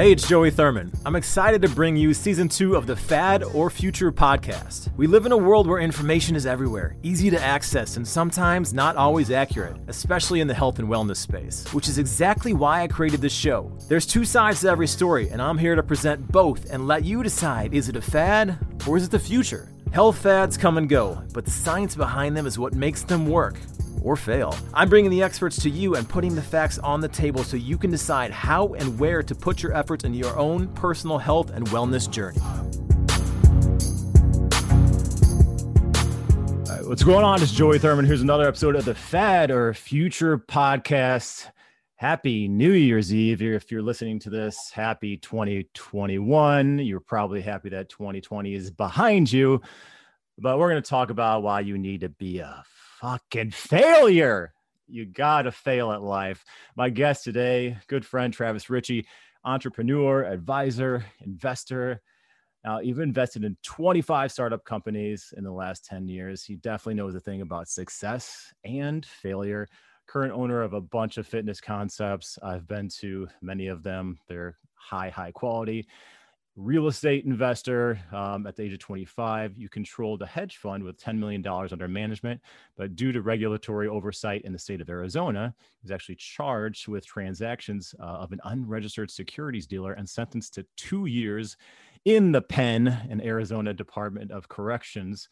Hey, 0.00 0.12
it's 0.12 0.26
Joey 0.26 0.50
Thurman. 0.50 0.90
I'm 1.04 1.14
excited 1.14 1.60
to 1.60 1.68
bring 1.68 1.94
you 1.94 2.14
season 2.14 2.48
two 2.48 2.74
of 2.74 2.86
the 2.86 2.96
Fad 2.96 3.42
or 3.42 3.68
Future 3.68 4.10
podcast. 4.10 4.88
We 4.96 5.06
live 5.06 5.26
in 5.26 5.32
a 5.32 5.36
world 5.36 5.66
where 5.66 5.78
information 5.78 6.36
is 6.36 6.46
everywhere, 6.46 6.96
easy 7.02 7.28
to 7.28 7.38
access, 7.38 7.98
and 7.98 8.08
sometimes 8.08 8.72
not 8.72 8.96
always 8.96 9.30
accurate, 9.30 9.76
especially 9.88 10.40
in 10.40 10.48
the 10.48 10.54
health 10.54 10.78
and 10.78 10.88
wellness 10.88 11.18
space, 11.18 11.70
which 11.74 11.86
is 11.86 11.98
exactly 11.98 12.54
why 12.54 12.80
I 12.80 12.88
created 12.88 13.20
this 13.20 13.34
show. 13.34 13.70
There's 13.90 14.06
two 14.06 14.24
sides 14.24 14.62
to 14.62 14.70
every 14.70 14.86
story, 14.86 15.28
and 15.28 15.42
I'm 15.42 15.58
here 15.58 15.74
to 15.74 15.82
present 15.82 16.32
both 16.32 16.70
and 16.70 16.86
let 16.86 17.04
you 17.04 17.22
decide 17.22 17.74
is 17.74 17.90
it 17.90 17.96
a 17.96 18.00
fad 18.00 18.56
or 18.88 18.96
is 18.96 19.04
it 19.04 19.10
the 19.10 19.18
future? 19.18 19.68
Health 19.92 20.16
fads 20.16 20.56
come 20.56 20.78
and 20.78 20.88
go, 20.88 21.22
but 21.34 21.44
the 21.44 21.50
science 21.50 21.94
behind 21.94 22.34
them 22.34 22.46
is 22.46 22.58
what 22.58 22.72
makes 22.72 23.02
them 23.02 23.26
work 23.26 23.58
or 24.02 24.16
fail. 24.16 24.56
I'm 24.74 24.88
bringing 24.88 25.10
the 25.10 25.22
experts 25.22 25.60
to 25.62 25.70
you 25.70 25.96
and 25.96 26.08
putting 26.08 26.34
the 26.34 26.42
facts 26.42 26.78
on 26.78 27.00
the 27.00 27.08
table 27.08 27.44
so 27.44 27.56
you 27.56 27.78
can 27.78 27.90
decide 27.90 28.30
how 28.30 28.74
and 28.74 28.98
where 28.98 29.22
to 29.22 29.34
put 29.34 29.62
your 29.62 29.74
efforts 29.74 30.04
in 30.04 30.14
your 30.14 30.36
own 30.38 30.68
personal 30.68 31.18
health 31.18 31.50
and 31.50 31.66
wellness 31.68 32.10
journey. 32.10 32.40
what's 36.90 37.04
going 37.04 37.24
on? 37.24 37.40
It's 37.40 37.52
Joey 37.52 37.78
Thurman. 37.78 38.04
Here's 38.04 38.20
another 38.20 38.48
episode 38.48 38.74
of 38.74 38.84
the 38.84 38.96
Fad 38.96 39.52
or 39.52 39.72
Future 39.72 40.36
Podcast. 40.36 41.48
Happy 41.94 42.48
New 42.48 42.72
Year's 42.72 43.14
Eve. 43.14 43.42
If 43.42 43.70
you're 43.70 43.80
listening 43.80 44.18
to 44.18 44.30
this, 44.30 44.72
happy 44.74 45.16
2021. 45.16 46.80
You're 46.80 46.98
probably 46.98 47.42
happy 47.42 47.68
that 47.68 47.90
2020 47.90 48.54
is 48.54 48.72
behind 48.72 49.30
you. 49.32 49.60
But 50.36 50.58
we're 50.58 50.68
going 50.68 50.82
to 50.82 50.88
talk 50.88 51.10
about 51.10 51.44
why 51.44 51.60
you 51.60 51.78
need 51.78 52.00
to 52.00 52.08
be 52.08 52.40
a 52.40 52.64
fucking 53.00 53.50
failure. 53.50 54.52
You 54.86 55.06
got 55.06 55.42
to 55.42 55.52
fail 55.52 55.92
at 55.92 56.02
life. 56.02 56.44
My 56.76 56.90
guest 56.90 57.24
today, 57.24 57.78
good 57.88 58.04
friend 58.04 58.32
Travis 58.32 58.68
Richey, 58.68 59.06
entrepreneur, 59.44 60.24
advisor, 60.24 61.04
investor. 61.20 62.00
Now, 62.64 62.80
you've 62.80 62.98
invested 62.98 63.44
in 63.44 63.56
25 63.62 64.30
startup 64.30 64.64
companies 64.64 65.32
in 65.36 65.44
the 65.44 65.52
last 65.52 65.84
10 65.86 66.08
years. 66.08 66.44
He 66.44 66.56
definitely 66.56 66.94
knows 66.94 67.14
a 67.14 67.20
thing 67.20 67.40
about 67.40 67.68
success 67.68 68.52
and 68.64 69.06
failure. 69.06 69.66
Current 70.06 70.32
owner 70.32 70.60
of 70.60 70.74
a 70.74 70.80
bunch 70.80 71.16
of 71.16 71.26
fitness 71.26 71.60
concepts. 71.60 72.38
I've 72.42 72.66
been 72.66 72.88
to 73.00 73.28
many 73.40 73.68
of 73.68 73.82
them. 73.82 74.18
They're 74.28 74.56
high, 74.74 75.08
high 75.08 75.30
quality 75.30 75.86
real 76.60 76.88
estate 76.88 77.24
investor 77.24 77.98
um, 78.12 78.46
at 78.46 78.54
the 78.54 78.62
age 78.62 78.72
of 78.72 78.78
25. 78.78 79.56
You 79.56 79.68
controlled 79.68 80.20
a 80.22 80.26
hedge 80.26 80.58
fund 80.58 80.84
with 80.84 81.02
$10 81.02 81.18
million 81.18 81.46
under 81.46 81.88
management, 81.88 82.40
but 82.76 82.94
due 82.94 83.12
to 83.12 83.22
regulatory 83.22 83.88
oversight 83.88 84.42
in 84.42 84.52
the 84.52 84.58
state 84.58 84.80
of 84.80 84.90
Arizona, 84.90 85.54
he 85.58 85.84
was 85.84 85.90
actually 85.90 86.16
charged 86.16 86.86
with 86.86 87.06
transactions 87.06 87.94
uh, 87.98 88.04
of 88.04 88.32
an 88.32 88.40
unregistered 88.44 89.10
securities 89.10 89.66
dealer 89.66 89.94
and 89.94 90.08
sentenced 90.08 90.54
to 90.54 90.66
two 90.76 91.06
years 91.06 91.56
in 92.04 92.32
the 92.32 92.42
pen 92.42 93.06
in 93.08 93.20
Arizona 93.22 93.72
Department 93.72 94.30
of 94.30 94.48
Corrections 94.48 95.28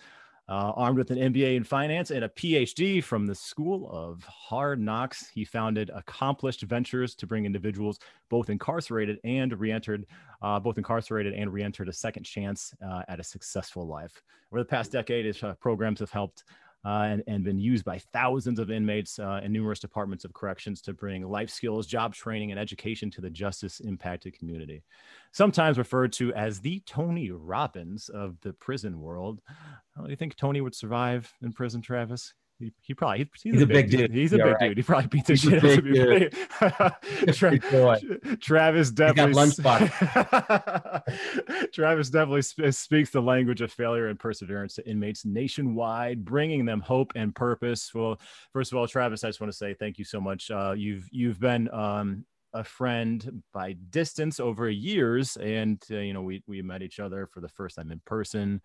uh, 0.48 0.72
armed 0.76 0.98
with 0.98 1.10
an 1.10 1.18
MBA 1.18 1.56
in 1.56 1.64
finance 1.64 2.10
and 2.10 2.24
a 2.24 2.28
PhD 2.28 3.04
from 3.04 3.26
the 3.26 3.34
School 3.34 3.90
of 3.90 4.24
Hard 4.24 4.80
Knocks, 4.80 5.28
he 5.28 5.44
founded 5.44 5.90
Accomplished 5.94 6.62
Ventures 6.62 7.14
to 7.16 7.26
bring 7.26 7.44
individuals 7.44 7.98
both 8.30 8.48
incarcerated 8.48 9.18
and 9.24 9.58
re-entered, 9.58 10.06
uh, 10.40 10.58
both 10.58 10.78
incarcerated 10.78 11.34
and 11.34 11.52
re-entered 11.52 11.88
a 11.88 11.92
second 11.92 12.24
chance 12.24 12.74
uh, 12.82 13.02
at 13.08 13.20
a 13.20 13.24
successful 13.24 13.86
life. 13.86 14.22
Over 14.50 14.62
the 14.62 14.68
past 14.68 14.92
decade, 14.92 15.26
his 15.26 15.42
uh, 15.42 15.54
programs 15.54 16.00
have 16.00 16.10
helped 16.10 16.44
and, 16.84 17.22
and, 17.26 17.44
been 17.44 17.58
used 17.58 17.84
by 17.84 17.98
thousands 18.12 18.58
of 18.58 18.70
inmates 18.70 19.18
uh, 19.18 19.40
in 19.42 19.52
numerous 19.52 19.80
departments 19.80 20.24
of 20.24 20.32
corrections 20.32 20.80
to 20.82 20.92
bring 20.92 21.28
life 21.28 21.50
skills, 21.50 21.86
job 21.86 22.14
training, 22.14 22.50
and 22.50 22.60
education 22.60 23.10
to 23.10 23.20
the 23.20 23.30
justice 23.30 23.80
impacted 23.80 24.38
community. 24.38 24.82
Sometimes 25.32 25.76
referred 25.76 26.12
to 26.14 26.32
as 26.34 26.60
the 26.60 26.80
Tony 26.86 27.30
Robbins 27.30 28.08
of 28.08 28.40
the 28.42 28.52
prison 28.52 29.00
world. 29.00 29.40
do 30.02 30.08
you 30.08 30.16
think 30.16 30.36
Tony 30.36 30.60
would 30.60 30.74
survive 30.74 31.32
in 31.42 31.52
prison, 31.52 31.82
Travis? 31.82 32.32
He, 32.58 32.72
he 32.80 32.92
probably 32.92 33.18
he's, 33.18 33.28
he's, 33.42 33.54
he's 33.54 33.62
a, 33.62 33.66
big, 33.66 33.88
dude. 33.88 34.00
dude. 34.00 34.14
He's 34.14 34.32
a 34.32 34.38
big 34.38 34.46
right. 34.46 34.68
dude. 34.68 34.78
He 34.78 34.82
probably 34.82 35.06
beats 35.06 35.28
the 35.28 35.36
shit 35.36 35.64
out 35.64 35.78
of 35.78 35.84
me. 35.84 36.28
Tra- 37.32 37.56
Travis 38.40 38.90
definitely 38.90 39.32
Travis 41.72 42.10
definitely 42.10 42.42
sp- 42.42 42.72
speaks 42.72 43.10
the 43.10 43.22
language 43.22 43.60
of 43.60 43.70
failure 43.70 44.08
and 44.08 44.18
perseverance 44.18 44.74
to 44.74 44.84
inmates 44.88 45.24
nationwide, 45.24 46.24
bringing 46.24 46.64
them 46.64 46.80
hope 46.80 47.12
and 47.14 47.32
purpose. 47.32 47.94
Well, 47.94 48.18
first 48.52 48.72
of 48.72 48.78
all, 48.78 48.88
Travis, 48.88 49.22
I 49.22 49.28
just 49.28 49.40
want 49.40 49.52
to 49.52 49.56
say 49.56 49.74
thank 49.74 49.96
you 49.96 50.04
so 50.04 50.20
much. 50.20 50.50
Uh, 50.50 50.74
you've 50.76 51.08
you've 51.12 51.38
been 51.38 51.72
um, 51.72 52.24
a 52.54 52.64
friend 52.64 53.40
by 53.52 53.76
distance 53.90 54.40
over 54.40 54.68
years, 54.68 55.36
and 55.36 55.80
uh, 55.92 55.98
you 55.98 56.12
know 56.12 56.22
we 56.22 56.42
we 56.48 56.60
met 56.62 56.82
each 56.82 56.98
other 56.98 57.28
for 57.28 57.40
the 57.40 57.48
first 57.48 57.76
time 57.76 57.92
in 57.92 58.00
person 58.04 58.60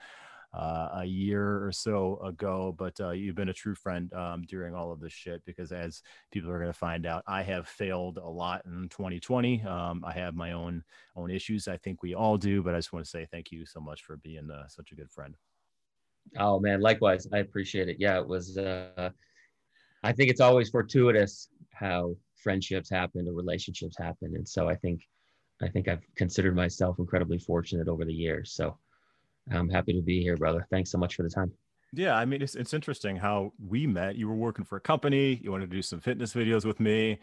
uh, 0.54 0.90
a 0.98 1.06
year 1.06 1.66
or 1.66 1.72
so 1.72 2.18
ago, 2.24 2.76
but 2.78 3.00
uh, 3.00 3.10
you've 3.10 3.36
been 3.36 3.50
a 3.50 3.54
true 3.54 3.74
friend 3.74 4.14
um, 4.14 4.44
during 4.48 4.76
all 4.76 4.92
of 4.92 5.00
this 5.00 5.14
shit 5.14 5.44
because, 5.46 5.72
as 5.72 6.04
people 6.32 6.52
are 6.52 6.60
going 6.60 6.72
to 6.72 6.78
find 6.78 7.06
out, 7.06 7.24
I 7.26 7.42
have 7.42 7.68
failed 7.68 8.18
a 8.18 8.30
lot 8.30 8.64
in 8.66 8.88
2020. 8.90 9.64
Um, 9.64 10.04
I 10.06 10.14
have 10.14 10.36
my 10.36 10.52
own 10.52 10.84
own 11.16 11.32
issues. 11.32 11.68
I 11.68 11.78
think 11.78 12.04
we 12.04 12.14
all 12.14 12.38
do, 12.38 12.62
but 12.62 12.76
I 12.76 12.78
just 12.78 12.94
want 12.94 13.04
to 13.04 13.10
say 13.10 13.28
thank 13.32 13.52
you 13.52 13.66
so 13.66 13.80
much 13.80 14.04
for 14.04 14.18
being 14.18 14.50
uh, 14.52 14.68
such 14.68 14.92
a 14.92 14.96
good 14.96 15.10
friend. 15.10 15.36
Oh 16.38 16.60
man, 16.60 16.82
likewise, 16.82 17.28
I 17.34 17.40
appreciate 17.40 17.90
it. 17.90 17.98
Yeah, 18.00 18.20
it 18.20 18.28
was. 18.28 18.58
Uh, 18.58 19.10
I 20.04 20.12
think 20.12 20.30
it's 20.30 20.42
always 20.42 20.70
fortuitous 20.70 21.50
how 21.74 22.16
friendships 22.36 22.90
happen 22.90 23.28
or 23.28 23.34
relationships 23.34 23.98
happen, 23.98 24.36
and 24.36 24.48
so 24.48 24.70
I 24.70 24.76
think, 24.76 25.02
I 25.64 25.68
think 25.68 25.88
I've 25.88 26.06
considered 26.16 26.56
myself 26.56 27.00
incredibly 27.00 27.40
fortunate 27.40 27.88
over 27.88 28.06
the 28.06 28.14
years. 28.14 28.54
So 28.54 28.78
I'm 29.52 29.70
happy 29.70 29.94
to 29.94 30.02
be 30.02 30.22
here, 30.22 30.38
brother. 30.38 30.68
Thanks 30.70 30.92
so 30.92 30.98
much 30.98 31.16
for 31.16 31.24
the 31.24 31.30
time. 31.30 31.52
Yeah, 31.92 32.16
I 32.16 32.26
mean, 32.26 32.42
it's, 32.42 32.56
it's 32.56 32.74
interesting 32.74 33.16
how 33.16 33.54
we 33.60 33.86
met. 33.86 34.16
You 34.16 34.28
were 34.28 34.36
working 34.36 34.66
for 34.66 34.78
a 34.78 34.82
company, 34.82 35.40
you 35.44 35.52
wanted 35.52 35.70
to 35.70 35.76
do 35.76 35.82
some 35.82 36.00
fitness 36.00 36.34
videos 36.34 36.66
with 36.66 36.80
me. 36.80 37.20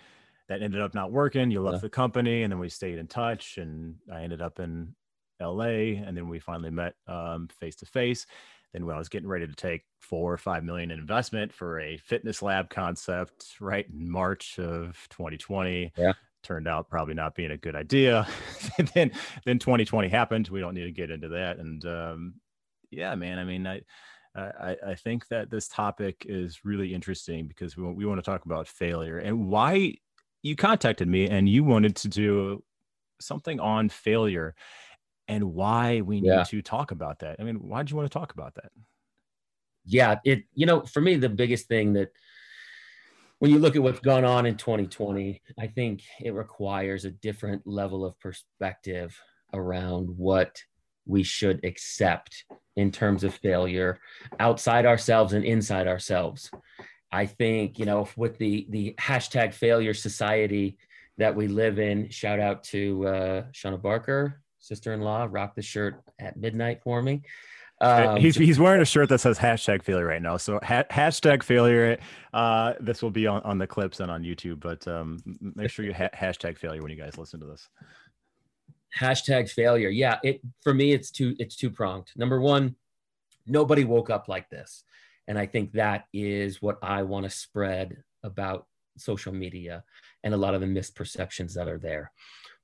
That 0.48 0.62
ended 0.62 0.80
up 0.80 0.94
not 0.94 1.12
working. 1.12 1.50
You 1.50 1.60
left 1.60 1.76
yeah. 1.76 1.82
the 1.82 1.90
company, 1.90 2.42
and 2.42 2.52
then 2.52 2.58
we 2.58 2.68
stayed 2.68 2.98
in 2.98 3.06
touch. 3.06 3.56
And 3.56 3.96
I 4.12 4.22
ended 4.22 4.42
up 4.42 4.58
in 4.58 4.94
LA, 5.40 5.96
and 6.04 6.16
then 6.16 6.28
we 6.28 6.40
finally 6.40 6.70
met 6.70 6.94
face 7.58 7.76
to 7.76 7.86
face. 7.86 8.26
Then 8.72 8.86
when 8.86 8.94
I 8.94 8.98
was 8.98 9.08
getting 9.08 9.28
ready 9.28 9.46
to 9.46 9.54
take 9.54 9.82
four 10.00 10.32
or 10.32 10.36
five 10.36 10.64
million 10.64 10.90
in 10.90 10.98
investment 10.98 11.52
for 11.52 11.80
a 11.80 11.96
fitness 11.98 12.42
lab 12.42 12.68
concept, 12.68 13.56
right 13.60 13.86
in 13.88 14.10
March 14.10 14.58
of 14.58 14.96
2020, 15.10 15.92
yeah 15.96 16.12
turned 16.42 16.68
out 16.68 16.88
probably 16.88 17.14
not 17.14 17.34
being 17.34 17.50
a 17.50 17.56
good 17.56 17.76
idea. 17.76 18.26
then 18.94 19.12
then 19.44 19.58
2020 19.58 20.08
happened. 20.08 20.48
We 20.48 20.60
don't 20.60 20.74
need 20.74 20.84
to 20.84 20.92
get 20.92 21.10
into 21.10 21.28
that. 21.28 21.58
And 21.58 21.84
um, 21.84 22.34
yeah, 22.90 23.14
man, 23.14 23.38
I 23.38 23.44
mean, 23.44 23.66
I, 23.66 23.80
I 24.34 24.76
I 24.88 24.94
think 24.94 25.28
that 25.28 25.50
this 25.50 25.68
topic 25.68 26.26
is 26.28 26.64
really 26.64 26.94
interesting 26.94 27.46
because 27.46 27.76
we 27.76 27.84
we 27.92 28.06
want 28.06 28.18
to 28.18 28.30
talk 28.30 28.44
about 28.44 28.68
failure 28.68 29.18
and 29.18 29.48
why 29.48 29.94
you 30.42 30.56
contacted 30.56 31.08
me 31.08 31.28
and 31.28 31.48
you 31.48 31.64
wanted 31.64 31.96
to 31.96 32.08
do 32.08 32.62
something 33.20 33.60
on 33.60 33.88
failure 33.88 34.54
and 35.28 35.44
why 35.54 36.00
we 36.00 36.20
need 36.20 36.28
yeah. 36.28 36.44
to 36.44 36.62
talk 36.62 36.90
about 36.90 37.20
that. 37.20 37.36
I 37.38 37.44
mean, 37.44 37.56
why 37.56 37.82
did 37.82 37.90
you 37.90 37.96
want 37.96 38.10
to 38.10 38.18
talk 38.18 38.32
about 38.32 38.54
that? 38.54 38.72
Yeah, 39.84 40.16
it 40.24 40.44
you 40.54 40.66
know, 40.66 40.82
for 40.82 41.00
me 41.00 41.16
the 41.16 41.28
biggest 41.28 41.68
thing 41.68 41.92
that 41.94 42.10
when 43.40 43.50
you 43.50 43.58
look 43.58 43.74
at 43.74 43.82
what's 43.82 44.00
gone 44.00 44.24
on 44.24 44.44
in 44.44 44.54
2020, 44.56 45.40
I 45.58 45.66
think 45.66 46.02
it 46.20 46.34
requires 46.34 47.06
a 47.06 47.10
different 47.10 47.66
level 47.66 48.04
of 48.04 48.18
perspective 48.20 49.18
around 49.54 50.10
what 50.16 50.62
we 51.06 51.22
should 51.22 51.64
accept 51.64 52.44
in 52.76 52.92
terms 52.92 53.24
of 53.24 53.34
failure 53.34 53.98
outside 54.38 54.84
ourselves 54.84 55.32
and 55.32 55.42
inside 55.42 55.88
ourselves. 55.88 56.50
I 57.10 57.24
think, 57.24 57.78
you 57.78 57.86
know, 57.86 58.06
with 58.14 58.36
the 58.36 58.66
the 58.68 58.94
hashtag 59.00 59.54
failure 59.54 59.94
society 59.94 60.76
that 61.16 61.34
we 61.34 61.48
live 61.48 61.78
in, 61.78 62.10
shout 62.10 62.40
out 62.40 62.62
to 62.64 63.06
uh, 63.06 63.42
Shauna 63.52 63.80
Barker, 63.80 64.42
sister-in-law, 64.58 65.28
rock 65.30 65.54
the 65.54 65.62
shirt 65.62 66.02
at 66.18 66.36
midnight 66.36 66.82
for 66.82 67.00
me. 67.00 67.22
Um, 67.80 68.16
he's 68.18 68.36
he's 68.36 68.58
wearing 68.58 68.82
a 68.82 68.84
shirt 68.84 69.08
that 69.08 69.20
says 69.20 69.38
hashtag 69.38 69.82
failure 69.82 70.04
right 70.04 70.20
now. 70.20 70.36
So 70.36 70.60
ha- 70.62 70.84
hashtag 70.90 71.42
failure. 71.42 71.98
Uh, 72.34 72.74
this 72.78 73.02
will 73.02 73.10
be 73.10 73.26
on, 73.26 73.42
on 73.42 73.58
the 73.58 73.66
clips 73.66 74.00
and 74.00 74.10
on 74.10 74.22
YouTube, 74.22 74.60
but 74.60 74.86
um, 74.86 75.18
make 75.40 75.70
sure 75.70 75.84
you 75.84 75.94
ha- 75.94 76.10
hashtag 76.14 76.58
failure 76.58 76.82
when 76.82 76.90
you 76.90 76.96
guys 76.96 77.16
listen 77.16 77.40
to 77.40 77.46
this. 77.46 77.68
Hashtag 78.98 79.48
failure. 79.48 79.88
Yeah, 79.88 80.18
it 80.22 80.40
for 80.62 80.74
me 80.74 80.92
it's 80.92 81.10
two 81.10 81.34
it's 81.38 81.56
two 81.56 81.70
pronged. 81.70 82.08
Number 82.16 82.40
one, 82.40 82.76
nobody 83.46 83.84
woke 83.84 84.10
up 84.10 84.28
like 84.28 84.50
this, 84.50 84.84
and 85.26 85.38
I 85.38 85.46
think 85.46 85.72
that 85.72 86.04
is 86.12 86.60
what 86.60 86.78
I 86.82 87.02
want 87.04 87.24
to 87.24 87.30
spread 87.30 88.02
about 88.22 88.66
social 88.98 89.32
media 89.32 89.84
and 90.22 90.34
a 90.34 90.36
lot 90.36 90.54
of 90.54 90.60
the 90.60 90.66
misperceptions 90.66 91.54
that 91.54 91.68
are 91.68 91.78
there. 91.78 92.12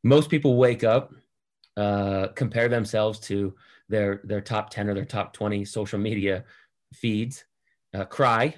Most 0.03 0.29
people 0.29 0.57
wake 0.57 0.85
up, 0.85 1.15
uh, 1.79 2.29
compare 2.35 2.69
themselves 2.69 3.19
to 3.21 3.55
their 3.89 4.21
their 4.25 4.41
top 4.41 4.71
10 4.71 4.89
or 4.89 4.95
their 4.95 5.05
top 5.05 5.33
20 5.33 5.65
social 5.65 5.99
media 5.99 6.45
feeds 6.95 7.45
uh, 7.95 8.05
cry 8.05 8.55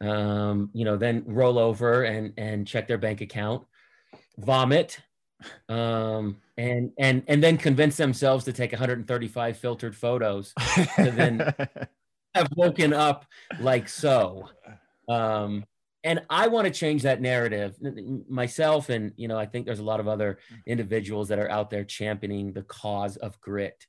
um, 0.00 0.70
you 0.72 0.84
know 0.84 0.96
then 0.96 1.22
roll 1.26 1.58
over 1.58 2.04
and 2.04 2.32
and 2.36 2.66
check 2.66 2.86
their 2.86 2.98
bank 2.98 3.20
account 3.20 3.64
vomit 4.38 5.00
um, 5.68 6.36
and 6.56 6.92
and 6.98 7.22
and 7.28 7.42
then 7.42 7.56
convince 7.56 7.96
themselves 7.96 8.44
to 8.44 8.52
take 8.52 8.72
135 8.72 9.56
filtered 9.56 9.96
photos 9.96 10.52
to 10.96 11.10
then 11.10 11.54
have 12.34 12.48
woken 12.56 12.92
up 12.92 13.26
like 13.60 13.88
so. 13.88 14.48
Um, 15.08 15.64
and 16.02 16.22
I 16.28 16.48
want 16.48 16.66
to 16.66 16.70
change 16.70 17.02
that 17.02 17.22
narrative 17.22 17.76
myself. 18.28 18.90
And, 18.90 19.12
you 19.16 19.26
know, 19.26 19.38
I 19.38 19.46
think 19.46 19.64
there's 19.64 19.78
a 19.78 19.84
lot 19.84 20.00
of 20.00 20.08
other 20.08 20.38
individuals 20.66 21.28
that 21.28 21.38
are 21.38 21.50
out 21.50 21.70
there 21.70 21.84
championing 21.84 22.52
the 22.52 22.62
cause 22.62 23.16
of 23.16 23.40
grit. 23.40 23.86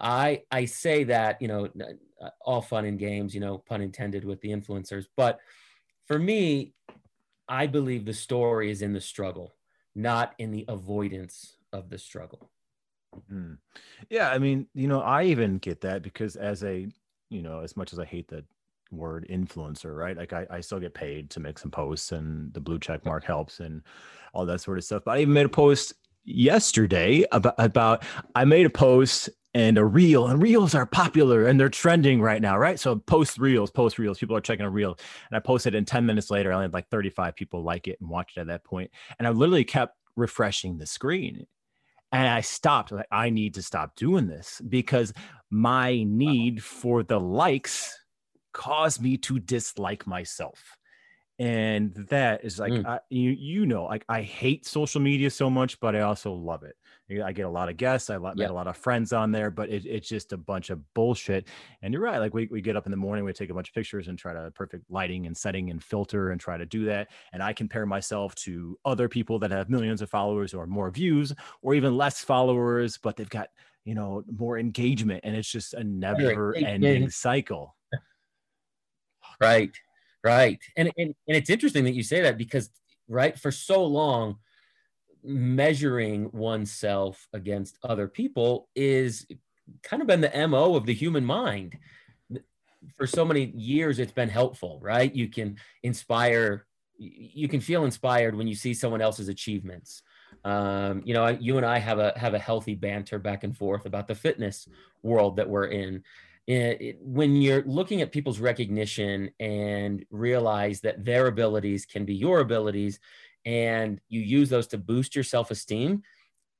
I, 0.00 0.42
I 0.50 0.64
say 0.64 1.04
that, 1.04 1.40
you 1.40 1.48
know, 1.48 1.68
all 2.40 2.62
fun 2.62 2.84
and 2.84 2.98
games, 2.98 3.34
you 3.34 3.40
know, 3.40 3.58
pun 3.58 3.82
intended 3.82 4.24
with 4.24 4.40
the 4.40 4.48
influencers. 4.50 5.06
But 5.16 5.38
for 6.06 6.18
me, 6.18 6.72
I 7.48 7.66
believe 7.66 8.04
the 8.04 8.14
story 8.14 8.70
is 8.70 8.82
in 8.82 8.92
the 8.92 9.00
struggle, 9.00 9.54
not 9.94 10.34
in 10.38 10.50
the 10.50 10.64
avoidance 10.68 11.56
of 11.72 11.90
the 11.90 11.98
struggle. 11.98 12.50
Mm. 13.32 13.58
Yeah. 14.08 14.30
I 14.30 14.38
mean, 14.38 14.66
you 14.74 14.88
know, 14.88 15.00
I 15.00 15.24
even 15.24 15.58
get 15.58 15.80
that 15.82 16.02
because 16.02 16.36
as 16.36 16.62
a, 16.64 16.88
you 17.28 17.42
know, 17.42 17.60
as 17.60 17.76
much 17.76 17.92
as 17.92 17.98
I 17.98 18.04
hate 18.04 18.28
the 18.28 18.44
word 18.92 19.26
influencer, 19.30 19.96
right? 19.96 20.16
Like 20.16 20.32
I, 20.32 20.46
I 20.50 20.60
still 20.60 20.80
get 20.80 20.94
paid 20.94 21.30
to 21.30 21.40
make 21.40 21.58
some 21.58 21.70
posts 21.70 22.12
and 22.12 22.52
the 22.54 22.60
blue 22.60 22.78
check 22.78 23.04
mark 23.04 23.24
helps 23.24 23.60
and 23.60 23.82
all 24.32 24.46
that 24.46 24.60
sort 24.60 24.78
of 24.78 24.84
stuff. 24.84 25.02
But 25.04 25.18
I 25.18 25.20
even 25.20 25.34
made 25.34 25.46
a 25.46 25.50
post 25.50 25.94
yesterday 26.24 27.24
about, 27.32 27.54
about 27.58 28.04
I 28.34 28.44
made 28.44 28.66
a 28.66 28.70
post 28.70 29.28
and 29.54 29.78
a 29.78 29.84
reel 29.84 30.28
and 30.28 30.40
reels 30.40 30.74
are 30.74 30.86
popular 30.86 31.46
and 31.46 31.58
they're 31.58 31.68
trending 31.68 32.22
right 32.22 32.40
now, 32.40 32.56
right? 32.56 32.78
So 32.78 32.96
post 32.96 33.38
reels, 33.38 33.70
post 33.70 33.98
reels, 33.98 34.18
people 34.18 34.36
are 34.36 34.40
checking 34.40 34.64
a 34.64 34.70
reel. 34.70 34.98
And 35.30 35.36
I 35.36 35.40
posted 35.40 35.74
and 35.74 35.86
10 35.86 36.06
minutes 36.06 36.30
later, 36.30 36.52
I 36.52 36.54
only 36.54 36.64
had 36.64 36.72
like 36.72 36.88
35 36.88 37.34
people 37.34 37.62
like 37.62 37.88
it 37.88 37.98
and 38.00 38.08
watched 38.08 38.36
it 38.36 38.42
at 38.42 38.46
that 38.46 38.64
point. 38.64 38.90
And 39.18 39.26
I 39.26 39.30
literally 39.30 39.64
kept 39.64 39.96
refreshing 40.16 40.78
the 40.78 40.86
screen. 40.86 41.46
And 42.12 42.28
I 42.28 42.40
stopped. 42.40 42.90
Like, 42.90 43.06
I 43.10 43.30
need 43.30 43.54
to 43.54 43.62
stop 43.62 43.94
doing 43.96 44.26
this 44.26 44.60
because 44.68 45.12
my 45.48 46.02
need 46.04 46.62
for 46.62 47.02
the 47.02 47.20
likes 47.20 47.96
caused 48.52 49.00
me 49.00 49.16
to 49.16 49.38
dislike 49.38 50.06
myself 50.06 50.76
and 51.40 51.94
that 52.10 52.44
is 52.44 52.58
like 52.58 52.72
mm. 52.72 52.86
I, 52.86 53.00
you 53.08 53.30
you 53.30 53.64
know 53.64 53.84
like 53.84 54.04
I 54.10 54.20
hate 54.20 54.66
social 54.66 55.00
media 55.00 55.30
so 55.30 55.48
much, 55.48 55.80
but 55.80 55.96
I 55.96 56.00
also 56.00 56.34
love 56.34 56.64
it. 56.64 56.76
I 57.18 57.32
get 57.32 57.46
a 57.46 57.50
lot 57.50 57.68
of 57.68 57.76
guests, 57.76 58.10
I 58.10 58.18
met 58.18 58.50
a 58.50 58.52
lot 58.52 58.66
of 58.66 58.76
friends 58.76 59.12
on 59.12 59.32
there, 59.32 59.50
but 59.50 59.68
it, 59.68 59.84
it's 59.84 60.08
just 60.08 60.32
a 60.32 60.36
bunch 60.36 60.70
of 60.70 60.80
bullshit. 60.94 61.48
And 61.82 61.92
you're 61.92 62.02
right, 62.02 62.18
like 62.18 62.34
we 62.34 62.46
we 62.50 62.60
get 62.60 62.76
up 62.76 62.86
in 62.86 62.90
the 62.90 62.96
morning, 62.96 63.24
we 63.24 63.32
take 63.32 63.50
a 63.50 63.54
bunch 63.54 63.68
of 63.68 63.74
pictures 63.74 64.08
and 64.08 64.18
try 64.18 64.32
to 64.32 64.50
perfect 64.52 64.84
lighting 64.88 65.26
and 65.26 65.36
setting 65.36 65.70
and 65.70 65.82
filter 65.82 66.30
and 66.30 66.40
try 66.40 66.56
to 66.56 66.66
do 66.66 66.84
that. 66.84 67.08
And 67.32 67.42
I 67.42 67.52
compare 67.52 67.86
myself 67.86 68.34
to 68.36 68.78
other 68.84 69.08
people 69.08 69.38
that 69.40 69.50
have 69.50 69.68
millions 69.68 70.02
of 70.02 70.10
followers 70.10 70.54
or 70.54 70.66
more 70.66 70.90
views 70.90 71.32
or 71.62 71.74
even 71.74 71.96
less 71.96 72.20
followers, 72.20 72.98
but 72.98 73.16
they've 73.16 73.28
got 73.28 73.48
you 73.84 73.94
know 73.94 74.22
more 74.38 74.58
engagement, 74.58 75.22
and 75.24 75.34
it's 75.34 75.50
just 75.50 75.74
a 75.74 75.82
never 75.82 76.54
ending 76.54 77.10
cycle. 77.10 77.76
Right. 79.40 79.70
Right. 80.22 80.58
And, 80.76 80.90
and 80.98 81.14
and 81.26 81.36
it's 81.36 81.48
interesting 81.48 81.84
that 81.84 81.94
you 81.94 82.02
say 82.02 82.20
that 82.20 82.36
because 82.36 82.68
right 83.08 83.38
for 83.38 83.50
so 83.50 83.84
long 83.84 84.36
measuring 85.24 86.30
oneself 86.32 87.28
against 87.32 87.78
other 87.82 88.08
people 88.08 88.68
is 88.74 89.26
kind 89.82 90.02
of 90.02 90.08
been 90.08 90.20
the 90.20 90.46
MO 90.48 90.74
of 90.74 90.86
the 90.86 90.94
human 90.94 91.24
mind. 91.24 91.76
For 92.96 93.06
so 93.06 93.24
many 93.24 93.46
years 93.54 93.98
it's 93.98 94.12
been 94.12 94.28
helpful, 94.28 94.78
right? 94.82 95.14
You 95.14 95.28
can 95.28 95.56
inspire 95.82 96.66
you 97.02 97.48
can 97.48 97.62
feel 97.62 97.84
inspired 97.84 98.36
when 98.36 98.46
you 98.46 98.54
see 98.54 98.74
someone 98.74 99.00
else's 99.00 99.28
achievements. 99.28 100.02
Um, 100.44 101.00
you 101.06 101.14
know, 101.14 101.28
you 101.28 101.56
and 101.56 101.64
I 101.64 101.78
have 101.78 101.98
a 101.98 102.12
have 102.16 102.34
a 102.34 102.38
healthy 102.38 102.74
banter 102.74 103.18
back 103.18 103.42
and 103.42 103.56
forth 103.56 103.86
about 103.86 104.06
the 104.06 104.14
fitness 104.14 104.68
world 105.02 105.36
that 105.36 105.48
we're 105.48 105.66
in 105.66 106.02
it, 106.50 106.98
when 107.00 107.36
you're 107.36 107.62
looking 107.64 108.02
at 108.02 108.12
people's 108.12 108.40
recognition 108.40 109.30
and 109.38 110.04
realize 110.10 110.80
that 110.80 111.04
their 111.04 111.26
abilities 111.26 111.86
can 111.86 112.04
be 112.04 112.14
your 112.14 112.40
abilities 112.40 112.98
and 113.44 114.00
you 114.08 114.20
use 114.20 114.48
those 114.48 114.66
to 114.66 114.78
boost 114.78 115.14
your 115.14 115.24
self-esteem 115.24 116.02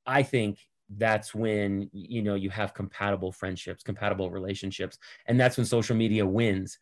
i 0.06 0.22
think 0.22 0.58
that's 0.96 1.34
when 1.34 1.88
you 1.92 2.22
know 2.22 2.34
you 2.34 2.50
have 2.50 2.74
compatible 2.74 3.30
friendships 3.30 3.82
compatible 3.82 4.30
relationships 4.30 4.98
and 5.26 5.38
that's 5.38 5.56
when 5.56 5.66
social 5.66 5.96
media 5.96 6.26
wins. 6.26 6.78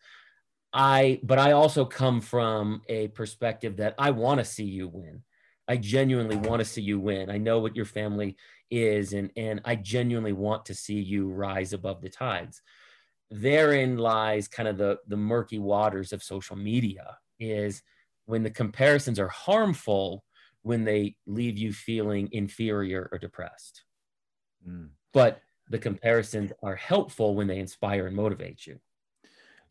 I 0.72 1.20
but 1.22 1.38
i 1.38 1.52
also 1.52 1.84
come 1.84 2.20
from 2.20 2.82
a 2.88 3.08
perspective 3.08 3.76
that 3.78 3.94
i 3.98 4.10
want 4.10 4.38
to 4.38 4.44
see 4.44 4.64
you 4.64 4.88
win. 4.88 5.22
I 5.66 5.76
genuinely 5.76 6.36
want 6.36 6.60
to 6.60 6.64
see 6.64 6.80
you 6.80 6.98
win. 6.98 7.30
I 7.30 7.36
know 7.36 7.58
what 7.58 7.76
your 7.76 7.84
family 7.84 8.36
is 8.70 9.12
and 9.12 9.30
and 9.36 9.60
i 9.64 9.74
genuinely 9.74 10.34
want 10.34 10.66
to 10.66 10.74
see 10.74 11.00
you 11.00 11.28
rise 11.28 11.72
above 11.72 12.00
the 12.00 12.10
tides. 12.10 12.62
Therein 13.30 13.98
lies 13.98 14.48
kind 14.48 14.68
of 14.68 14.78
the 14.78 14.98
the 15.06 15.16
murky 15.16 15.58
waters 15.58 16.12
of 16.12 16.22
social 16.22 16.56
media 16.56 17.18
is 17.38 17.82
when 18.28 18.42
the 18.42 18.50
comparisons 18.50 19.18
are 19.18 19.28
harmful 19.28 20.22
when 20.62 20.84
they 20.84 21.16
leave 21.26 21.56
you 21.56 21.72
feeling 21.72 22.28
inferior 22.32 23.08
or 23.10 23.18
depressed 23.18 23.84
mm. 24.68 24.88
but 25.14 25.40
the 25.70 25.78
comparisons 25.78 26.52
are 26.62 26.76
helpful 26.76 27.34
when 27.34 27.46
they 27.46 27.58
inspire 27.58 28.06
and 28.06 28.14
motivate 28.14 28.66
you 28.66 28.78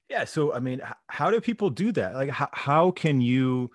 yeah 0.09 0.23
so 0.25 0.53
i 0.53 0.59
mean 0.59 0.81
how 1.07 1.29
do 1.29 1.39
people 1.39 1.69
do 1.69 1.91
that 1.91 2.15
like 2.15 2.31
how, 2.31 2.49
how 2.53 2.91
can 2.91 3.21
you 3.21 3.69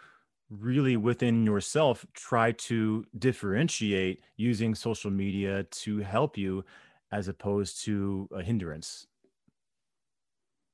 really 0.51 0.97
within 0.97 1.47
yourself 1.47 2.05
try 2.13 2.51
to 2.53 3.05
differentiate 3.19 4.21
using 4.37 4.75
social 4.75 5.11
media 5.11 5.63
to 5.71 6.01
help 6.01 6.37
you 6.37 6.65
as 7.13 7.29
opposed 7.29 7.85
to 7.85 8.29
a 8.35 8.43
hindrance 8.43 9.07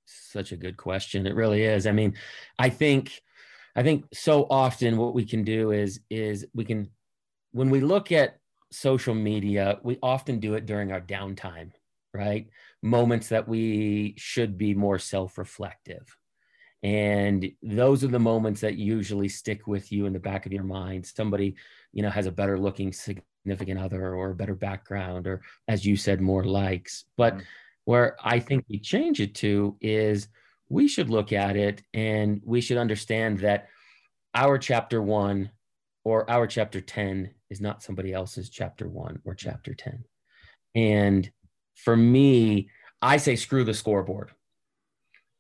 such 0.09 0.53
a 0.53 0.57
good 0.57 0.79
question. 0.79 1.27
It 1.27 1.35
really 1.35 1.65
is. 1.65 1.87
I 1.87 1.93
mean, 1.93 2.15
I 2.59 2.71
think 2.71 3.21
I 3.79 3.83
think 3.83 4.07
so 4.13 4.47
often 4.51 4.97
what 4.97 5.15
we 5.15 5.25
can 5.25 5.45
do 5.45 5.71
is 5.71 6.01
is 6.11 6.47
we 6.53 6.65
can 6.65 6.91
when 7.53 7.71
we 7.71 7.81
look 7.81 8.13
at 8.13 8.39
social 8.71 9.15
media, 9.15 9.79
we 9.83 9.99
often 10.03 10.41
do 10.41 10.55
it 10.55 10.67
during 10.67 10.93
our 10.93 11.01
downtime, 11.01 11.71
right? 12.13 12.49
Moments 12.83 13.29
that 13.29 13.49
we 13.49 14.15
should 14.19 14.59
be 14.59 14.75
more 14.75 14.99
self-reflective. 14.99 16.17
And 16.83 17.51
those 17.63 18.05
are 18.05 18.09
the 18.09 18.19
moments 18.19 18.61
that 18.61 18.77
usually 18.77 19.29
stick 19.29 19.67
with 19.67 19.91
you 19.91 20.07
in 20.07 20.13
the 20.13 20.19
back 20.19 20.45
of 20.45 20.53
your 20.53 20.65
mind. 20.65 21.07
Somebody, 21.07 21.57
you 21.93 22.03
know, 22.03 22.11
has 22.11 22.27
a 22.27 22.33
better 22.33 22.59
looking 22.59 22.93
significant 22.93 23.81
other 23.81 24.15
or 24.15 24.31
a 24.31 24.37
better 24.37 24.55
background, 24.55 25.27
or 25.27 25.41
as 25.67 25.87
you 25.87 25.97
said, 25.97 26.21
more 26.21 26.45
likes. 26.45 27.05
But 27.17 27.35
mm-hmm 27.35 27.45
where 27.89 28.19
I 28.23 28.39
think 28.39 28.67
we 28.69 28.79
change 28.79 29.19
it 29.19 29.35
to 29.37 29.75
is 29.81 30.29
we 30.69 30.89
should 30.89 31.09
look 31.09 31.33
at 31.33 31.57
it 31.57 31.81
and 31.95 32.43
we 32.45 32.61
should 32.61 32.77
understand 32.77 33.39
that 33.39 33.69
our 34.39 34.57
chapter 34.57 35.03
one 35.03 35.51
or 36.05 36.31
our 36.31 36.47
chapter 36.47 36.81
10 36.81 37.35
is 37.51 37.61
not 37.61 37.83
somebody 37.83 38.13
else's 38.13 38.49
chapter 38.49 38.89
one 38.89 39.21
or 39.25 39.35
chapter 39.35 39.75
10. 39.75 40.05
And 40.77 41.29
for 41.75 41.97
me, 41.97 42.71
I 43.03 43.17
say 43.17 43.35
screw 43.35 43.65
the 43.65 43.75
scoreboard. 43.75 44.31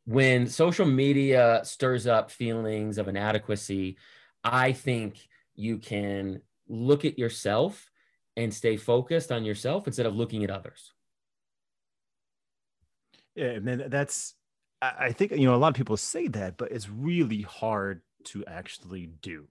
When 0.04 0.48
social 0.48 0.84
media 0.84 1.60
stirs 1.62 2.08
up 2.08 2.32
feelings 2.32 2.98
of 2.98 3.06
inadequacy, 3.06 3.98
I 4.42 4.72
think 4.72 5.28
you 5.54 5.78
can 5.78 6.40
look 6.68 7.04
at 7.04 7.20
yourself 7.20 7.90
and 8.36 8.52
stay 8.52 8.76
focused 8.76 9.30
on 9.30 9.44
yourself 9.44 9.86
instead 9.86 10.06
of 10.06 10.16
looking 10.16 10.42
at 10.42 10.50
others. 10.50 10.92
Yeah, 13.36 13.60
man, 13.60 13.84
that's 13.86 14.34
I 14.82 15.12
think 15.12 15.32
you 15.32 15.46
know 15.46 15.54
a 15.54 15.56
lot 15.56 15.68
of 15.68 15.74
people 15.74 15.96
say 15.96 16.26
that, 16.28 16.56
but 16.56 16.72
it's 16.72 16.88
really 16.88 17.42
hard 17.42 18.02
to 18.24 18.44
actually 18.46 19.06
do. 19.06 19.48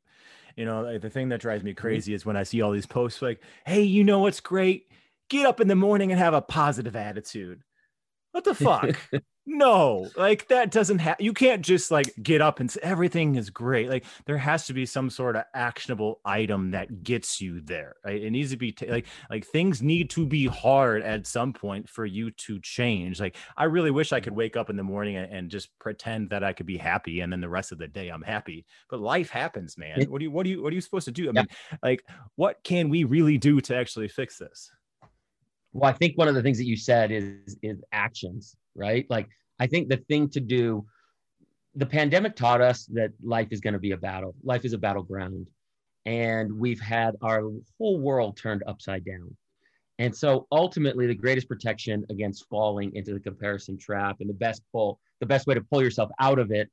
You 0.55 0.65
know, 0.65 0.97
the 0.97 1.09
thing 1.09 1.29
that 1.29 1.41
drives 1.41 1.63
me 1.63 1.71
mm-hmm. 1.71 1.79
crazy 1.79 2.13
is 2.13 2.25
when 2.25 2.37
I 2.37 2.43
see 2.43 2.61
all 2.61 2.71
these 2.71 2.85
posts 2.85 3.21
like, 3.21 3.41
"Hey, 3.65 3.83
you 3.83 4.03
know 4.03 4.19
what's 4.19 4.39
great? 4.39 4.91
Get 5.29 5.45
up 5.45 5.61
in 5.61 5.67
the 5.67 5.75
morning 5.75 6.11
and 6.11 6.19
have 6.19 6.33
a 6.33 6.41
positive 6.41 6.95
attitude." 6.95 7.61
What 8.31 8.43
the 8.43 8.55
fuck? 8.55 8.97
no 9.49 10.09
like 10.17 10.45
that 10.49 10.71
doesn't 10.71 10.99
have 10.99 11.15
you 11.19 11.31
can't 11.33 11.61
just 11.61 11.89
like 11.89 12.13
get 12.21 12.41
up 12.41 12.59
and 12.59 12.69
say 12.69 12.81
everything 12.83 13.35
is 13.35 13.49
great. 13.49 13.89
Like 13.89 14.03
there 14.25 14.37
has 14.37 14.67
to 14.67 14.73
be 14.73 14.85
some 14.85 15.09
sort 15.09 15.37
of 15.37 15.45
actionable 15.53 16.19
item 16.25 16.71
that 16.71 17.01
gets 17.01 17.39
you 17.39 17.61
there 17.61 17.95
right? 18.05 18.21
It 18.21 18.31
needs 18.31 18.51
to 18.51 18.57
be 18.57 18.73
t- 18.73 18.91
like 18.91 19.07
like 19.29 19.45
things 19.45 19.81
need 19.81 20.09
to 20.11 20.25
be 20.25 20.47
hard 20.47 21.01
at 21.01 21.25
some 21.25 21.53
point 21.53 21.87
for 21.87 22.05
you 22.05 22.29
to 22.31 22.59
change. 22.59 23.21
Like 23.21 23.37
i 23.55 23.63
really 23.63 23.89
wish 23.89 24.11
i 24.11 24.19
could 24.19 24.35
wake 24.35 24.57
up 24.57 24.69
in 24.69 24.75
the 24.75 24.83
morning 24.83 25.15
and, 25.15 25.31
and 25.31 25.49
just 25.49 25.69
pretend 25.79 26.29
that 26.29 26.43
i 26.43 26.51
could 26.51 26.65
be 26.65 26.77
happy 26.77 27.21
and 27.21 27.31
then 27.31 27.39
the 27.39 27.49
rest 27.49 27.71
of 27.71 27.77
the 27.77 27.87
day 27.87 28.09
i'm 28.09 28.23
happy. 28.23 28.65
But 28.89 28.99
life 28.99 29.29
happens 29.29 29.77
man. 29.77 30.05
What 30.09 30.19
do 30.19 30.25
you 30.25 30.31
what 30.31 30.43
do 30.43 30.49
you 30.49 30.61
what 30.61 30.73
are 30.73 30.75
you 30.75 30.81
supposed 30.81 31.05
to 31.05 31.11
do? 31.11 31.29
I 31.29 31.31
mean 31.31 31.47
like 31.81 32.03
what 32.35 32.61
can 32.65 32.89
we 32.89 33.05
really 33.05 33.37
do 33.37 33.61
to 33.61 33.75
actually 33.77 34.09
fix 34.09 34.37
this 34.37 34.71
well 35.77 35.89
i 35.89 35.93
think 35.93 36.17
one 36.17 36.27
of 36.27 36.35
the 36.35 36.41
things 36.41 36.57
that 36.57 36.65
you 36.65 36.75
said 36.75 37.11
is 37.11 37.57
is 37.61 37.77
actions 37.91 38.55
right? 38.77 39.05
Like, 39.09 39.27
I 39.59 39.67
think 39.67 39.89
the 39.89 39.97
thing 39.97 40.29
to 40.29 40.39
do, 40.39 40.85
the 41.75 41.85
pandemic 41.85 42.35
taught 42.35 42.61
us 42.61 42.85
that 42.93 43.11
life 43.21 43.47
is 43.51 43.59
going 43.59 43.73
to 43.73 43.79
be 43.79 43.91
a 43.91 43.97
battle. 43.97 44.35
Life 44.43 44.63
is 44.63 44.73
a 44.73 44.77
battleground. 44.77 45.47
and 46.05 46.49
we've 46.57 46.79
had 46.79 47.17
our 47.21 47.41
whole 47.77 47.99
world 47.99 48.37
turned 48.37 48.63
upside 48.65 49.03
down. 49.03 49.35
And 49.99 50.15
so 50.15 50.47
ultimately 50.53 51.05
the 51.05 51.15
greatest 51.15 51.49
protection 51.49 52.05
against 52.09 52.47
falling 52.47 52.95
into 52.95 53.13
the 53.13 53.19
comparison 53.19 53.77
trap 53.77 54.17
and 54.21 54.29
the 54.29 54.33
best 54.33 54.61
pull, 54.71 55.01
the 55.19 55.25
best 55.25 55.47
way 55.47 55.55
to 55.55 55.61
pull 55.69 55.83
yourself 55.83 56.09
out 56.21 56.39
of 56.39 56.49
it 56.51 56.69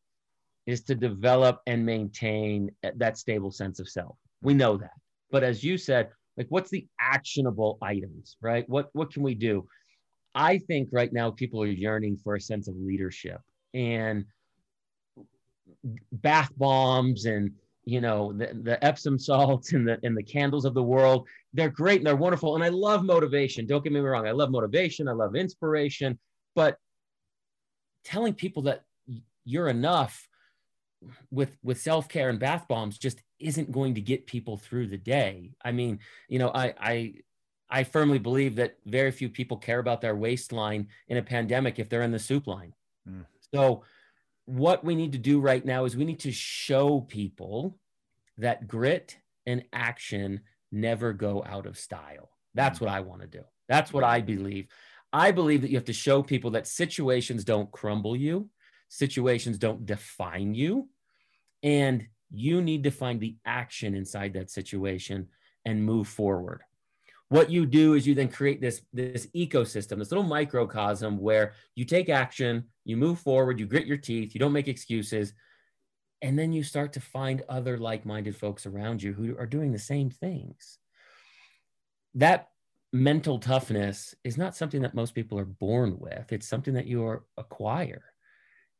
is 0.66 0.84
to 0.84 0.94
develop 0.94 1.60
and 1.66 1.84
maintain 1.84 2.70
that 2.94 3.18
stable 3.18 3.50
sense 3.50 3.80
of 3.80 3.88
self. 3.88 4.16
We 4.40 4.54
know 4.54 4.76
that. 4.76 4.92
But 5.32 5.42
as 5.42 5.64
you 5.64 5.78
said, 5.78 6.10
like 6.36 6.46
what's 6.48 6.70
the 6.70 6.86
actionable 7.00 7.78
items, 7.80 8.36
right? 8.40 8.68
What 8.68 8.90
what 8.92 9.12
can 9.12 9.22
we 9.22 9.34
do? 9.34 9.66
I 10.34 10.58
think 10.58 10.88
right 10.92 11.12
now 11.12 11.30
people 11.30 11.62
are 11.62 11.66
yearning 11.66 12.16
for 12.16 12.34
a 12.34 12.40
sense 12.40 12.66
of 12.68 12.74
leadership 12.76 13.40
and 13.72 14.24
bath 16.12 16.50
bombs 16.56 17.26
and 17.26 17.52
you 17.84 18.00
know 18.00 18.32
the, 18.32 18.50
the 18.62 18.84
epsom 18.84 19.18
salts 19.18 19.72
and 19.72 19.86
the 19.86 19.98
and 20.02 20.16
the 20.16 20.22
candles 20.22 20.64
of 20.64 20.74
the 20.74 20.82
world 20.82 21.26
they're 21.52 21.68
great 21.68 21.98
and 21.98 22.06
they're 22.06 22.16
wonderful 22.16 22.54
and 22.54 22.64
i 22.64 22.68
love 22.68 23.04
motivation 23.04 23.66
don't 23.66 23.84
get 23.84 23.92
me 23.92 24.00
wrong 24.00 24.26
i 24.26 24.30
love 24.30 24.50
motivation 24.50 25.08
i 25.08 25.12
love 25.12 25.34
inspiration 25.36 26.18
but 26.54 26.76
telling 28.04 28.32
people 28.32 28.62
that 28.62 28.82
you're 29.44 29.68
enough 29.68 30.28
with 31.30 31.56
with 31.62 31.80
self-care 31.80 32.28
and 32.28 32.38
bath 32.38 32.66
bombs 32.68 32.98
just 32.98 33.22
isn't 33.38 33.72
going 33.72 33.94
to 33.94 34.00
get 34.00 34.26
people 34.26 34.56
through 34.56 34.86
the 34.86 34.96
day 34.96 35.50
i 35.64 35.72
mean 35.72 35.98
you 36.28 36.38
know 36.38 36.50
i 36.54 36.74
i 36.78 37.14
i 37.70 37.84
firmly 37.84 38.18
believe 38.18 38.56
that 38.56 38.76
very 38.86 39.10
few 39.10 39.28
people 39.28 39.56
care 39.56 39.78
about 39.78 40.00
their 40.00 40.14
waistline 40.14 40.88
in 41.08 41.16
a 41.16 41.22
pandemic 41.22 41.78
if 41.78 41.88
they're 41.88 42.02
in 42.02 42.12
the 42.12 42.18
soup 42.18 42.46
line 42.46 42.72
mm. 43.08 43.24
so 43.52 43.82
what 44.46 44.84
we 44.84 44.94
need 44.94 45.12
to 45.12 45.18
do 45.18 45.40
right 45.40 45.64
now 45.64 45.84
is 45.84 45.96
we 45.96 46.04
need 46.04 46.20
to 46.20 46.32
show 46.32 47.00
people 47.00 47.78
that 48.38 48.66
grit 48.66 49.16
and 49.46 49.64
action 49.72 50.40
never 50.70 51.12
go 51.12 51.42
out 51.46 51.66
of 51.66 51.78
style 51.78 52.30
that's 52.54 52.78
mm. 52.78 52.82
what 52.82 52.90
i 52.90 53.00
want 53.00 53.20
to 53.20 53.26
do 53.26 53.42
that's 53.68 53.92
what 53.92 54.04
i 54.04 54.20
believe 54.20 54.66
i 55.12 55.30
believe 55.30 55.62
that 55.62 55.70
you 55.70 55.76
have 55.76 55.84
to 55.84 55.92
show 55.92 56.22
people 56.22 56.50
that 56.50 56.66
situations 56.66 57.44
don't 57.44 57.70
crumble 57.70 58.16
you 58.16 58.48
situations 58.94 59.58
don't 59.58 59.86
define 59.86 60.54
you 60.54 60.88
and 61.64 62.06
you 62.30 62.62
need 62.62 62.84
to 62.84 62.90
find 62.90 63.18
the 63.18 63.36
action 63.44 63.94
inside 63.94 64.34
that 64.34 64.50
situation 64.50 65.26
and 65.64 65.82
move 65.82 66.06
forward. 66.06 66.62
What 67.30 67.50
you 67.50 67.64
do 67.64 67.94
is 67.94 68.06
you 68.06 68.14
then 68.14 68.28
create 68.28 68.60
this, 68.60 68.82
this 68.92 69.26
ecosystem, 69.34 69.98
this 69.98 70.10
little 70.10 70.22
microcosm 70.22 71.18
where 71.18 71.54
you 71.74 71.84
take 71.84 72.08
action, 72.08 72.64
you 72.84 72.96
move 72.96 73.18
forward, 73.18 73.58
you 73.58 73.66
grit 73.66 73.86
your 73.86 73.96
teeth, 73.96 74.34
you 74.34 74.38
don't 74.38 74.52
make 74.52 74.68
excuses, 74.68 75.32
and 76.20 76.38
then 76.38 76.52
you 76.52 76.62
start 76.62 76.92
to 76.92 77.00
find 77.00 77.42
other 77.48 77.78
like 77.78 78.04
minded 78.04 78.36
folks 78.36 78.66
around 78.66 79.02
you 79.02 79.14
who 79.14 79.36
are 79.38 79.46
doing 79.46 79.72
the 79.72 79.78
same 79.78 80.10
things. 80.10 80.78
That 82.14 82.50
mental 82.92 83.38
toughness 83.38 84.14
is 84.22 84.36
not 84.36 84.54
something 84.54 84.82
that 84.82 84.94
most 84.94 85.14
people 85.14 85.38
are 85.38 85.44
born 85.44 85.98
with, 85.98 86.30
it's 86.30 86.46
something 86.46 86.74
that 86.74 86.86
you 86.86 87.22
acquire. 87.38 88.04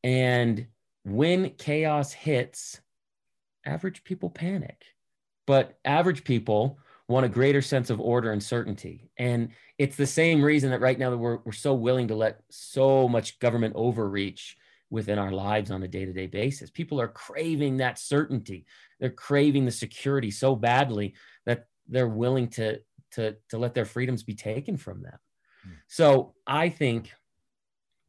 And 0.03 0.67
when 1.05 1.51
chaos 1.51 2.11
hits, 2.11 2.81
average 3.65 4.03
people 4.03 4.29
panic. 4.29 4.83
But 5.47 5.77
average 5.85 6.23
people 6.23 6.79
want 7.07 7.25
a 7.25 7.29
greater 7.29 7.61
sense 7.61 7.91
of 7.91 8.01
order 8.01 8.31
and 8.31 8.41
certainty. 8.41 9.11
And 9.17 9.49
it's 9.77 9.95
the 9.95 10.07
same 10.07 10.41
reason 10.41 10.71
that 10.71 10.81
right 10.81 10.97
now 10.97 11.11
that 11.11 11.17
we're, 11.17 11.37
we're 11.45 11.51
so 11.51 11.75
willing 11.75 12.07
to 12.07 12.15
let 12.15 12.41
so 12.49 13.07
much 13.07 13.39
government 13.39 13.75
overreach 13.75 14.57
within 14.89 15.19
our 15.19 15.31
lives 15.31 15.69
on 15.69 15.83
a 15.83 15.87
day-to-day 15.87 16.27
basis. 16.27 16.71
People 16.71 16.99
are 16.99 17.07
craving 17.07 17.77
that 17.77 17.99
certainty. 17.99 18.65
They're 18.99 19.09
craving 19.11 19.65
the 19.65 19.71
security 19.71 20.31
so 20.31 20.55
badly 20.55 21.13
that 21.45 21.67
they're 21.87 22.07
willing 22.07 22.47
to, 22.49 22.79
to, 23.11 23.35
to 23.49 23.57
let 23.59 23.75
their 23.75 23.85
freedoms 23.85 24.23
be 24.23 24.33
taken 24.33 24.77
from 24.77 25.03
them. 25.03 25.17
Hmm. 25.63 25.71
So 25.87 26.33
I 26.47 26.69
think 26.69 27.11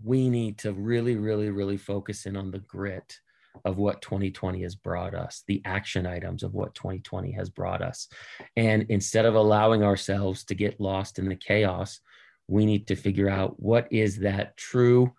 we 0.03 0.29
need 0.29 0.59
to 0.59 0.73
really, 0.73 1.17
really, 1.17 1.51
really 1.51 1.77
focus 1.77 2.27
in 2.27 2.37
on 2.37 2.51
the 2.51 2.59
grit 2.59 3.19
of 3.65 3.79
what 3.79 4.03
2020 4.03 4.63
has 4.63 4.75
brought 4.75 5.15
us, 5.15 5.43
the 5.47 5.63
action 5.65 6.07
items 6.07 6.43
of 6.43 6.55
what 6.55 6.75
2020 6.75 7.33
has 7.33 7.49
brought 7.49 7.83
us. 7.83 8.09
And 8.57 8.87
instead 8.89 9.25
of 9.25 9.35
allowing 9.35 9.83
ourselves 9.83 10.45
to 10.45 10.55
get 10.55 10.81
lost 10.81 11.19
in 11.19 11.29
the 11.29 11.37
chaos, 11.37 12.01
we 12.49 12.67
need 12.67 12.87
to 12.89 12.97
figure 12.97 13.29
out 13.29 13.61
what 13.61 13.89
is 13.91 14.19
that 14.19 14.57
true 14.57 15.13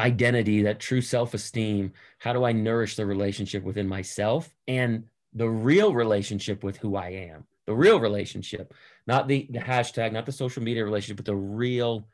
identity, 0.00 0.62
that 0.62 0.80
true 0.80 1.02
self 1.02 1.34
esteem. 1.34 1.92
How 2.18 2.32
do 2.32 2.44
I 2.44 2.52
nourish 2.52 2.96
the 2.96 3.06
relationship 3.06 3.62
within 3.62 3.86
myself 3.86 4.52
and 4.66 5.04
the 5.34 5.48
real 5.48 5.94
relationship 5.94 6.64
with 6.64 6.78
who 6.78 6.96
I 6.96 7.10
am? 7.10 7.44
The 7.66 7.74
real 7.74 8.00
relationship, 8.00 8.74
not 9.06 9.28
the, 9.28 9.46
the 9.50 9.60
hashtag, 9.60 10.12
not 10.12 10.26
the 10.26 10.32
social 10.32 10.62
media 10.62 10.84
relationship, 10.84 11.18
but 11.18 11.26
the 11.26 11.36
real 11.36 12.08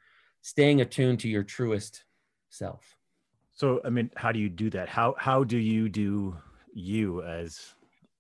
staying 0.47 0.81
attuned 0.81 1.19
to 1.19 1.29
your 1.29 1.43
truest 1.43 2.05
self. 2.51 2.97
So, 3.53 3.81
I 3.85 3.91
mean, 3.91 4.13
how 4.15 4.31
do 4.31 4.39
you 4.39 4.49
do 4.49 4.71
that? 4.71 4.89
How 4.89 5.17
how 5.19 5.43
do 5.43 5.59
you 5.59 5.89
do 5.89 6.37
you 6.73 7.23
as 7.25 7.75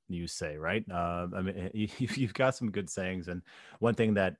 you 0.08 0.26
say, 0.26 0.56
right? 0.56 0.84
Uh, 0.90 1.28
I 1.36 1.42
mean, 1.42 1.70
you, 1.74 1.88
you've 1.98 2.34
got 2.34 2.56
some 2.56 2.72
good 2.72 2.90
sayings, 2.90 3.28
and 3.28 3.42
one 3.78 3.94
thing 3.94 4.14
that 4.14 4.34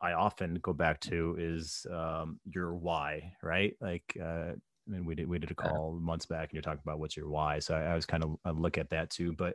I 0.00 0.14
often 0.14 0.58
go 0.62 0.72
back 0.72 1.00
to 1.02 1.36
is 1.38 1.86
um, 1.92 2.40
your 2.44 2.74
why, 2.74 3.34
right? 3.40 3.76
Like, 3.80 4.16
uh, 4.20 4.54
I 4.54 4.90
mean, 4.90 5.04
we 5.04 5.14
did 5.14 5.28
we 5.28 5.38
did 5.38 5.52
a 5.52 5.54
call 5.54 5.92
months 5.92 6.26
back, 6.26 6.48
and 6.48 6.54
you're 6.54 6.62
talking 6.62 6.82
about 6.84 6.98
what's 6.98 7.16
your 7.16 7.28
why. 7.28 7.60
So 7.60 7.76
I, 7.76 7.92
I 7.92 7.94
was 7.94 8.04
kind 8.04 8.24
of 8.24 8.36
I 8.44 8.50
look 8.50 8.78
at 8.78 8.90
that 8.90 9.10
too, 9.10 9.32
but. 9.32 9.54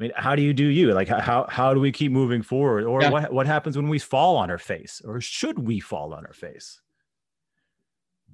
I 0.00 0.04
mean, 0.04 0.12
how 0.16 0.34
do 0.34 0.42
you 0.42 0.54
do 0.54 0.64
you? 0.64 0.94
Like, 0.94 1.06
how 1.06 1.46
how 1.48 1.74
do 1.74 1.78
we 1.78 1.92
keep 1.92 2.10
moving 2.10 2.42
forward, 2.42 2.84
or 2.86 3.02
yeah. 3.02 3.10
what 3.10 3.32
what 3.32 3.46
happens 3.46 3.76
when 3.76 3.88
we 3.88 3.98
fall 4.00 4.36
on 4.36 4.50
our 4.50 4.58
face, 4.58 5.02
or 5.04 5.20
should 5.20 5.58
we 5.58 5.78
fall 5.78 6.14
on 6.14 6.26
our 6.26 6.32
face? 6.32 6.81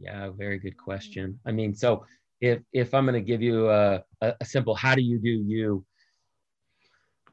Yeah, 0.01 0.31
very 0.31 0.59
good 0.59 0.77
question. 0.77 1.39
I 1.45 1.53
mean, 1.53 1.75
so 1.75 2.05
if 2.41 2.61
if 2.73 2.95
I'm 2.95 3.05
going 3.05 3.15
to 3.15 3.21
give 3.21 3.43
you 3.43 3.69
a, 3.71 4.03
a 4.23 4.45
simple 4.45 4.75
how 4.75 4.95
do 4.95 5.03
you 5.03 5.19
do 5.19 5.29
you 5.29 5.85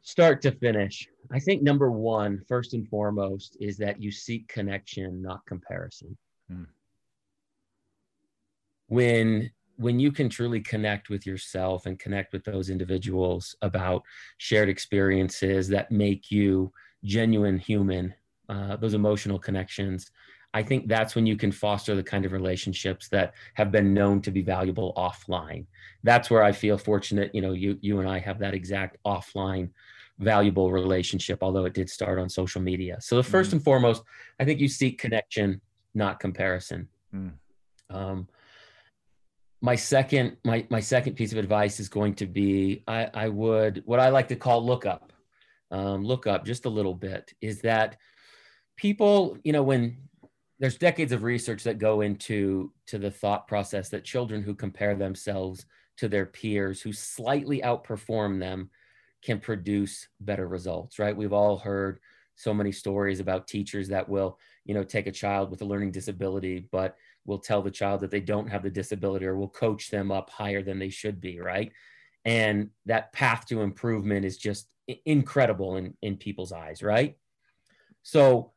start 0.02 0.42
to 0.44 0.52
finish, 0.52 1.08
I 1.32 1.40
think 1.40 1.64
number 1.64 1.92
one, 1.92 2.42
first 2.48 2.74
and 2.74 2.88
foremost, 2.88 3.58
is 3.60 3.78
that 3.78 4.02
you 4.02 4.12
seek 4.12 4.48
connection, 4.48 5.22
not 5.22 5.46
comparison. 5.46 6.18
Hmm. 6.50 6.64
When 8.88 9.52
when 9.78 10.00
you 10.00 10.12
can 10.12 10.30
truly 10.30 10.62
connect 10.62 11.10
with 11.10 11.26
yourself 11.28 11.86
and 11.86 12.00
connect 12.00 12.32
with 12.32 12.46
those 12.46 12.70
individuals 12.70 13.56
about 13.62 14.04
shared 14.38 14.70
experiences 14.70 15.68
that 15.68 15.92
make 15.92 16.32
you 16.32 16.72
genuine 17.04 17.58
human, 17.58 18.14
uh, 18.48 18.78
those 18.78 18.94
emotional 18.94 19.38
connections, 19.38 20.10
I 20.56 20.64
think 20.64 20.88
that's 20.88 21.16
when 21.16 21.26
you 21.26 21.36
can 21.36 21.52
foster 21.52 21.96
the 21.96 22.04
kind 22.04 22.24
of 22.24 22.32
relationships 22.32 23.10
that 23.10 23.34
have 23.56 23.74
been 23.74 23.94
known 23.94 24.22
to 24.22 24.32
be 24.32 24.42
valuable 24.42 24.94
offline. 24.96 25.66
That's 26.02 26.30
where 26.30 26.44
I 26.44 26.54
feel 26.54 26.78
fortunate. 26.78 27.36
You 27.36 27.42
know, 27.42 27.52
you 27.52 27.78
you 27.82 28.00
and 28.00 28.08
I 28.08 28.20
have 28.20 28.40
that 28.40 28.54
exact 28.54 28.96
offline 29.06 29.72
valuable 30.18 30.72
relationship, 30.72 31.40
although 31.42 31.66
it 31.66 31.74
did 31.74 31.90
start 31.90 32.20
on 32.20 32.30
social 32.30 32.62
media. 32.62 32.96
So 33.02 33.18
the 33.22 33.30
1st 33.30 33.50
mm 33.50 33.54
and 33.54 33.64
foremost, 33.66 34.04
I 34.40 34.46
think 34.46 34.62
you 34.62 34.70
seek 34.70 34.98
connection, 34.98 35.60
not 35.94 36.22
comparison. 36.22 36.88
Mm. 37.14 37.34
Um, 37.90 38.30
my 39.60 39.76
second 39.76 40.38
my 40.46 40.66
my 40.70 40.80
second 40.80 41.16
piece 41.16 41.34
of 41.34 41.38
advice 41.38 41.82
is 41.82 41.90
going 41.90 42.14
to 42.16 42.28
be 42.28 42.82
I, 42.88 43.10
I 43.14 43.28
would 43.28 43.84
what 43.86 44.00
I 44.00 44.08
like 44.08 44.30
to 44.30 44.38
call 44.38 44.66
look 44.66 44.86
up. 44.86 45.12
Um, 45.70 46.06
look 46.06 46.28
up 46.28 46.46
just 46.46 46.64
a 46.64 46.70
little 46.70 46.94
bit 46.94 47.34
is 47.42 47.60
that 47.62 47.98
people 48.78 49.38
you 49.44 49.52
know 49.52 49.64
when 49.64 49.98
there's 50.60 50.78
decades 50.78 51.12
of 51.12 51.24
research 51.24 51.64
that 51.64 51.80
go 51.80 52.02
into 52.02 52.72
to 52.88 52.98
the 52.98 53.12
thought 53.12 53.48
process 53.48 53.90
that 53.90 54.06
children 54.06 54.42
who 54.42 54.56
compare 54.56 54.96
themselves 54.96 55.66
to 55.98 56.08
their 56.08 56.26
peers 56.26 56.82
who 56.82 56.94
slightly 56.94 57.62
outperform 57.62 58.40
them 58.40 58.70
can 59.22 59.40
produce 59.40 60.08
better 60.20 60.48
results 60.48 61.00
right? 61.00 61.16
We've 61.16 61.34
all 61.34 61.58
heard 61.58 62.00
so 62.36 62.54
many 62.54 62.72
stories 62.72 63.20
about 63.20 63.48
teachers 63.48 63.88
that 63.90 64.08
will 64.08 64.40
you 64.66 64.74
know 64.74 64.84
take 64.84 65.08
a 65.08 65.12
child 65.12 65.52
with 65.52 65.62
a 65.62 65.66
learning 65.66 65.92
disability 65.92 66.68
but 66.72 66.96
will 67.26 67.40
tell 67.40 67.62
the 67.62 67.72
child 67.72 68.02
that 68.02 68.12
they 68.12 68.20
don't 68.20 68.50
have 68.50 68.62
the 68.62 68.70
disability 68.70 69.26
or 69.26 69.36
will 69.36 69.50
coach 69.50 69.90
them 69.90 70.12
up 70.12 70.30
higher 70.30 70.62
than 70.62 70.80
they 70.80 70.90
should 70.90 71.20
be 71.20 71.40
right? 71.40 71.72
And 72.24 72.70
that 72.86 73.14
path 73.14 73.46
to 73.48 73.62
improvement 73.62 74.26
is 74.26 74.38
just 74.38 74.68
incredible 75.06 75.78
in 75.78 75.96
in 76.02 76.18
people's 76.18 76.52
eyes 76.52 76.82
right? 76.82 77.18
So 78.04 78.54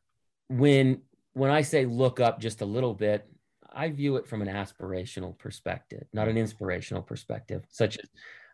when 0.49 1.01
when 1.39 1.51
I 1.51 1.61
say 1.61 1.85
look 1.85 2.19
up 2.19 2.39
just 2.39 2.61
a 2.61 2.65
little 2.65 2.93
bit, 2.93 3.27
I 3.71 3.89
view 3.89 4.17
it 4.17 4.27
from 4.27 4.41
an 4.41 4.47
aspirational 4.47 5.37
perspective, 5.37 6.05
not 6.13 6.27
an 6.27 6.37
inspirational 6.37 7.01
perspective, 7.01 7.63
such 7.69 7.97
as 7.97 8.09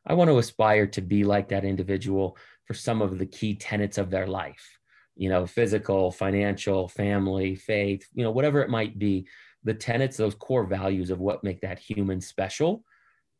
I 0.05 0.13
want 0.13 0.29
to 0.29 0.37
aspire 0.37 0.85
to 0.87 1.01
be 1.01 1.23
like 1.23 1.49
that 1.49 1.65
individual 1.65 2.37
for 2.65 2.73
some 2.73 3.01
of 3.01 3.17
the 3.17 3.25
key 3.25 3.55
tenets 3.55 3.97
of 3.97 4.11
their 4.11 4.27
life, 4.27 4.77
you 5.15 5.29
know, 5.29 5.47
physical, 5.47 6.11
financial, 6.11 6.87
family, 6.87 7.55
faith, 7.55 8.07
you 8.13 8.23
know, 8.23 8.31
whatever 8.31 8.61
it 8.61 8.69
might 8.69 8.99
be, 8.99 9.27
the 9.63 9.73
tenets, 9.73 10.17
those 10.17 10.35
core 10.35 10.65
values 10.65 11.09
of 11.09 11.19
what 11.19 11.43
make 11.43 11.61
that 11.61 11.79
human 11.79 12.21
special. 12.21 12.83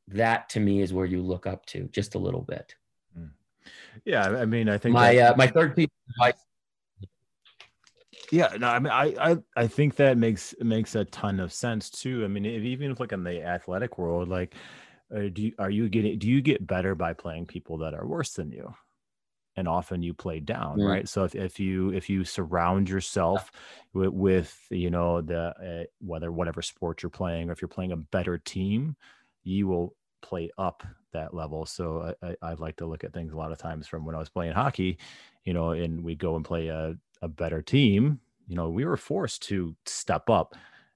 That 0.07 0.49
to 0.49 0.59
me 0.59 0.81
is 0.81 0.93
where 0.93 1.05
you 1.05 1.21
look 1.21 1.45
up 1.45 1.65
to 1.67 1.87
just 1.91 2.15
a 2.15 2.19
little 2.19 2.41
bit. 2.41 2.75
Hmm. 3.15 3.27
Yeah, 4.05 4.23
I 4.23 4.45
mean, 4.45 4.69
I 4.69 4.77
think 4.77 4.93
my 4.93 5.17
uh, 5.17 5.35
my 5.35 5.47
third 5.47 5.75
piece 5.75 5.85
of 5.85 6.13
advice 6.13 6.41
yeah, 8.32 8.55
no, 8.58 8.67
I 8.67 8.79
mean, 8.79 8.91
I, 8.91 9.15
I, 9.20 9.38
I 9.55 9.67
think 9.67 9.96
that 9.96 10.17
makes 10.17 10.53
makes 10.60 10.96
a 10.96 11.05
ton 11.05 11.39
of 11.39 11.53
sense 11.53 11.89
too. 11.89 12.24
I 12.24 12.27
mean, 12.27 12.46
if, 12.46 12.63
even 12.63 12.91
if 12.91 13.00
like 13.00 13.12
in 13.12 13.24
the 13.24 13.44
athletic 13.44 13.98
world, 13.98 14.29
like, 14.29 14.55
uh, 15.15 15.29
do 15.32 15.44
you, 15.44 15.53
are 15.60 15.70
you 15.70 15.89
getting 15.89 16.17
do 16.20 16.27
you 16.27 16.41
get 16.41 16.65
better 16.65 16.96
by 16.96 17.13
playing 17.13 17.46
people 17.46 17.77
that 17.79 17.94
are 17.94 18.08
worse 18.08 18.34
than 18.34 18.51
you? 18.51 18.74
And 19.58 19.70
often 19.70 20.03
you 20.03 20.13
play 20.13 20.41
down, 20.41 20.79
mm. 20.79 20.88
right? 20.88 21.08
So 21.08 21.24
if, 21.24 21.34
if 21.34 21.60
you 21.60 21.91
if 21.91 22.10
you 22.10 22.25
surround 22.25 22.89
yourself 22.89 23.51
with, 23.94 24.10
with 24.10 24.58
you 24.70 24.89
know 24.89 25.22
the 25.22 25.39
uh, 25.39 25.84
whether 26.01 26.32
whatever 26.32 26.62
sport 26.62 27.03
you're 27.03 27.10
playing, 27.10 27.50
or 27.50 27.53
if 27.53 27.62
you're 27.62 27.70
playing 27.70 27.94
a 27.94 27.98
better 27.98 28.38
team, 28.38 28.98
you 29.44 29.67
will 29.67 29.96
play 30.22 30.50
up 30.58 30.84
that 31.13 31.34
level. 31.34 31.65
So 31.65 32.13
I, 32.22 32.27
I, 32.27 32.36
I 32.41 32.53
like 32.55 32.75
to 32.77 32.86
look 32.86 33.03
at 33.03 33.13
things 33.13 33.32
a 33.32 33.38
lot 33.38 33.51
of 33.51 33.58
times 33.58 33.88
from 33.88 34.05
when 34.05 34.15
I 34.15 34.20
was 34.20 34.29
playing 34.29 34.53
hockey, 34.53 34.98
you 35.44 35.53
know, 35.53 35.72
and 35.72 36.03
we 36.03 36.15
go 36.15 36.36
and 36.36 36.44
play 36.44 36.67
a 36.67 36.96
a 37.22 37.27
better 37.27 37.62
team, 37.62 38.19
you 38.48 38.55
know, 38.55 38.69
we 38.69 38.86
were 38.86 38.98
forced 38.98 39.43
to 39.43 39.75
step 39.86 40.29
up. 40.29 40.55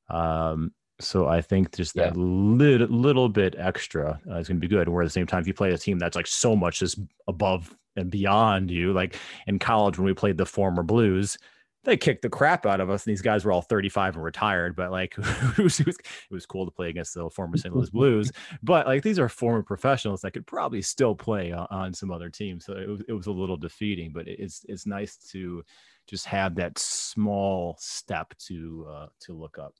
Um, 0.09 0.71
so 0.99 1.27
I 1.27 1.41
think 1.41 1.75
just 1.75 1.95
that 1.95 2.15
yeah. 2.15 2.21
little, 2.21 2.87
little 2.87 3.29
bit 3.29 3.55
extra 3.57 4.19
uh, 4.29 4.35
is 4.35 4.47
going 4.47 4.57
to 4.57 4.67
be 4.67 4.67
good. 4.67 4.89
Where 4.89 5.01
at 5.01 5.05
the 5.05 5.11
same 5.11 5.27
time, 5.27 5.41
if 5.41 5.47
you 5.47 5.53
play 5.53 5.71
a 5.71 5.77
team 5.77 5.97
that's 5.97 6.15
like 6.15 6.27
so 6.27 6.55
much 6.55 6.81
is 6.81 6.99
above 7.27 7.73
and 7.95 8.11
beyond 8.11 8.69
you, 8.69 8.91
like 8.93 9.17
in 9.47 9.59
college 9.59 9.97
when 9.97 10.05
we 10.05 10.13
played 10.13 10.37
the 10.37 10.45
former 10.45 10.83
Blues, 10.83 11.37
they 11.85 11.95
kicked 11.95 12.21
the 12.21 12.29
crap 12.29 12.65
out 12.65 12.81
of 12.81 12.89
us. 12.89 13.05
And 13.05 13.11
these 13.11 13.21
guys 13.21 13.45
were 13.45 13.53
all 13.53 13.61
35 13.61 14.15
and 14.15 14.23
retired, 14.23 14.75
but 14.75 14.91
like 14.91 15.15
it, 15.17 15.57
was, 15.57 15.79
it, 15.79 15.95
was, 16.29 16.45
cool 16.45 16.65
to 16.65 16.71
play 16.71 16.89
against 16.89 17.13
the 17.13 17.29
former 17.29 17.55
St. 17.55 17.73
Louis 17.73 17.89
Blues. 17.89 18.31
But 18.61 18.85
like 18.85 19.01
these 19.01 19.19
are 19.19 19.29
former 19.29 19.63
professionals 19.63 20.21
that 20.21 20.31
could 20.31 20.45
probably 20.45 20.81
still 20.81 21.15
play 21.15 21.53
on, 21.53 21.67
on 21.71 21.93
some 21.93 22.11
other 22.11 22.29
teams. 22.29 22.65
So 22.65 22.73
it 22.73 22.89
was, 22.89 23.01
it 23.07 23.13
was 23.13 23.27
a 23.27 23.31
little 23.31 23.57
defeating, 23.57 24.11
but 24.13 24.27
it's, 24.27 24.65
it's 24.67 24.85
nice 24.85 25.15
to 25.31 25.63
just 26.09 26.25
have 26.25 26.55
that 26.55 26.77
small 26.77 27.75
step 27.79 28.33
to, 28.47 28.87
uh, 28.89 29.07
to 29.21 29.33
look 29.33 29.57
up. 29.59 29.75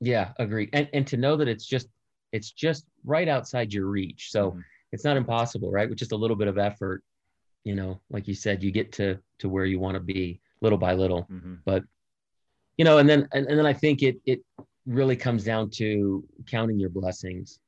Yeah, 0.00 0.32
agree. 0.38 0.68
And, 0.72 0.88
and 0.92 1.06
to 1.06 1.16
know 1.16 1.36
that 1.36 1.48
it's 1.48 1.66
just, 1.66 1.88
it's 2.32 2.50
just 2.50 2.86
right 3.04 3.28
outside 3.28 3.72
your 3.72 3.86
reach. 3.86 4.30
So 4.30 4.50
mm-hmm. 4.50 4.60
it's 4.92 5.04
not 5.04 5.16
impossible, 5.16 5.70
right? 5.70 5.88
With 5.88 5.98
just 5.98 6.12
a 6.12 6.16
little 6.16 6.36
bit 6.36 6.48
of 6.48 6.58
effort, 6.58 7.02
you 7.64 7.74
know, 7.74 8.00
like 8.10 8.26
you 8.28 8.34
said, 8.34 8.62
you 8.62 8.70
get 8.70 8.92
to, 8.92 9.18
to 9.38 9.48
where 9.48 9.64
you 9.64 9.78
want 9.78 9.94
to 9.94 10.00
be 10.00 10.40
little 10.60 10.78
by 10.78 10.94
little. 10.94 11.22
Mm-hmm. 11.30 11.54
But 11.64 11.84
you 12.78 12.84
know, 12.84 12.98
and 12.98 13.08
then 13.08 13.28
and, 13.32 13.46
and 13.46 13.58
then 13.58 13.66
I 13.66 13.72
think 13.74 14.02
it 14.02 14.16
it 14.24 14.40
really 14.86 15.16
comes 15.16 15.44
down 15.44 15.70
to 15.70 16.24
counting 16.46 16.78
your 16.78 16.88
blessings. 16.88 17.58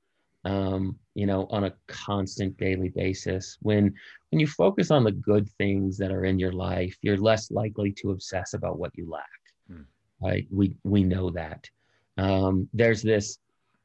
Um, 0.44 0.98
you 1.14 1.26
know, 1.26 1.46
on 1.50 1.64
a 1.64 1.72
constant 1.86 2.56
daily 2.58 2.90
basis. 2.90 3.56
When 3.62 3.94
when 4.34 4.40
you 4.40 4.48
focus 4.48 4.90
on 4.90 5.04
the 5.04 5.12
good 5.12 5.48
things 5.58 5.96
that 5.96 6.10
are 6.10 6.24
in 6.24 6.40
your 6.40 6.50
life, 6.50 6.96
you're 7.02 7.16
less 7.16 7.52
likely 7.52 7.92
to 7.92 8.10
obsess 8.10 8.52
about 8.52 8.80
what 8.80 8.90
you 8.96 9.08
lack. 9.08 9.40
Mm. 9.70 9.84
Right? 10.20 10.44
We 10.50 10.76
we 10.82 11.04
know 11.04 11.30
that. 11.30 11.70
Um, 12.18 12.68
there's 12.72 13.00
this 13.00 13.38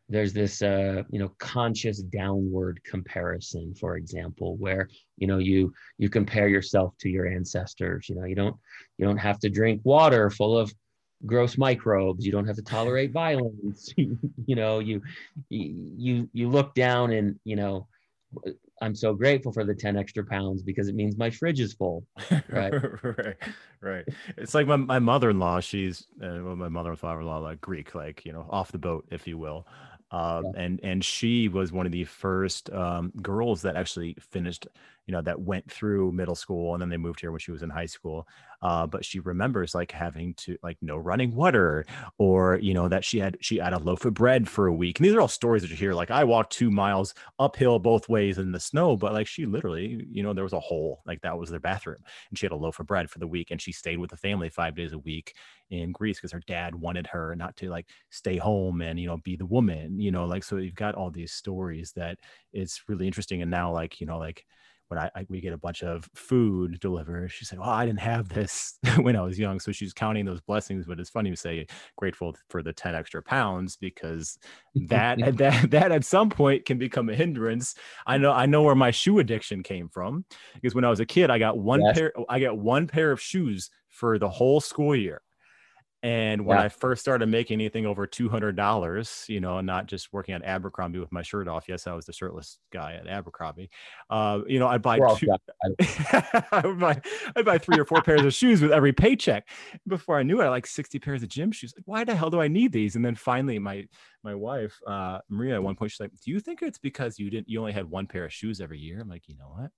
there's 0.10 0.34
this 0.34 0.64
uh, 0.64 1.04
you 1.12 1.20
know 1.20 1.30
conscious 1.38 2.02
downward 2.02 2.82
comparison 2.84 3.76
for 3.76 3.96
example 3.96 4.58
where 4.58 4.90
you 5.18 5.28
know 5.28 5.38
you 5.38 5.72
you 6.00 6.10
compare 6.10 6.48
yourself 6.48 6.96
to 7.02 7.10
your 7.10 7.28
ancestors 7.28 8.10
you 8.10 8.16
know 8.16 8.26
you 8.26 8.34
don't 8.34 8.56
you 8.98 9.06
don't 9.06 9.18
have 9.18 9.38
to 9.40 9.50
drink 9.52 9.82
water 9.84 10.32
full 10.32 10.58
of 10.58 10.74
gross 11.28 11.60
microbes 11.60 12.26
you 12.26 12.32
don't 12.32 12.48
have 12.48 12.56
to 12.56 12.64
tolerate 12.64 13.12
violence 13.12 13.94
you 13.98 14.56
know 14.56 14.80
you 14.80 15.00
you 15.50 16.28
you 16.34 16.50
look 16.50 16.74
down 16.74 17.12
and 17.12 17.40
you 17.44 17.56
know 17.56 17.88
i'm 18.82 18.96
so 18.96 19.14
grateful 19.14 19.52
for 19.52 19.64
the 19.64 19.74
10 19.74 19.98
extra 19.98 20.24
pounds 20.26 20.62
because 20.62 20.88
it 20.88 20.96
means 20.96 21.18
my 21.18 21.30
fridge 21.30 21.60
is 21.60 21.74
full 21.74 22.06
right? 22.50 22.74
Right 23.04 23.36
right. 23.82 24.06
It's 24.38 24.54
like 24.54 24.68
my, 24.68 24.76
my 24.76 25.00
mother-in-law 25.00 25.62
she's 25.62 26.08
uh, 26.22 26.40
well, 26.42 26.56
my 26.56 26.70
mother 26.70 26.90
and 26.90 27.00
father-in-law 27.00 27.40
like 27.40 27.62
greek 27.62 27.96
like 27.96 28.26
you 28.26 28.34
know 28.34 28.46
off 28.50 28.72
the 28.72 28.78
boat 28.78 29.06
if 29.10 29.28
you 29.28 29.38
will. 29.38 29.68
Um, 30.12 30.46
yeah. 30.46 30.64
and 30.64 30.80
and 30.84 31.06
she 31.06 31.48
was 31.50 31.72
one 31.72 31.86
of 31.86 31.92
the 31.92 32.04
first 32.04 32.72
um, 32.72 33.12
girls 33.22 33.62
that 33.62 33.76
actually 33.76 34.16
finished 34.20 34.68
you 35.10 35.14
know 35.14 35.24
that 35.24 35.42
went 35.42 35.72
through 35.72 36.12
middle 36.12 36.36
school 36.36 36.76
and 36.76 36.82
then 36.84 36.90
they 36.90 36.96
moved 36.96 37.20
here 37.20 37.32
when 37.32 37.40
she 37.40 37.50
was 37.50 37.64
in 37.64 37.70
high 37.72 37.88
school 37.88 38.28
uh, 38.62 38.86
but 38.86 39.04
she 39.04 39.20
remembers 39.20 39.74
like 39.74 39.92
having 39.92 40.36
to 40.36 40.56
like 40.62 40.78
no 40.84 40.98
running 40.98 41.34
water 41.34 41.84
or 42.20 42.60
you 42.62 42.76
know 42.76 42.88
that 42.88 43.04
she 43.04 43.18
had 43.18 43.36
she 43.42 43.58
had 43.58 43.74
a 43.74 43.80
loaf 43.80 44.06
of 44.06 44.14
bread 44.14 44.48
for 44.48 44.68
a 44.68 44.74
week 44.74 45.00
and 45.00 45.06
these 45.08 45.16
are 45.16 45.20
all 45.20 45.28
stories 45.28 45.64
that 45.64 45.72
you 45.72 45.76
hear 45.76 45.96
like 45.96 46.12
i 46.12 46.24
walked 46.24 46.54
two 46.54 46.70
miles 46.70 47.16
uphill 47.40 47.80
both 47.80 48.08
ways 48.08 48.38
in 48.38 48.52
the 48.52 48.60
snow 48.60 48.96
but 48.96 49.12
like 49.12 49.26
she 49.26 49.48
literally 49.48 50.06
you 50.12 50.22
know 50.22 50.32
there 50.32 50.44
was 50.44 50.54
a 50.54 50.60
hole 50.60 51.02
like 51.08 51.20
that 51.22 51.36
was 51.36 51.50
their 51.50 51.60
bathroom 51.60 52.04
and 52.30 52.38
she 52.38 52.46
had 52.46 52.54
a 52.54 52.56
loaf 52.56 52.80
of 52.80 52.86
bread 52.86 53.10
for 53.10 53.18
the 53.18 53.26
week 53.26 53.50
and 53.50 53.60
she 53.60 53.72
stayed 53.72 53.98
with 53.98 54.12
the 54.12 54.18
family 54.18 54.48
five 54.48 54.76
days 54.76 54.94
a 54.94 55.00
week 55.00 55.34
in 55.72 55.92
greece 55.92 56.18
because 56.18 56.32
her 56.32 56.44
dad 56.46 56.76
wanted 56.76 57.08
her 57.08 57.36
not 57.36 57.56
to 57.56 57.68
like 57.68 57.88
stay 58.12 58.38
home 58.38 58.82
and 58.82 59.00
you 59.00 59.08
know 59.08 59.18
be 59.18 59.36
the 59.36 59.46
woman 59.46 60.00
you 60.00 60.12
know 60.12 60.26
like 60.26 60.44
so 60.44 60.58
you've 60.58 60.76
got 60.76 60.94
all 60.94 61.10
these 61.10 61.32
stories 61.32 61.94
that 61.96 62.20
it's 62.54 62.84
really 62.88 63.08
interesting 63.08 63.42
and 63.42 63.50
now 63.50 63.74
like 63.74 64.00
you 64.00 64.06
know 64.06 64.20
like 64.20 64.46
when 64.90 65.00
I, 65.00 65.10
I, 65.16 65.26
we 65.30 65.40
get 65.40 65.54
a 65.54 65.58
bunch 65.58 65.84
of 65.84 66.10
food 66.16 66.80
delivered, 66.80 67.32
she 67.32 67.46
said, 67.46 67.60
"Well, 67.60 67.70
I 67.70 67.86
didn't 67.86 68.00
have 68.00 68.30
this 68.30 68.78
when 68.98 69.16
I 69.16 69.22
was 69.22 69.40
young." 69.40 69.60
So 69.60 69.72
she's 69.72 69.94
counting 69.94 70.26
those 70.26 70.42
blessings. 70.42 70.86
But 70.86 71.00
it's 71.00 71.10
funny 71.10 71.30
to 71.30 71.36
say 71.36 71.68
grateful 71.96 72.36
for 72.50 72.62
the 72.62 72.74
ten 72.74 72.96
extra 72.96 73.24
pounds 73.24 73.78
because 73.78 74.38
that 74.88 75.20
that 75.38 75.72
that 75.72 75.92
at 75.92 76.06
some 76.06 76.30
point 76.30 76.66
can 76.66 76.78
become 76.78 77.10
a 77.10 77.16
hindrance. 77.16 77.76
I 78.06 78.18
know 78.18 78.32
I 78.32 78.46
know 78.46 78.64
where 78.64 78.76
my 78.76 78.92
shoe 78.92 79.20
addiction 79.20 79.64
came 79.64 79.90
from 79.90 80.26
because 80.56 80.76
when 80.76 80.86
I 80.86 80.90
was 80.90 81.00
a 81.00 81.06
kid, 81.06 81.30
I 81.30 81.40
got 81.40 81.58
one 81.58 81.82
yes. 81.82 81.98
pair. 81.98 82.14
I 82.28 82.40
got 82.40 82.58
one 82.58 82.88
pair 82.88 83.12
of 83.12 83.22
shoes 83.22 83.70
for 83.90 84.18
the 84.18 84.30
whole 84.30 84.60
school 84.60 84.96
year. 84.96 85.22
And 86.02 86.46
when 86.46 86.58
yeah. 86.58 86.64
I 86.64 86.70
first 86.70 87.02
started 87.02 87.28
making 87.28 87.56
anything 87.56 87.86
over 87.86 88.08
two 88.08 88.30
hundred 88.30 88.56
dollars, 88.56 89.26
you 89.28 89.42
know, 89.42 89.60
not 89.60 89.86
just 89.86 90.14
working 90.14 90.34
at 90.34 90.44
Abercrombie 90.44 91.00
with 91.00 91.12
my 91.12 91.22
shirt 91.22 91.50
off. 91.50 91.68
Yes, 91.68 91.88
I 91.88 91.94
was 91.94 92.06
the 92.06 92.14
shirtless 92.14 92.58
guy 92.72 92.94
at 92.94 93.06
Abercrombie. 93.06 93.70
Uh, 94.10 94.40
you 94.48 94.60
know, 94.60 94.68
I'd 94.68 94.82
buy 94.82 94.98
two. 95.18 95.28
I 95.82 96.62
would 96.64 96.80
buy, 96.80 97.02
I'd 97.36 97.44
buy 97.44 97.58
three 97.58 97.78
or 97.78 97.84
four 97.84 98.02
pairs 98.02 98.24
of 98.24 98.34
shoes 98.34 98.62
with 98.62 98.72
every 98.72 98.94
paycheck. 98.94 99.50
Before 99.88 100.18
I 100.18 100.24
knew 100.24 100.42
it, 100.42 100.46
I 100.46 100.50
like 100.50 100.68
sixty 100.68 101.00
pairs 101.00 101.22
of 101.22 101.28
gym 101.28 101.52
shoes. 101.52 101.74
Like, 101.76 101.84
why 101.86 102.06
the 102.06 102.16
hell 102.16 102.30
do 102.30 102.40
I 102.40 102.48
need 102.48 102.72
these? 102.72 102.96
And 102.96 103.04
then 103.04 103.16
finally, 103.16 103.60
my 103.60 103.86
my 104.24 104.36
wife 104.36 104.80
uh, 104.88 105.20
Maria 105.28 105.56
at 105.56 105.64
one 105.64 105.76
point 105.76 105.92
she's 105.92 106.00
like, 106.00 106.12
"Do 106.24 106.32
you 106.32 106.40
think 106.40 106.62
it's 106.62 106.80
because 106.80 107.20
you 107.20 107.30
didn't 107.30 107.50
you 107.50 107.60
only 107.60 107.74
had 107.74 107.90
one 107.90 108.08
pair 108.08 108.24
of 108.24 108.32
shoes 108.32 108.62
every 108.62 108.80
year?" 108.80 109.02
I'm 109.02 109.10
like, 109.10 109.28
you 109.28 109.36
know 109.38 109.54
what? 109.58 109.72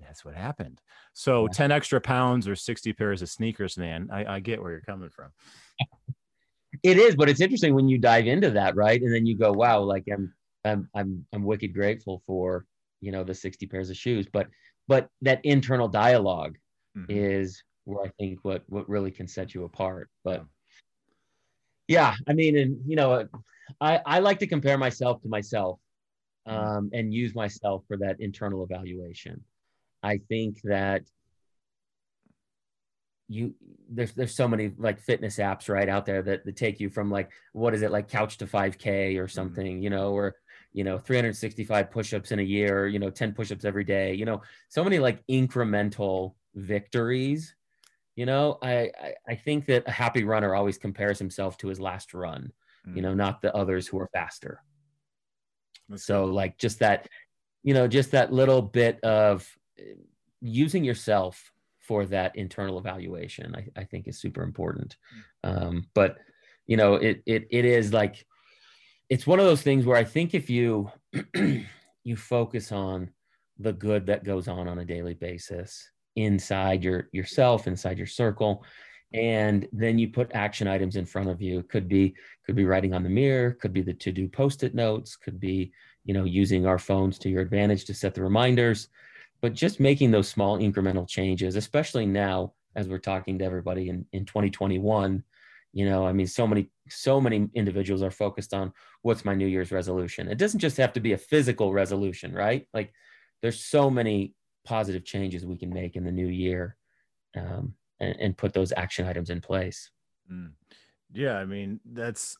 That's 0.00 0.24
what 0.24 0.34
happened. 0.34 0.80
So 1.12 1.44
yeah. 1.44 1.52
10 1.52 1.72
extra 1.72 2.00
pounds 2.00 2.48
or 2.48 2.56
60 2.56 2.92
pairs 2.92 3.22
of 3.22 3.28
sneakers, 3.28 3.76
man. 3.76 4.08
I, 4.12 4.36
I 4.36 4.40
get 4.40 4.60
where 4.60 4.70
you're 4.70 4.80
coming 4.80 5.10
from. 5.10 5.30
It 6.82 6.98
is, 6.98 7.16
but 7.16 7.28
it's 7.28 7.40
interesting 7.40 7.74
when 7.74 7.88
you 7.88 7.98
dive 7.98 8.26
into 8.26 8.50
that, 8.52 8.76
right? 8.76 9.00
And 9.02 9.12
then 9.12 9.26
you 9.26 9.36
go, 9.36 9.52
wow, 9.52 9.80
like 9.80 10.04
I'm 10.12 10.32
I'm 10.64 10.88
I'm 10.94 11.26
I'm 11.32 11.44
wicked 11.44 11.74
grateful 11.74 12.22
for, 12.26 12.64
you 13.00 13.12
know, 13.12 13.24
the 13.24 13.34
60 13.34 13.66
pairs 13.66 13.90
of 13.90 13.96
shoes. 13.96 14.26
But 14.32 14.46
but 14.86 15.08
that 15.22 15.40
internal 15.44 15.88
dialog 15.88 16.56
mm-hmm. 16.96 17.06
is 17.08 17.62
where 17.84 18.06
I 18.06 18.10
think 18.18 18.38
what 18.42 18.62
what 18.68 18.88
really 18.88 19.10
can 19.10 19.26
set 19.26 19.52
you 19.54 19.64
apart. 19.64 20.08
But 20.24 20.44
yeah, 21.88 22.14
I 22.28 22.32
mean, 22.34 22.56
and 22.56 22.78
you 22.86 22.96
know, 22.96 23.26
I, 23.80 24.00
I 24.06 24.18
like 24.20 24.38
to 24.38 24.46
compare 24.46 24.78
myself 24.78 25.20
to 25.22 25.28
myself 25.28 25.80
mm-hmm. 26.46 26.56
um, 26.56 26.90
and 26.92 27.12
use 27.12 27.34
myself 27.34 27.82
for 27.88 27.96
that 27.98 28.20
internal 28.20 28.64
evaluation. 28.64 29.42
I 30.02 30.18
think 30.28 30.60
that 30.64 31.02
you 33.30 33.54
there's 33.88 34.12
there's 34.12 34.34
so 34.34 34.48
many 34.48 34.72
like 34.76 34.98
fitness 35.00 35.36
apps 35.38 35.68
right 35.68 35.88
out 35.88 36.04
there 36.04 36.20
that, 36.20 36.44
that 36.44 36.56
take 36.56 36.80
you 36.80 36.90
from 36.90 37.10
like 37.10 37.30
what 37.52 37.74
is 37.74 37.82
it 37.82 37.92
like 37.92 38.08
couch 38.08 38.36
to 38.38 38.46
5k 38.46 39.16
or 39.16 39.24
mm-hmm. 39.24 39.26
something 39.28 39.74
mm-hmm. 39.74 39.82
you 39.82 39.90
know 39.90 40.12
or 40.12 40.34
you 40.72 40.82
know 40.82 40.98
365 40.98 41.90
push-ups 41.92 42.32
in 42.32 42.40
a 42.40 42.42
year 42.42 42.88
you 42.88 42.98
know 42.98 43.08
10 43.08 43.32
push-ups 43.32 43.64
every 43.64 43.84
day 43.84 44.14
you 44.14 44.24
know 44.24 44.42
so 44.68 44.82
many 44.82 44.98
like 44.98 45.24
incremental 45.28 46.34
victories 46.56 47.54
you 48.16 48.26
know 48.26 48.58
I, 48.62 48.90
I 49.00 49.14
i, 49.28 49.34
think 49.36 49.66
that 49.66 49.84
a 49.86 49.92
happy 49.92 50.24
runner 50.24 50.54
always 50.54 50.76
compares 50.76 51.18
himself 51.18 51.56
to 51.58 51.68
his 51.68 51.78
last 51.78 52.12
run 52.12 52.52
mm-hmm. 52.84 52.96
you 52.96 53.02
know 53.02 53.10
mm-hmm. 53.10 53.18
not 53.18 53.42
the 53.42 53.54
others 53.54 53.86
who 53.86 54.00
are 54.00 54.10
faster 54.12 54.60
That's 55.88 56.04
so 56.04 56.24
cool. 56.24 56.34
like 56.34 56.58
just 56.58 56.80
that 56.80 57.08
you 57.62 57.74
know 57.74 57.86
just 57.86 58.10
that 58.10 58.32
little 58.32 58.62
bit 58.62 58.98
of 59.04 59.48
using 60.40 60.84
yourself 60.84 61.52
for 61.80 62.06
that 62.06 62.36
internal 62.36 62.78
evaluation, 62.78 63.54
I, 63.54 63.80
I 63.80 63.84
think 63.84 64.06
is 64.06 64.20
super 64.20 64.42
important. 64.42 64.96
Um, 65.42 65.86
but 65.94 66.18
you 66.66 66.76
know, 66.76 66.94
it 66.94 67.22
it 67.26 67.48
it 67.50 67.64
is 67.64 67.92
like 67.92 68.26
it's 69.08 69.26
one 69.26 69.40
of 69.40 69.46
those 69.46 69.62
things 69.62 69.84
where 69.84 69.96
I 69.96 70.04
think 70.04 70.34
if 70.34 70.48
you 70.48 70.90
you 72.04 72.16
focus 72.16 72.70
on 72.70 73.10
the 73.58 73.72
good 73.72 74.06
that 74.06 74.24
goes 74.24 74.48
on 74.48 74.68
on 74.68 74.78
a 74.78 74.84
daily 74.84 75.14
basis 75.14 75.90
inside 76.16 76.84
your 76.84 77.08
yourself, 77.12 77.66
inside 77.66 77.98
your 77.98 78.06
circle, 78.06 78.64
and 79.12 79.68
then 79.72 79.98
you 79.98 80.08
put 80.08 80.30
action 80.32 80.68
items 80.68 80.96
in 80.96 81.04
front 81.04 81.28
of 81.28 81.42
you. 81.42 81.62
Could 81.64 81.88
be 81.88 82.14
could 82.46 82.54
be 82.54 82.66
writing 82.66 82.94
on 82.94 83.02
the 83.02 83.08
mirror, 83.08 83.52
could 83.60 83.72
be 83.72 83.82
the 83.82 83.94
to 83.94 84.12
do 84.12 84.28
post 84.28 84.62
it 84.62 84.74
notes, 84.74 85.16
could 85.16 85.40
be 85.40 85.72
you 86.04 86.14
know 86.14 86.24
using 86.24 86.66
our 86.66 86.78
phones 86.78 87.18
to 87.18 87.28
your 87.28 87.42
advantage 87.42 87.84
to 87.86 87.94
set 87.94 88.14
the 88.14 88.22
reminders 88.22 88.88
but 89.40 89.54
just 89.54 89.80
making 89.80 90.10
those 90.10 90.28
small 90.28 90.58
incremental 90.58 91.08
changes, 91.08 91.56
especially 91.56 92.06
now 92.06 92.52
as 92.76 92.88
we're 92.88 92.98
talking 92.98 93.38
to 93.38 93.44
everybody 93.44 93.88
in, 93.88 94.06
in 94.12 94.24
2021, 94.24 95.24
you 95.72 95.84
know, 95.88 96.06
I 96.06 96.12
mean, 96.12 96.26
so 96.26 96.46
many, 96.46 96.70
so 96.88 97.20
many 97.20 97.48
individuals 97.54 98.02
are 98.02 98.10
focused 98.10 98.52
on 98.52 98.72
what's 99.02 99.24
my 99.24 99.34
New 99.34 99.46
Year's 99.46 99.72
resolution. 99.72 100.28
It 100.28 100.38
doesn't 100.38 100.60
just 100.60 100.76
have 100.76 100.92
to 100.94 101.00
be 101.00 101.12
a 101.12 101.18
physical 101.18 101.72
resolution, 101.72 102.32
right? 102.32 102.66
Like 102.74 102.92
there's 103.42 103.64
so 103.64 103.90
many 103.90 104.34
positive 104.64 105.04
changes 105.04 105.46
we 105.46 105.56
can 105.56 105.72
make 105.72 105.96
in 105.96 106.04
the 106.04 106.12
new 106.12 106.26
year 106.26 106.76
um, 107.36 107.74
and, 108.00 108.16
and, 108.20 108.36
put 108.36 108.52
those 108.52 108.72
action 108.76 109.06
items 109.06 109.30
in 109.30 109.40
place. 109.40 109.90
Mm. 110.30 110.50
Yeah. 111.12 111.36
I 111.38 111.44
mean, 111.44 111.80
that's, 111.84 112.36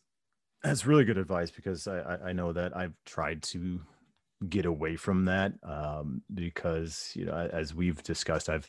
that's 0.62 0.84
really 0.84 1.04
good 1.04 1.16
advice 1.16 1.50
because 1.50 1.86
I, 1.86 2.18
I 2.26 2.32
know 2.32 2.52
that 2.52 2.76
I've 2.76 2.94
tried 3.06 3.42
to 3.44 3.80
get 4.48 4.64
away 4.64 4.96
from 4.96 5.26
that 5.26 5.52
um, 5.62 6.22
because 6.32 7.12
you 7.14 7.24
know 7.24 7.48
as 7.52 7.74
we've 7.74 8.02
discussed 8.02 8.48
i've 8.48 8.68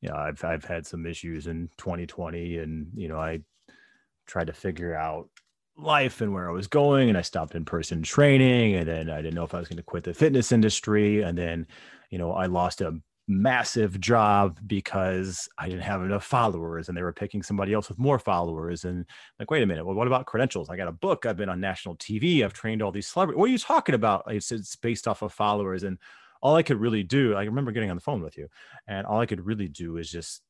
you 0.00 0.08
know 0.08 0.16
i've 0.16 0.42
i've 0.44 0.64
had 0.64 0.86
some 0.86 1.06
issues 1.06 1.46
in 1.46 1.68
2020 1.78 2.58
and 2.58 2.86
you 2.94 3.08
know 3.08 3.18
i 3.18 3.40
tried 4.26 4.46
to 4.46 4.52
figure 4.52 4.94
out 4.94 5.28
life 5.76 6.20
and 6.20 6.32
where 6.32 6.48
i 6.48 6.52
was 6.52 6.68
going 6.68 7.08
and 7.08 7.18
i 7.18 7.22
stopped 7.22 7.56
in 7.56 7.64
person 7.64 8.02
training 8.02 8.74
and 8.74 8.86
then 8.86 9.10
i 9.10 9.16
didn't 9.16 9.34
know 9.34 9.42
if 9.42 9.54
i 9.54 9.58
was 9.58 9.68
going 9.68 9.76
to 9.76 9.82
quit 9.82 10.04
the 10.04 10.14
fitness 10.14 10.52
industry 10.52 11.22
and 11.22 11.36
then 11.36 11.66
you 12.10 12.18
know 12.18 12.32
i 12.32 12.46
lost 12.46 12.80
a 12.80 12.96
massive 13.26 13.98
job 14.00 14.58
because 14.66 15.48
I 15.58 15.68
didn't 15.68 15.82
have 15.82 16.02
enough 16.02 16.24
followers 16.24 16.88
and 16.88 16.96
they 16.96 17.02
were 17.02 17.12
picking 17.12 17.42
somebody 17.42 17.72
else 17.72 17.88
with 17.88 17.98
more 17.98 18.18
followers. 18.18 18.84
And 18.84 19.06
like, 19.38 19.50
wait 19.50 19.62
a 19.62 19.66
minute, 19.66 19.86
well, 19.86 19.94
what 19.94 20.06
about 20.06 20.26
credentials? 20.26 20.68
I 20.68 20.76
got 20.76 20.88
a 20.88 20.92
book, 20.92 21.24
I've 21.24 21.36
been 21.36 21.48
on 21.48 21.60
national 21.60 21.96
TV, 21.96 22.44
I've 22.44 22.52
trained 22.52 22.82
all 22.82 22.92
these 22.92 23.06
celebrities. 23.06 23.38
What 23.38 23.46
are 23.46 23.52
you 23.52 23.58
talking 23.58 23.94
about? 23.94 24.24
It's, 24.28 24.52
it's 24.52 24.76
based 24.76 25.08
off 25.08 25.22
of 25.22 25.32
followers. 25.32 25.82
And 25.84 25.98
all 26.42 26.56
I 26.56 26.62
could 26.62 26.78
really 26.78 27.02
do, 27.02 27.34
I 27.34 27.44
remember 27.44 27.72
getting 27.72 27.90
on 27.90 27.96
the 27.96 28.02
phone 28.02 28.20
with 28.20 28.36
you, 28.36 28.48
and 28.86 29.06
all 29.06 29.20
I 29.20 29.26
could 29.26 29.46
really 29.46 29.68
do 29.68 29.96
is 29.96 30.10
just 30.10 30.42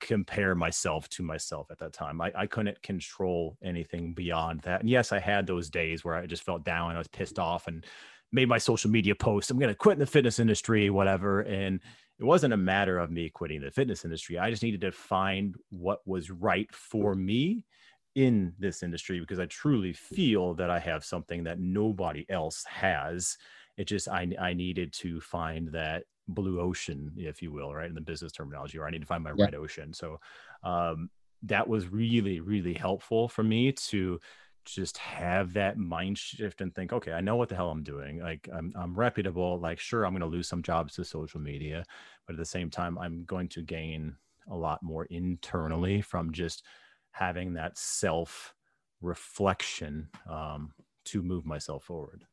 compare 0.00 0.56
myself 0.56 1.08
to 1.10 1.22
myself 1.22 1.70
at 1.70 1.78
that 1.78 1.92
time. 1.92 2.20
I, 2.20 2.32
I 2.34 2.46
couldn't 2.46 2.82
control 2.82 3.56
anything 3.62 4.14
beyond 4.14 4.62
that. 4.62 4.80
And 4.80 4.90
yes, 4.90 5.12
I 5.12 5.20
had 5.20 5.46
those 5.46 5.70
days 5.70 6.04
where 6.04 6.16
I 6.16 6.26
just 6.26 6.42
felt 6.42 6.64
down, 6.64 6.90
and 6.90 6.96
I 6.96 6.98
was 6.98 7.06
pissed 7.06 7.38
off 7.38 7.68
and 7.68 7.86
made 8.32 8.48
my 8.48 8.58
social 8.58 8.90
media 8.90 9.14
post. 9.14 9.50
I'm 9.50 9.58
going 9.58 9.68
to 9.68 9.74
quit 9.74 9.94
in 9.94 10.00
the 10.00 10.06
fitness 10.06 10.38
industry, 10.38 10.90
whatever. 10.90 11.40
And 11.40 11.80
it 12.18 12.24
wasn't 12.24 12.54
a 12.54 12.58
matter 12.58 12.98
of 12.98 13.10
me 13.10 13.28
quitting 13.28 13.60
the 13.60 13.70
fitness 13.70 14.04
industry. 14.04 14.38
I 14.38 14.50
just 14.50 14.62
needed 14.62 14.80
to 14.82 14.92
find 14.92 15.54
what 15.70 16.00
was 16.06 16.30
right 16.30 16.72
for 16.74 17.14
me 17.14 17.66
in 18.14 18.52
this 18.58 18.82
industry 18.82 19.20
because 19.20 19.38
I 19.38 19.46
truly 19.46 19.92
feel 19.92 20.54
that 20.54 20.70
I 20.70 20.78
have 20.78 21.04
something 21.04 21.44
that 21.44 21.58
nobody 21.58 22.24
else 22.28 22.64
has. 22.64 23.36
It 23.76 23.84
just, 23.84 24.08
I, 24.08 24.28
I 24.40 24.54
needed 24.54 24.92
to 24.94 25.20
find 25.20 25.68
that 25.72 26.04
blue 26.28 26.60
ocean, 26.60 27.12
if 27.16 27.42
you 27.42 27.52
will, 27.52 27.74
right? 27.74 27.88
In 27.88 27.94
the 27.94 28.00
business 28.00 28.32
terminology, 28.32 28.78
or 28.78 28.86
I 28.86 28.90
need 28.90 29.00
to 29.00 29.06
find 29.06 29.24
my 29.24 29.32
yeah. 29.36 29.46
red 29.46 29.54
ocean. 29.54 29.92
So, 29.92 30.20
um, 30.62 31.10
that 31.44 31.66
was 31.66 31.88
really, 31.88 32.40
really 32.40 32.74
helpful 32.74 33.28
for 33.28 33.42
me 33.42 33.72
to 33.72 34.20
just 34.64 34.98
have 34.98 35.52
that 35.54 35.78
mind 35.78 36.18
shift 36.18 36.60
and 36.60 36.74
think, 36.74 36.92
okay, 36.92 37.12
I 37.12 37.20
know 37.20 37.36
what 37.36 37.48
the 37.48 37.54
hell 37.54 37.70
I'm 37.70 37.82
doing. 37.82 38.20
Like 38.20 38.48
I'm, 38.54 38.72
I'm 38.76 38.94
reputable. 38.94 39.58
Like, 39.58 39.78
sure, 39.78 40.04
I'm 40.04 40.12
going 40.12 40.20
to 40.20 40.26
lose 40.26 40.48
some 40.48 40.62
jobs 40.62 40.94
to 40.94 41.04
social 41.04 41.40
media, 41.40 41.84
but 42.26 42.34
at 42.34 42.38
the 42.38 42.44
same 42.44 42.70
time, 42.70 42.98
I'm 42.98 43.24
going 43.24 43.48
to 43.50 43.62
gain 43.62 44.16
a 44.50 44.56
lot 44.56 44.82
more 44.82 45.04
internally 45.06 46.00
from 46.00 46.32
just 46.32 46.64
having 47.12 47.54
that 47.54 47.76
self 47.78 48.54
reflection 49.00 50.08
um, 50.28 50.72
to 51.04 51.22
move 51.22 51.44
myself 51.44 51.84
forward. 51.84 52.24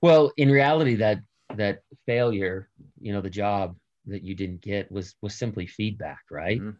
Well, 0.00 0.32
in 0.36 0.50
reality, 0.50 0.94
that 0.96 1.20
that 1.56 1.80
failure, 2.06 2.68
you 3.00 3.12
know, 3.12 3.20
the 3.20 3.30
job 3.30 3.76
that 4.06 4.22
you 4.22 4.34
didn't 4.34 4.62
get 4.62 4.90
was 4.90 5.14
was 5.22 5.34
simply 5.34 5.66
feedback, 5.66 6.20
right? 6.30 6.60
Mm-hmm 6.60 6.70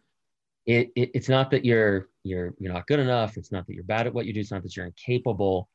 it, 0.69 0.93
it, 0.95 1.11
it's 1.15 1.31
not 1.31 1.51
that 1.51 1.65
you're 1.65 2.09
you're 2.25 2.55
you're 2.59 2.73
not 2.73 2.87
good 2.87 3.01
enough. 3.01 3.39
It's 3.39 3.51
not 3.51 3.67
that 3.67 3.75
you're 3.75 3.85
bad 3.85 4.07
at 4.07 4.13
what 4.13 4.27
you 4.27 4.35
do. 4.35 4.41
It's 4.41 4.51
not 4.51 4.63
that 4.63 4.77
you're 4.77 4.87
incapable. 4.87 5.69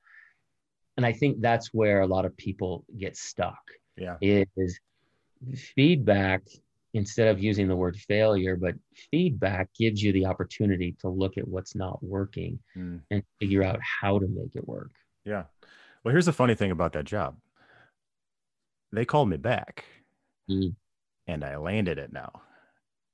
And 0.96 1.08
i 1.08 1.12
think 1.12 1.42
that's 1.42 1.74
where 1.74 2.02
a 2.02 2.06
lot 2.06 2.24
of 2.24 2.38
people 2.38 2.86
get 3.00 3.18
stuck 3.18 3.64
yeah. 3.98 4.18
is 4.22 4.80
feedback 5.76 6.44
instead 6.94 7.30
of 7.30 7.44
using 7.44 7.68
the 7.68 7.76
word 7.76 7.98
failure 7.98 8.56
but 8.56 8.76
feedback 9.10 9.70
gives 9.74 10.04
you 10.04 10.14
the 10.14 10.28
opportunity 10.28 10.96
to 11.00 11.10
look 11.10 11.40
at 11.40 11.48
what's 11.48 11.74
not 11.74 11.98
working 12.04 12.60
mm. 12.78 13.02
and 13.10 13.24
figure 13.40 13.64
out 13.64 13.80
how 13.82 14.20
to 14.20 14.28
make 14.28 14.56
it 14.56 14.68
work. 14.68 14.92
Yeah. 15.26 15.46
Well 16.04 16.12
here's 16.12 16.28
the 16.28 16.32
funny 16.32 16.54
thing 16.54 16.70
about 16.70 16.94
that 16.94 17.06
job. 17.06 17.38
They 18.92 19.06
called 19.06 19.30
me 19.30 19.38
back 19.38 19.86
mm. 20.48 20.76
and 21.26 21.44
i 21.44 21.58
landed 21.58 21.98
it 21.98 22.14
now. 22.14 22.44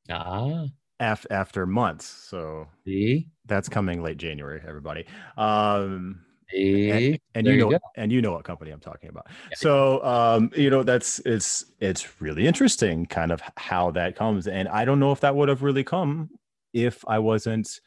Ah 0.09 0.65
af- 0.99 1.25
after 1.29 1.65
months. 1.65 2.05
So 2.05 2.67
See? 2.85 3.27
that's 3.45 3.69
coming 3.69 4.01
late 4.01 4.17
January, 4.17 4.61
everybody. 4.67 5.05
Um, 5.37 6.21
and, 6.51 7.19
and 7.35 7.47
you 7.47 7.57
know, 7.57 7.71
you 7.71 7.79
and 7.95 8.11
you 8.11 8.21
know 8.21 8.31
what 8.31 8.43
company 8.43 8.71
I'm 8.71 8.79
talking 8.79 9.09
about. 9.09 9.27
Yeah. 9.29 9.57
So, 9.57 10.03
um, 10.03 10.51
you 10.55 10.69
know, 10.69 10.83
that's 10.83 11.19
it's 11.19 11.65
it's 11.79 12.21
really 12.21 12.47
interesting, 12.47 13.05
kind 13.05 13.31
of 13.31 13.41
how 13.55 13.91
that 13.91 14.15
comes. 14.15 14.47
And 14.47 14.67
I 14.67 14.85
don't 14.85 14.99
know 14.99 15.11
if 15.11 15.19
that 15.19 15.35
would 15.35 15.49
have 15.49 15.61
really 15.61 15.83
come 15.83 16.29
if 16.73 17.03
I 17.07 17.19
wasn't 17.19 17.79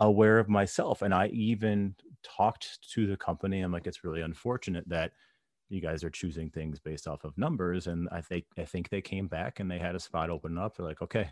aware 0.00 0.38
of 0.38 0.48
myself. 0.48 1.02
And 1.02 1.14
I 1.14 1.28
even 1.28 1.94
talked 2.24 2.78
to 2.92 3.06
the 3.06 3.16
company. 3.16 3.60
I'm 3.60 3.72
like, 3.72 3.86
it's 3.86 4.04
really 4.04 4.22
unfortunate 4.22 4.88
that 4.88 5.12
you 5.68 5.80
guys 5.80 6.04
are 6.04 6.10
choosing 6.10 6.50
things 6.50 6.80
based 6.80 7.06
off 7.06 7.24
of 7.24 7.38
numbers. 7.38 7.86
And 7.86 8.08
I 8.10 8.20
think 8.20 8.44
I 8.58 8.64
think 8.64 8.88
they 8.88 9.00
came 9.00 9.28
back 9.28 9.60
and 9.60 9.70
they 9.70 9.78
had 9.78 9.94
a 9.94 10.00
spot 10.00 10.28
open 10.28 10.58
up. 10.58 10.76
They're 10.76 10.86
like, 10.86 11.02
okay, 11.02 11.30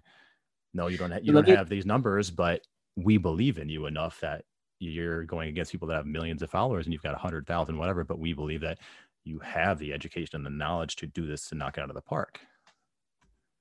no, 0.73 0.87
you 0.87 0.97
don't. 0.97 1.11
Ha- 1.11 1.19
you 1.23 1.33
don't 1.33 1.49
have 1.49 1.69
these 1.69 1.87
numbers, 1.87 2.31
but 2.31 2.63
we 2.97 3.19
believe 3.19 3.59
in 3.59 3.69
you 3.69 3.87
enough 3.87 4.21
that 4.21 4.45
you're 4.79 5.25
going 5.25 5.49
against 5.49 5.73
people 5.73 5.89
that 5.89 5.97
have 5.97 6.07
millions 6.07 6.43
of 6.43 6.51
followers 6.51 6.87
and 6.87 6.93
you've 6.93 7.03
got 7.03 7.15
a 7.15 7.19
hundred 7.19 7.47
thousand, 7.47 7.77
whatever. 7.77 8.05
But 8.05 8.19
we 8.19 8.33
believe 8.33 8.61
that 8.63 8.79
you 9.25 9.39
have 9.41 9.79
the 9.79 9.93
education 9.93 10.37
and 10.37 10.47
the 10.47 10.51
knowledge 10.51 10.97
to 10.97 11.07
do 11.07 11.27
this 11.27 11.49
to 11.49 11.55
knock 11.55 11.77
it 11.77 11.83
out 11.83 11.91
of 11.91 11.95
the 11.95 12.03
park. 12.03 12.41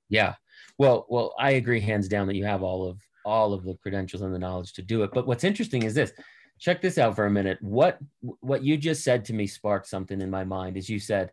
Yeah, 0.09 0.35
well, 0.77 1.05
well, 1.09 1.35
I 1.37 1.51
agree 1.51 1.79
hands 1.79 2.07
down 2.07 2.27
that 2.27 2.35
you 2.35 2.45
have 2.45 2.63
all 2.63 2.87
of 2.87 2.99
all 3.25 3.53
of 3.53 3.63
the 3.63 3.75
credentials 3.75 4.21
and 4.21 4.33
the 4.33 4.39
knowledge 4.39 4.73
to 4.73 4.81
do 4.81 5.03
it. 5.03 5.11
But 5.13 5.27
what's 5.27 5.43
interesting 5.43 5.83
is 5.83 5.93
this. 5.93 6.13
Check 6.59 6.81
this 6.81 6.97
out 6.97 7.15
for 7.15 7.25
a 7.25 7.31
minute. 7.31 7.57
What 7.61 7.99
what 8.41 8.63
you 8.63 8.75
just 8.75 9.03
said 9.03 9.23
to 9.25 9.33
me 9.33 9.47
sparked 9.47 9.87
something 9.87 10.19
in 10.19 10.29
my 10.29 10.43
mind. 10.43 10.75
As 10.75 10.89
you 10.89 10.99
said, 10.99 11.31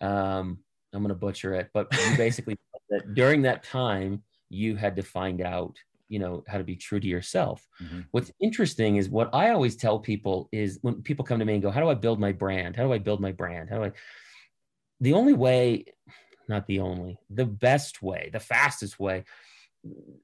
um, 0.00 0.58
I'm 0.92 1.00
going 1.00 1.08
to 1.10 1.14
butcher 1.14 1.54
it, 1.54 1.70
but 1.72 1.86
you 1.92 2.16
basically 2.16 2.56
that 2.90 3.14
during 3.14 3.42
that 3.42 3.62
time 3.62 4.22
you 4.54 4.76
had 4.76 4.96
to 4.96 5.02
find 5.02 5.40
out 5.40 5.76
you 6.08 6.18
know 6.18 6.44
how 6.46 6.58
to 6.58 6.64
be 6.64 6.76
true 6.76 7.00
to 7.00 7.06
yourself 7.06 7.66
mm-hmm. 7.82 8.00
what's 8.10 8.30
interesting 8.40 8.96
is 8.96 9.08
what 9.08 9.30
i 9.34 9.50
always 9.50 9.76
tell 9.76 9.98
people 9.98 10.48
is 10.52 10.78
when 10.82 11.02
people 11.02 11.24
come 11.24 11.38
to 11.38 11.44
me 11.44 11.54
and 11.54 11.62
go 11.62 11.70
how 11.70 11.80
do 11.80 11.88
i 11.88 11.94
build 11.94 12.20
my 12.20 12.32
brand 12.32 12.76
how 12.76 12.84
do 12.84 12.92
i 12.92 12.98
build 12.98 13.20
my 13.20 13.32
brand 13.32 13.68
how 13.68 13.76
do 13.76 13.84
i 13.84 13.92
the 15.00 15.12
only 15.12 15.32
way 15.32 15.84
not 16.48 16.66
the 16.66 16.80
only 16.80 17.18
the 17.30 17.44
best 17.44 18.02
way 18.02 18.30
the 18.32 18.40
fastest 18.40 19.00
way 19.00 19.24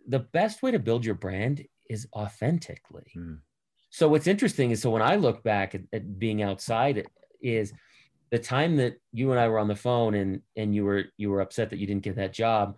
the 0.08 0.18
best 0.18 0.62
way 0.62 0.70
to 0.70 0.78
build 0.78 1.04
your 1.04 1.14
brand 1.14 1.64
is 1.88 2.06
authentically 2.14 3.10
mm. 3.16 3.38
so 3.90 4.08
what's 4.08 4.26
interesting 4.26 4.70
is 4.70 4.80
so 4.80 4.90
when 4.90 5.02
i 5.02 5.16
look 5.16 5.42
back 5.42 5.74
at, 5.74 5.82
at 5.92 6.18
being 6.18 6.42
outside 6.42 7.06
is 7.40 7.72
the 8.30 8.38
time 8.38 8.76
that 8.76 8.94
you 9.12 9.30
and 9.30 9.40
i 9.40 9.48
were 9.48 9.58
on 9.58 9.68
the 9.68 9.74
phone 9.74 10.14
and 10.14 10.42
and 10.56 10.74
you 10.74 10.84
were 10.84 11.04
you 11.16 11.30
were 11.30 11.40
upset 11.40 11.70
that 11.70 11.78
you 11.78 11.86
didn't 11.86 12.02
get 12.02 12.16
that 12.16 12.32
job 12.32 12.76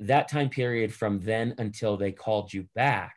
that 0.00 0.28
time 0.28 0.48
period 0.48 0.92
from 0.92 1.20
then 1.20 1.54
until 1.58 1.96
they 1.96 2.12
called 2.12 2.52
you 2.52 2.68
back, 2.74 3.16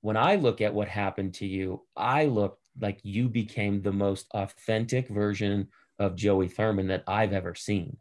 when 0.00 0.16
I 0.16 0.36
look 0.36 0.60
at 0.60 0.74
what 0.74 0.88
happened 0.88 1.34
to 1.34 1.46
you, 1.46 1.82
I 1.96 2.26
look 2.26 2.58
like 2.80 3.00
you 3.02 3.28
became 3.28 3.80
the 3.80 3.92
most 3.92 4.26
authentic 4.32 5.08
version 5.08 5.68
of 5.98 6.16
Joey 6.16 6.48
Thurman 6.48 6.88
that 6.88 7.04
I've 7.06 7.32
ever 7.32 7.54
seen. 7.54 7.96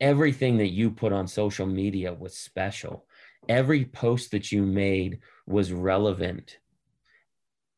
Everything 0.00 0.58
that 0.58 0.72
you 0.72 0.90
put 0.90 1.12
on 1.12 1.26
social 1.26 1.66
media 1.66 2.14
was 2.14 2.36
special. 2.36 3.06
Every 3.48 3.84
post 3.84 4.30
that 4.30 4.52
you 4.52 4.62
made 4.62 5.20
was 5.46 5.72
relevant. 5.72 6.58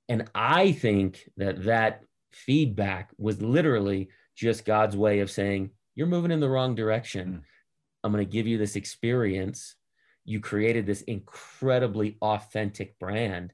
And 0.09 0.31
I 0.35 0.73
think 0.73 1.29
that 1.37 1.65
that 1.65 2.03
feedback 2.33 3.11
was 3.19 3.43
literally 3.43 4.11
just 4.37 4.65
God's 4.65 4.97
way 4.97 5.21
of 5.21 5.31
saying, 5.31 5.71
you're 5.95 6.07
moving 6.07 6.31
in 6.31 6.41
the 6.41 6.49
wrong 6.49 6.75
direction. 6.75 7.29
Mm 7.29 7.43
I'm 8.07 8.13
going 8.13 8.25
to 8.25 8.33
give 8.33 8.47
you 8.47 8.57
this 8.57 8.77
experience. 8.77 9.75
You 10.25 10.39
created 10.39 10.87
this 10.87 11.03
incredibly 11.03 12.17
authentic 12.23 12.99
brand, 13.01 13.53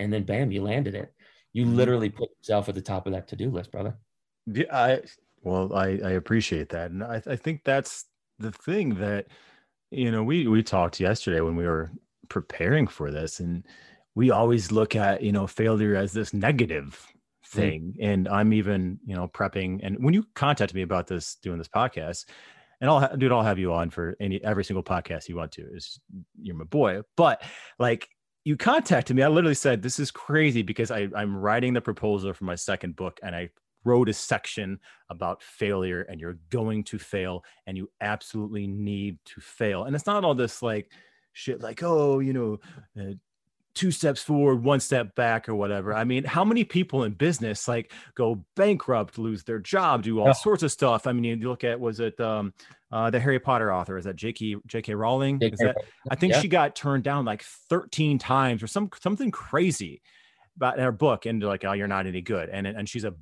and 0.00 0.12
then 0.12 0.24
bam, 0.24 0.50
you 0.50 0.62
landed 0.62 0.96
it. 0.96 1.14
You 1.52 1.64
mm-hmm. 1.64 1.76
literally 1.76 2.10
put 2.10 2.30
yourself 2.38 2.68
at 2.68 2.74
the 2.74 2.82
top 2.82 3.06
of 3.06 3.12
that 3.12 3.28
to 3.28 3.36
do 3.36 3.48
list, 3.48 3.70
brother. 3.70 3.96
Yeah, 4.46 4.64
I 4.72 5.00
well, 5.42 5.72
I, 5.72 6.00
I 6.04 6.10
appreciate 6.10 6.70
that, 6.70 6.90
and 6.90 7.04
I, 7.04 7.22
I 7.26 7.36
think 7.36 7.62
that's 7.64 8.06
the 8.40 8.50
thing 8.50 8.96
that 8.96 9.26
you 9.92 10.10
know 10.10 10.24
we 10.24 10.48
we 10.48 10.64
talked 10.64 10.98
yesterday 10.98 11.40
when 11.40 11.54
we 11.54 11.64
were 11.64 11.92
preparing 12.28 12.88
for 12.88 13.12
this, 13.12 13.38
and 13.38 13.64
we 14.16 14.32
always 14.32 14.72
look 14.72 14.96
at 14.96 15.22
you 15.22 15.30
know 15.30 15.46
failure 15.46 15.94
as 15.94 16.12
this 16.12 16.34
negative 16.34 17.06
mm-hmm. 17.44 17.60
thing, 17.60 17.80
mm-hmm. 17.82 18.04
and 18.04 18.28
I'm 18.28 18.52
even 18.52 18.98
you 19.06 19.14
know 19.14 19.28
prepping. 19.28 19.78
And 19.84 20.02
when 20.04 20.12
you 20.12 20.24
contacted 20.34 20.74
me 20.74 20.82
about 20.82 21.06
this 21.06 21.36
doing 21.36 21.58
this 21.58 21.68
podcast, 21.68 22.24
and 22.82 22.90
I'll 22.90 23.16
dude, 23.16 23.30
I'll 23.30 23.44
have 23.44 23.60
you 23.60 23.72
on 23.72 23.90
for 23.90 24.16
any 24.20 24.42
every 24.44 24.64
single 24.64 24.82
podcast 24.82 25.28
you 25.28 25.36
want 25.36 25.52
to. 25.52 25.62
Is 25.72 26.00
you're 26.42 26.56
my 26.56 26.64
boy, 26.64 27.00
but 27.16 27.42
like 27.78 28.08
you 28.44 28.56
contacted 28.56 29.14
me. 29.14 29.22
I 29.22 29.28
literally 29.28 29.54
said 29.54 29.80
this 29.80 30.00
is 30.00 30.10
crazy 30.10 30.62
because 30.62 30.90
I 30.90 31.08
I'm 31.16 31.36
writing 31.36 31.72
the 31.72 31.80
proposal 31.80 32.32
for 32.34 32.44
my 32.44 32.56
second 32.56 32.96
book, 32.96 33.20
and 33.22 33.36
I 33.36 33.50
wrote 33.84 34.08
a 34.08 34.12
section 34.12 34.80
about 35.10 35.44
failure, 35.44 36.02
and 36.02 36.20
you're 36.20 36.38
going 36.50 36.82
to 36.84 36.98
fail, 36.98 37.44
and 37.68 37.76
you 37.76 37.88
absolutely 38.00 38.66
need 38.66 39.18
to 39.26 39.40
fail, 39.40 39.84
and 39.84 39.94
it's 39.94 40.06
not 40.06 40.24
all 40.24 40.34
this 40.34 40.60
like 40.60 40.90
shit 41.34 41.62
like 41.62 41.82
oh 41.84 42.18
you 42.18 42.32
know 42.32 42.58
uh, 43.00 43.14
two 43.74 43.90
steps 43.90 44.22
forward, 44.22 44.62
one 44.62 44.80
step 44.80 45.14
back, 45.14 45.48
or 45.48 45.54
whatever. 45.54 45.94
I 45.94 46.04
mean, 46.04 46.24
how 46.24 46.44
many 46.44 46.64
people 46.64 47.04
in 47.04 47.12
business 47.12 47.66
like 47.66 47.92
go 48.14 48.44
bankrupt, 48.56 49.18
lose 49.18 49.44
their 49.44 49.58
job, 49.58 50.02
do 50.02 50.20
all 50.20 50.28
oh. 50.28 50.32
sorts 50.32 50.62
of 50.62 50.72
stuff? 50.72 51.06
I 51.06 51.12
mean, 51.12 51.24
you 51.24 51.48
look 51.48 51.64
at 51.64 51.80
was 51.80 52.00
it 52.00 52.18
um, 52.20 52.52
uh, 52.90 53.10
the 53.10 53.20
Harry 53.20 53.38
Potter 53.38 53.72
author? 53.72 53.96
Is 53.96 54.04
that 54.04 54.16
J.K. 54.16 54.56
J.K. 54.66 54.94
Rowling? 54.94 55.38
Is 55.40 55.58
that, 55.60 55.76
I 56.10 56.16
think 56.16 56.34
yeah. 56.34 56.40
she 56.40 56.48
got 56.48 56.76
turned 56.76 57.04
down 57.04 57.24
like 57.24 57.42
13 57.70 58.18
times 58.18 58.62
or 58.62 58.66
some 58.66 58.90
something 59.00 59.30
crazy 59.30 60.02
about 60.56 60.78
her 60.78 60.92
book, 60.92 61.26
and 61.26 61.42
like, 61.42 61.64
oh, 61.64 61.72
you're 61.72 61.88
not 61.88 62.06
any 62.06 62.20
good, 62.20 62.48
and 62.48 62.66
and 62.66 62.88
she's 62.88 63.04
a 63.04 63.14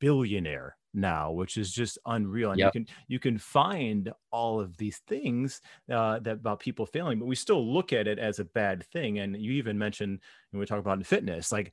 billionaire 0.00 0.76
now, 0.94 1.30
which 1.30 1.56
is 1.56 1.72
just 1.72 1.98
unreal. 2.06 2.50
And 2.50 2.58
yep. 2.58 2.74
you 2.74 2.80
can 2.80 2.94
you 3.08 3.18
can 3.18 3.38
find 3.38 4.12
all 4.30 4.60
of 4.60 4.76
these 4.76 4.98
things 5.08 5.60
uh, 5.90 6.18
that 6.20 6.34
about 6.34 6.60
people 6.60 6.86
failing, 6.86 7.18
but 7.18 7.26
we 7.26 7.34
still 7.34 7.72
look 7.72 7.92
at 7.92 8.06
it 8.06 8.18
as 8.18 8.38
a 8.38 8.44
bad 8.44 8.84
thing. 8.86 9.18
And 9.18 9.36
you 9.36 9.52
even 9.52 9.78
mentioned 9.78 10.20
when 10.50 10.60
we 10.60 10.66
talk 10.66 10.78
about 10.78 10.98
in 10.98 11.04
fitness, 11.04 11.52
like 11.52 11.72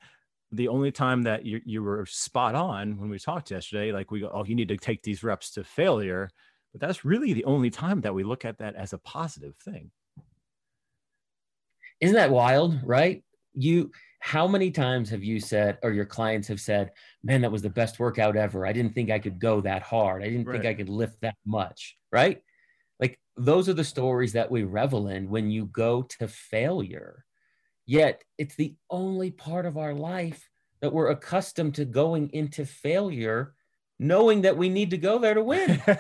the 0.52 0.68
only 0.68 0.92
time 0.92 1.24
that 1.24 1.46
you, 1.46 1.62
you 1.66 1.84
were 1.84 2.06
spot 2.06 2.56
on 2.56 2.98
when 2.98 3.10
we 3.10 3.20
talked 3.20 3.52
yesterday, 3.52 3.92
like 3.92 4.12
we 4.12 4.22
go, 4.22 4.32
oh, 4.34 4.46
you 4.46 4.56
need 4.56 4.70
to 4.70 4.78
take 4.78 5.04
these 5.04 5.24
reps 5.24 5.52
to 5.52 5.64
failure. 5.64 6.30
But 6.72 6.82
that's 6.82 7.06
really 7.06 7.34
the 7.34 7.46
only 7.46 7.70
time 7.70 8.02
that 8.02 8.14
we 8.14 8.24
look 8.24 8.46
at 8.46 8.60
that 8.60 8.76
as 8.76 8.94
a 8.94 8.98
positive 9.00 9.56
thing. 9.58 9.92
Isn't 12.00 12.16
that 12.16 12.32
wild, 12.32 12.80
right? 12.84 13.24
You 13.54 13.92
how 14.20 14.48
many 14.48 14.70
times 14.70 15.10
have 15.10 15.24
you 15.24 15.40
said 15.40 15.78
or 15.82 15.92
your 15.92 16.06
clients 16.06 16.48
have 16.48 16.60
said 16.60 16.92
man 17.24 17.42
that 17.42 17.52
was 17.52 17.62
the 17.62 17.70
best 17.70 18.00
workout 18.00 18.36
ever. 18.36 18.66
I 18.66 18.74
didn't 18.74 18.94
think 18.94 19.10
i 19.10 19.20
could 19.20 19.40
go 19.40 19.62
that 19.62 19.82
hard. 19.82 20.24
I 20.24 20.28
didn't 20.30 20.46
right. 20.46 20.62
think 20.62 20.66
i 20.66 20.74
could 20.74 20.90
lift 20.90 21.22
that 21.22 21.36
much 21.46 21.98
right? 22.12 22.42
Like 23.00 23.20
those 23.38 23.70
are 23.70 23.74
the 23.74 23.84
stories 23.84 24.34
that 24.34 24.52
we 24.52 24.64
revel 24.64 25.08
in 25.08 25.30
when 25.30 25.50
you 25.50 25.66
go 25.66 26.04
to 26.20 26.28
failure. 26.28 27.26
Yet 27.86 28.24
it's 28.38 28.56
the 28.56 28.76
only 28.90 29.32
part 29.32 29.66
of 29.66 29.78
our 29.78 29.94
life 29.94 30.48
that 30.82 30.94
we're 30.94 31.10
accustomed 31.10 31.76
to 31.76 31.86
going 31.86 32.30
into 32.34 32.66
failure 32.66 33.54
knowing 34.02 34.44
that 34.44 34.56
we 34.56 34.70
need 34.70 34.92
to 34.92 34.98
go 34.98 35.20
there 35.20 35.34
to 35.34 35.44
win. 35.44 35.82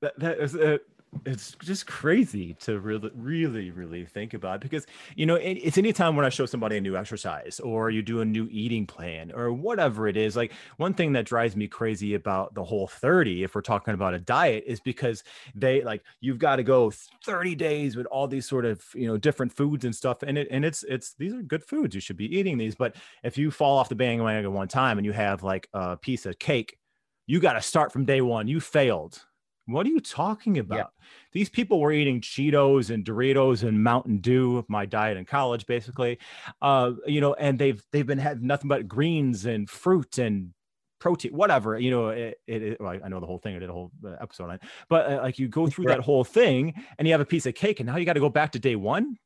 That, 0.00 0.18
that 0.18 0.38
is 0.38 0.54
a, 0.54 0.78
it's 1.26 1.54
just 1.62 1.86
crazy 1.86 2.54
to 2.54 2.80
really 2.80 3.10
really 3.14 3.70
really 3.70 4.04
think 4.04 4.32
about 4.32 4.60
because 4.60 4.86
you 5.14 5.26
know 5.26 5.34
it, 5.34 5.52
it's 5.54 5.76
anytime 5.76 6.16
when 6.16 6.24
i 6.24 6.28
show 6.30 6.46
somebody 6.46 6.78
a 6.78 6.80
new 6.80 6.96
exercise 6.96 7.60
or 7.60 7.90
you 7.90 8.00
do 8.00 8.22
a 8.22 8.24
new 8.24 8.48
eating 8.50 8.86
plan 8.86 9.30
or 9.32 9.52
whatever 9.52 10.08
it 10.08 10.16
is 10.16 10.36
like 10.36 10.52
one 10.78 10.94
thing 10.94 11.12
that 11.12 11.26
drives 11.26 11.54
me 11.54 11.68
crazy 11.68 12.14
about 12.14 12.54
the 12.54 12.64
whole 12.64 12.86
30 12.86 13.42
if 13.44 13.54
we're 13.54 13.60
talking 13.60 13.92
about 13.92 14.14
a 14.14 14.18
diet 14.18 14.64
is 14.66 14.80
because 14.80 15.22
they 15.54 15.82
like 15.82 16.02
you've 16.20 16.38
got 16.38 16.56
to 16.56 16.62
go 16.62 16.90
30 17.24 17.54
days 17.56 17.94
with 17.94 18.06
all 18.06 18.26
these 18.26 18.48
sort 18.48 18.64
of 18.64 18.82
you 18.94 19.06
know 19.06 19.18
different 19.18 19.52
foods 19.52 19.84
and 19.84 19.94
stuff 19.94 20.22
and 20.22 20.38
it 20.38 20.48
and 20.50 20.64
it's 20.64 20.82
it's 20.84 21.14
these 21.14 21.34
are 21.34 21.42
good 21.42 21.62
foods 21.62 21.94
you 21.94 22.00
should 22.00 22.16
be 22.16 22.36
eating 22.36 22.56
these 22.56 22.74
but 22.74 22.96
if 23.22 23.36
you 23.36 23.50
fall 23.50 23.76
off 23.76 23.90
the 23.90 23.94
bandwagon 23.94 24.52
one 24.54 24.68
time 24.68 24.96
and 24.96 25.04
you 25.04 25.12
have 25.12 25.42
like 25.42 25.68
a 25.74 25.94
piece 25.96 26.24
of 26.24 26.38
cake 26.38 26.78
you 27.26 27.38
got 27.38 27.52
to 27.52 27.60
start 27.60 27.92
from 27.92 28.06
day 28.06 28.22
one 28.22 28.48
you 28.48 28.60
failed 28.60 29.22
what 29.66 29.86
are 29.86 29.90
you 29.90 30.00
talking 30.00 30.58
about? 30.58 30.76
Yeah. 30.76 31.06
These 31.32 31.48
people 31.48 31.80
were 31.80 31.92
eating 31.92 32.20
Cheetos 32.20 32.90
and 32.90 33.04
Doritos 33.04 33.66
and 33.66 33.82
Mountain 33.82 34.18
Dew, 34.18 34.64
my 34.68 34.86
diet 34.86 35.16
in 35.16 35.24
college, 35.24 35.66
basically. 35.66 36.18
Uh, 36.60 36.92
you 37.06 37.20
know, 37.20 37.34
and 37.34 37.58
they've 37.58 37.82
they've 37.92 38.06
been 38.06 38.18
had 38.18 38.42
nothing 38.42 38.68
but 38.68 38.88
greens 38.88 39.46
and 39.46 39.70
fruit 39.70 40.18
and 40.18 40.52
protein, 40.98 41.32
whatever. 41.32 41.78
You 41.78 41.90
know, 41.90 42.08
it, 42.08 42.38
it, 42.46 42.62
it 42.62 42.80
well, 42.80 42.98
I 43.04 43.08
know 43.08 43.20
the 43.20 43.26
whole 43.26 43.38
thing. 43.38 43.54
I 43.54 43.60
did 43.60 43.70
a 43.70 43.72
whole 43.72 43.92
uh, 44.04 44.16
episode 44.20 44.44
on 44.44 44.50
it, 44.52 44.62
but 44.88 45.10
uh, 45.10 45.22
like 45.22 45.38
you 45.38 45.48
go 45.48 45.68
through 45.68 45.86
right. 45.86 45.96
that 45.96 46.02
whole 46.02 46.24
thing 46.24 46.74
and 46.98 47.06
you 47.06 47.14
have 47.14 47.20
a 47.20 47.26
piece 47.26 47.46
of 47.46 47.54
cake, 47.54 47.78
and 47.80 47.86
now 47.86 47.96
you 47.96 48.04
got 48.04 48.14
to 48.14 48.20
go 48.20 48.30
back 48.30 48.52
to 48.52 48.58
day 48.58 48.76
one. 48.76 49.16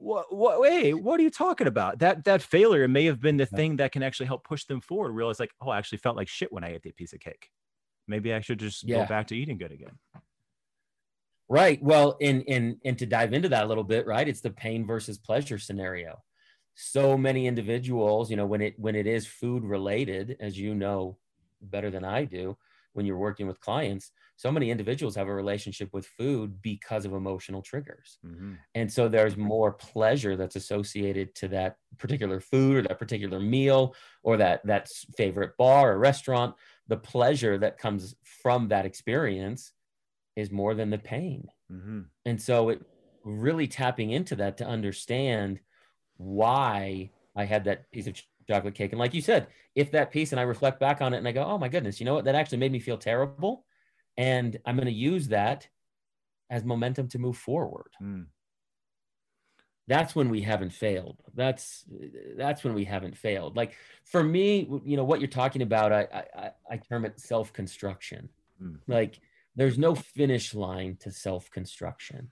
What, 0.00 0.32
what, 0.32 0.60
wait, 0.60 0.94
what 0.94 1.18
are 1.18 1.24
you 1.24 1.30
talking 1.30 1.66
about? 1.66 1.98
That 1.98 2.24
that 2.24 2.42
failure 2.42 2.86
may 2.86 3.06
have 3.06 3.20
been 3.20 3.36
the 3.36 3.46
thing 3.46 3.76
that 3.76 3.92
can 3.92 4.02
actually 4.02 4.26
help 4.26 4.44
push 4.44 4.64
them 4.64 4.80
forward. 4.80 5.12
Realize 5.12 5.40
like, 5.40 5.50
oh, 5.60 5.70
I 5.70 5.78
actually 5.78 5.98
felt 5.98 6.16
like 6.16 6.28
shit 6.28 6.52
when 6.52 6.62
I 6.62 6.74
ate 6.74 6.82
that 6.82 6.96
piece 6.96 7.14
of 7.14 7.20
cake 7.20 7.50
maybe 8.08 8.32
I 8.32 8.40
should 8.40 8.58
just 8.58 8.88
yeah. 8.88 9.02
go 9.02 9.06
back 9.06 9.28
to 9.28 9.36
eating 9.36 9.58
good 9.58 9.72
again. 9.72 9.98
Right. 11.48 11.82
Well, 11.82 12.16
and 12.20 12.44
and 12.46 12.76
and 12.84 12.98
to 12.98 13.06
dive 13.06 13.32
into 13.32 13.48
that 13.50 13.64
a 13.64 13.66
little 13.66 13.84
bit, 13.84 14.06
right? 14.06 14.28
It's 14.28 14.42
the 14.42 14.50
pain 14.50 14.86
versus 14.86 15.18
pleasure 15.18 15.58
scenario. 15.58 16.22
So 16.74 17.16
many 17.16 17.46
individuals, 17.46 18.30
you 18.30 18.36
know, 18.36 18.46
when 18.46 18.60
it 18.60 18.74
when 18.78 18.94
it 18.94 19.06
is 19.06 19.26
food 19.26 19.64
related, 19.64 20.36
as 20.40 20.58
you 20.58 20.74
know 20.74 21.16
better 21.62 21.90
than 21.90 22.04
I 22.04 22.24
do, 22.24 22.56
when 22.92 23.06
you're 23.06 23.16
working 23.16 23.46
with 23.46 23.60
clients, 23.60 24.12
so 24.36 24.52
many 24.52 24.70
individuals 24.70 25.16
have 25.16 25.26
a 25.26 25.34
relationship 25.34 25.88
with 25.92 26.06
food 26.06 26.60
because 26.62 27.04
of 27.04 27.12
emotional 27.12 27.62
triggers. 27.62 28.18
Mm-hmm. 28.24 28.52
And 28.74 28.92
so 28.92 29.08
there's 29.08 29.36
more 29.36 29.72
pleasure 29.72 30.36
that's 30.36 30.56
associated 30.56 31.34
to 31.36 31.48
that 31.48 31.76
particular 31.98 32.40
food 32.40 32.76
or 32.76 32.82
that 32.82 32.98
particular 32.98 33.40
meal 33.40 33.94
or 34.22 34.36
that 34.36 34.64
that 34.66 34.88
favorite 35.16 35.56
bar 35.56 35.92
or 35.92 35.98
restaurant 35.98 36.54
the 36.88 36.96
pleasure 36.96 37.58
that 37.58 37.78
comes 37.78 38.16
from 38.42 38.68
that 38.68 38.86
experience 38.86 39.72
is 40.36 40.50
more 40.50 40.74
than 40.74 40.90
the 40.90 40.98
pain. 40.98 41.48
Mm-hmm. 41.70 42.00
And 42.24 42.40
so 42.40 42.70
it 42.70 42.82
really 43.24 43.66
tapping 43.66 44.10
into 44.10 44.36
that 44.36 44.56
to 44.58 44.66
understand 44.66 45.60
why 46.16 47.10
I 47.36 47.44
had 47.44 47.64
that 47.64 47.90
piece 47.90 48.06
of 48.06 48.20
chocolate 48.48 48.74
cake. 48.74 48.92
And 48.92 48.98
like 48.98 49.14
you 49.14 49.20
said, 49.20 49.48
if 49.74 49.90
that 49.92 50.10
piece 50.10 50.32
and 50.32 50.40
I 50.40 50.44
reflect 50.44 50.80
back 50.80 51.00
on 51.02 51.12
it 51.12 51.18
and 51.18 51.28
I 51.28 51.32
go, 51.32 51.44
oh 51.44 51.58
my 51.58 51.68
goodness, 51.68 52.00
you 52.00 52.06
know 52.06 52.14
what? 52.14 52.24
That 52.24 52.34
actually 52.34 52.58
made 52.58 52.72
me 52.72 52.80
feel 52.80 52.98
terrible. 52.98 53.64
And 54.16 54.58
I'm 54.64 54.76
going 54.76 54.86
to 54.86 54.92
use 54.92 55.28
that 55.28 55.68
as 56.50 56.64
momentum 56.64 57.08
to 57.08 57.18
move 57.18 57.36
forward. 57.36 57.90
Mm 58.02 58.26
that's 59.88 60.14
when 60.14 60.28
we 60.28 60.42
haven't 60.42 60.72
failed. 60.72 61.16
That's 61.34 61.84
that's 62.36 62.62
when 62.62 62.74
we 62.74 62.84
haven't 62.84 63.16
failed. 63.16 63.56
Like 63.56 63.74
for 64.04 64.22
me 64.22 64.68
you 64.84 64.96
know 64.96 65.04
what 65.04 65.20
you're 65.20 65.28
talking 65.28 65.62
about 65.62 65.92
i 65.92 66.06
i, 66.36 66.50
I 66.70 66.76
term 66.76 67.04
it 67.04 67.18
self-construction. 67.18 68.28
Mm. 68.62 68.78
like 68.88 69.20
there's 69.54 69.78
no 69.78 69.94
finish 69.94 70.54
line 70.54 70.96
to 71.00 71.10
self-construction. 71.10 72.30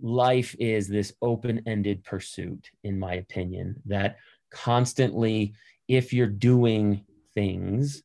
Life 0.00 0.54
is 0.58 0.88
this 0.88 1.12
open-ended 1.22 2.04
pursuit 2.04 2.70
in 2.82 2.98
my 2.98 3.14
opinion 3.14 3.82
that 3.86 4.16
constantly 4.50 5.54
if 5.88 6.12
you're 6.12 6.26
doing 6.26 7.04
things 7.34 8.02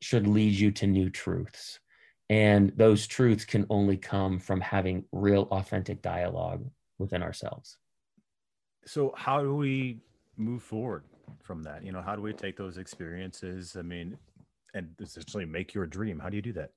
should 0.00 0.26
lead 0.26 0.54
you 0.54 0.70
to 0.72 0.86
new 0.86 1.10
truths. 1.10 1.80
And 2.28 2.72
those 2.76 3.06
truths 3.06 3.44
can 3.44 3.66
only 3.70 3.96
come 3.96 4.38
from 4.38 4.60
having 4.60 5.04
real 5.12 5.48
authentic 5.50 6.02
dialogue 6.02 6.70
within 7.00 7.22
ourselves. 7.22 7.78
So, 8.86 9.12
how 9.16 9.42
do 9.42 9.54
we 9.56 10.00
move 10.36 10.62
forward 10.62 11.04
from 11.42 11.62
that? 11.64 11.84
You 11.84 11.92
know, 11.92 12.02
how 12.02 12.14
do 12.14 12.22
we 12.22 12.32
take 12.32 12.56
those 12.56 12.78
experiences? 12.78 13.76
I 13.78 13.82
mean, 13.82 14.16
and 14.74 14.88
essentially 15.00 15.44
make 15.44 15.74
your 15.74 15.86
dream. 15.86 16.18
How 16.18 16.28
do 16.28 16.36
you 16.36 16.42
do 16.42 16.52
that? 16.52 16.70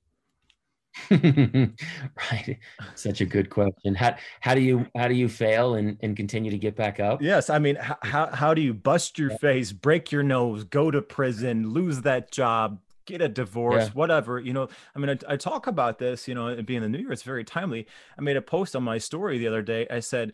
right 1.10 2.56
such 2.94 3.20
a 3.20 3.24
good 3.24 3.50
question 3.50 3.96
how, 3.96 4.14
how 4.38 4.54
do 4.54 4.60
you 4.60 4.86
how 4.94 5.08
do 5.08 5.14
you 5.14 5.28
fail 5.28 5.74
and, 5.74 5.98
and 6.02 6.16
continue 6.16 6.52
to 6.52 6.56
get 6.56 6.76
back 6.76 7.00
up 7.00 7.20
yes 7.20 7.50
i 7.50 7.58
mean 7.58 7.76
how, 7.80 8.30
how 8.32 8.54
do 8.54 8.62
you 8.62 8.72
bust 8.72 9.18
your 9.18 9.30
face 9.38 9.72
break 9.72 10.12
your 10.12 10.22
nose 10.22 10.62
go 10.62 10.92
to 10.92 11.02
prison 11.02 11.70
lose 11.70 12.02
that 12.02 12.30
job 12.30 12.78
get 13.06 13.20
a 13.20 13.28
divorce, 13.28 13.86
yeah. 13.86 13.90
whatever. 13.90 14.38
You 14.38 14.52
know, 14.52 14.68
I 14.94 14.98
mean, 14.98 15.10
I, 15.10 15.34
I, 15.34 15.36
talk 15.36 15.66
about 15.66 15.98
this, 15.98 16.26
you 16.28 16.34
know, 16.34 16.60
being 16.62 16.82
the 16.82 16.88
new 16.88 16.98
year, 16.98 17.12
it's 17.12 17.22
very 17.22 17.44
timely. 17.44 17.86
I 18.18 18.22
made 18.22 18.36
a 18.36 18.42
post 18.42 18.74
on 18.74 18.82
my 18.82 18.98
story 18.98 19.38
the 19.38 19.48
other 19.48 19.62
day. 19.62 19.86
I 19.90 20.00
said, 20.00 20.32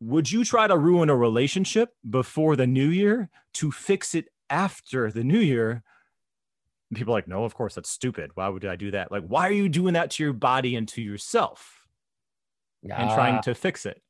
Would 0.00 0.30
you 0.30 0.44
try 0.44 0.66
to 0.66 0.76
ruin 0.76 1.10
a 1.10 1.16
relationship 1.16 1.90
before 2.08 2.56
the 2.56 2.66
new 2.66 2.88
year 2.88 3.30
to 3.54 3.70
fix 3.70 4.14
it 4.14 4.26
after 4.50 5.10
the 5.10 5.24
new 5.24 5.38
year? 5.38 5.82
And 6.90 6.98
people 6.98 7.14
are 7.14 7.18
like, 7.18 7.28
No, 7.28 7.44
of 7.44 7.54
course, 7.54 7.74
that's 7.74 7.90
stupid. 7.90 8.32
Why 8.34 8.48
would 8.48 8.64
I 8.64 8.76
do 8.76 8.90
that? 8.92 9.10
Like, 9.10 9.24
why 9.26 9.48
are 9.48 9.52
you 9.52 9.68
doing 9.68 9.94
that 9.94 10.10
to 10.12 10.22
your 10.22 10.32
body 10.32 10.76
and 10.76 10.88
to 10.88 11.02
yourself 11.02 11.86
and 12.82 13.10
trying 13.10 13.42
to 13.42 13.54
fix 13.54 13.86
it? 13.86 14.00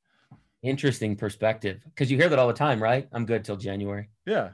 Interesting 0.63 1.15
perspective. 1.15 1.83
Because 1.85 2.11
you 2.11 2.17
hear 2.17 2.31
that 2.31 2.39
all 2.39 2.49
the 2.49 2.55
time, 2.55 2.83
right? 2.83 3.07
I'm 3.13 3.27
good 3.27 3.45
till 3.45 3.57
January. 3.57 4.09
Yeah 4.27 4.51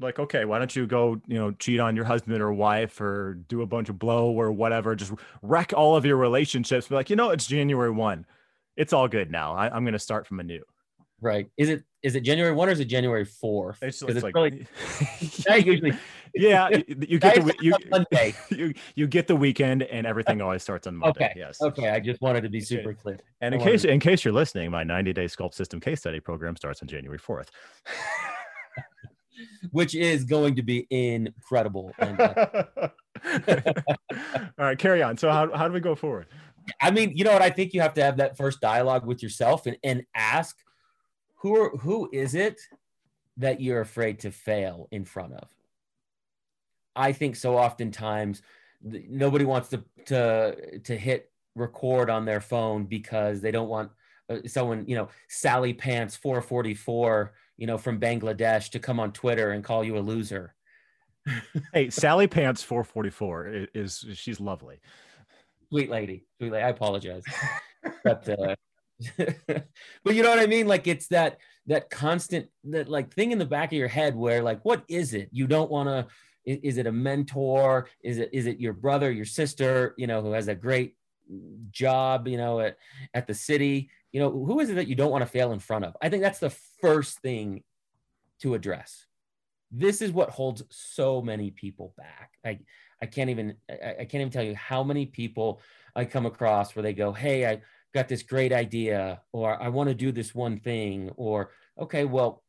like 0.00 0.18
okay 0.18 0.44
why 0.44 0.58
don't 0.58 0.76
you 0.76 0.86
go 0.86 1.20
you 1.26 1.38
know 1.38 1.52
cheat 1.52 1.80
on 1.80 1.96
your 1.96 2.04
husband 2.04 2.42
or 2.42 2.52
wife 2.52 3.00
or 3.00 3.34
do 3.48 3.62
a 3.62 3.66
bunch 3.66 3.88
of 3.88 3.98
blow 3.98 4.30
or 4.30 4.52
whatever 4.52 4.94
just 4.94 5.12
wreck 5.42 5.72
all 5.74 5.96
of 5.96 6.04
your 6.04 6.16
relationships 6.16 6.88
be 6.88 6.94
like 6.94 7.10
you 7.10 7.16
know 7.16 7.30
it's 7.30 7.46
january 7.46 7.90
1 7.90 8.26
it's 8.76 8.92
all 8.92 9.08
good 9.08 9.30
now 9.30 9.54
I, 9.54 9.74
am 9.74 9.84
going 9.84 9.94
to 9.94 9.98
start 9.98 10.26
from 10.26 10.40
anew 10.40 10.62
Right. 11.20 11.48
Is 11.56 11.70
it 11.70 11.82
is 12.02 12.14
it 12.14 12.20
January 12.20 12.52
one 12.52 12.68
or 12.68 12.72
is 12.72 12.80
it 12.80 12.84
January 12.86 13.24
fourth? 13.24 13.78
It's, 13.82 14.02
it's, 14.02 14.12
it's 14.12 14.22
like 14.22 14.34
really 14.34 14.66
usually 15.64 15.92
yeah. 16.34 16.68
You, 16.86 17.18
get 17.18 17.36
the 17.36 17.54
you, 17.60 17.74
Monday. 17.90 18.34
you 18.50 18.74
you 18.94 19.06
get 19.06 19.26
the 19.26 19.34
weekend, 19.34 19.82
and 19.84 20.06
everything 20.06 20.42
always 20.42 20.62
starts 20.62 20.86
on 20.86 20.96
Monday. 20.96 21.24
Okay. 21.24 21.32
Yes. 21.34 21.60
Okay. 21.62 21.88
I 21.88 22.00
just 22.00 22.20
wanted 22.20 22.42
to 22.42 22.50
be 22.50 22.58
Okay. 22.58 22.66
super 22.66 22.92
clear. 22.92 23.18
And 23.40 23.54
in 23.54 23.60
I 23.60 23.64
case 23.64 23.84
in 23.84 23.98
case 23.98 24.24
you're 24.24 24.34
listening, 24.34 24.70
my 24.70 24.84
90 24.84 25.14
day 25.14 25.24
sculpt 25.24 25.54
system 25.54 25.80
case 25.80 26.00
study 26.00 26.20
program 26.20 26.54
starts 26.56 26.82
on 26.82 26.88
January 26.88 27.18
4th. 27.18 27.48
Which 29.70 29.94
is 29.94 30.24
going 30.24 30.56
to 30.56 30.62
be 30.62 30.86
incredible. 30.90 31.92
And, 31.98 32.20
uh, 32.20 32.88
All 34.58 34.66
right, 34.66 34.78
carry 34.78 35.02
on. 35.02 35.16
So 35.16 35.30
how, 35.30 35.50
how 35.56 35.66
do 35.66 35.74
we 35.74 35.80
go 35.80 35.94
forward? 35.94 36.26
I 36.80 36.90
mean, 36.90 37.16
you 37.16 37.24
know 37.24 37.32
what? 37.32 37.42
I 37.42 37.50
think 37.50 37.72
you 37.72 37.80
have 37.80 37.94
to 37.94 38.02
have 38.02 38.18
that 38.18 38.36
first 38.36 38.60
dialogue 38.60 39.06
with 39.06 39.22
yourself 39.22 39.66
and, 39.66 39.76
and 39.82 40.04
ask 40.14 40.56
who 41.36 41.56
are, 41.56 41.76
who 41.78 42.08
is 42.12 42.34
it 42.34 42.60
that 43.38 43.60
you're 43.60 43.80
afraid 43.80 44.20
to 44.20 44.30
fail 44.30 44.88
in 44.90 45.04
front 45.04 45.32
of? 45.34 45.48
I 46.94 47.12
think 47.12 47.36
so 47.36 47.56
oftentimes 47.56 48.42
nobody 48.82 49.44
wants 49.44 49.68
to 49.70 49.84
to 50.06 50.78
to 50.80 50.96
hit 50.96 51.30
record 51.54 52.10
on 52.10 52.24
their 52.24 52.40
phone 52.40 52.84
because 52.84 53.40
they 53.40 53.50
don't 53.50 53.68
want 53.68 53.90
uh, 54.28 54.38
someone, 54.46 54.84
you 54.86 54.96
know, 54.96 55.08
Sally 55.28 55.72
Pants 55.72 56.16
444, 56.16 57.32
you 57.56 57.66
know, 57.66 57.78
from 57.78 58.00
Bangladesh 58.00 58.70
to 58.70 58.78
come 58.78 59.00
on 59.00 59.12
Twitter 59.12 59.50
and 59.52 59.64
call 59.64 59.84
you 59.84 59.96
a 59.96 60.00
loser. 60.00 60.54
Hey, 61.72 61.90
Sally 61.90 62.26
Pants 62.28 62.62
444 62.62 63.48
i- 63.48 63.66
is, 63.74 64.04
she's 64.14 64.38
lovely. 64.40 64.80
sweet 65.70 65.90
lady. 65.90 66.24
Sweet 66.38 66.52
lady 66.52 66.64
i 66.64 66.68
apologize. 66.68 67.24
But 68.04 68.28
uh 68.28 68.54
but 70.04 70.14
you 70.14 70.22
know 70.22 70.30
what 70.30 70.38
i 70.38 70.46
mean? 70.46 70.66
Like 70.66 70.86
it's 70.86 71.08
that 71.08 71.38
that 71.66 71.90
constant 71.90 72.48
that 72.64 72.88
like 72.88 73.12
thing 73.12 73.32
in 73.32 73.38
the 73.38 73.44
back 73.44 73.72
of 73.72 73.78
your 73.78 73.88
head 73.88 74.14
where 74.14 74.42
like 74.42 74.60
what 74.64 74.84
is 74.88 75.12
it? 75.14 75.28
You 75.32 75.46
don't 75.46 75.70
want 75.70 75.88
to 75.88 76.06
is, 76.44 76.58
is 76.62 76.78
it 76.78 76.86
a 76.86 76.92
mentor? 76.92 77.88
Is 78.02 78.18
it 78.18 78.30
is 78.32 78.46
it 78.46 78.60
your 78.60 78.72
brother 78.72 79.10
your 79.10 79.24
sister 79.24 79.94
you 79.98 80.06
know 80.06 80.22
who 80.22 80.32
has 80.32 80.48
a 80.48 80.54
great 80.54 80.94
job 81.70 82.28
you 82.28 82.36
know 82.36 82.60
at, 82.60 82.76
at 83.12 83.26
the 83.26 83.34
city 83.34 83.90
you 84.12 84.20
know 84.20 84.30
who 84.30 84.60
is 84.60 84.70
it 84.70 84.74
that 84.74 84.88
you 84.88 84.94
don't 84.94 85.10
want 85.10 85.22
to 85.22 85.30
fail 85.30 85.52
in 85.52 85.58
front 85.58 85.84
of? 85.84 85.96
I 86.00 86.08
think 86.08 86.22
that's 86.22 86.38
the 86.38 86.54
first 86.80 87.20
thing 87.20 87.62
to 88.40 88.54
address. 88.54 89.06
This 89.70 90.00
is 90.00 90.12
what 90.12 90.30
holds 90.30 90.62
so 90.70 91.20
many 91.20 91.50
people 91.50 91.94
back. 91.96 92.30
I 92.44 92.60
i 93.02 93.06
can't 93.06 93.30
even 93.30 93.56
I, 93.70 93.90
I 94.00 94.04
can't 94.04 94.22
even 94.22 94.30
tell 94.30 94.42
you 94.42 94.54
how 94.54 94.82
many 94.82 95.06
people 95.06 95.60
i 95.94 96.04
come 96.04 96.24
across 96.26 96.74
where 96.74 96.82
they 96.82 96.94
go 96.94 97.12
hey 97.12 97.46
i 97.46 97.60
got 97.92 98.08
this 98.08 98.22
great 98.22 98.52
idea 98.52 99.20
or 99.32 99.60
i 99.62 99.68
want 99.68 99.88
to 99.88 99.94
do 99.94 100.12
this 100.12 100.34
one 100.34 100.60
thing 100.60 101.10
or 101.16 101.50
okay 101.78 102.04
well 102.04 102.42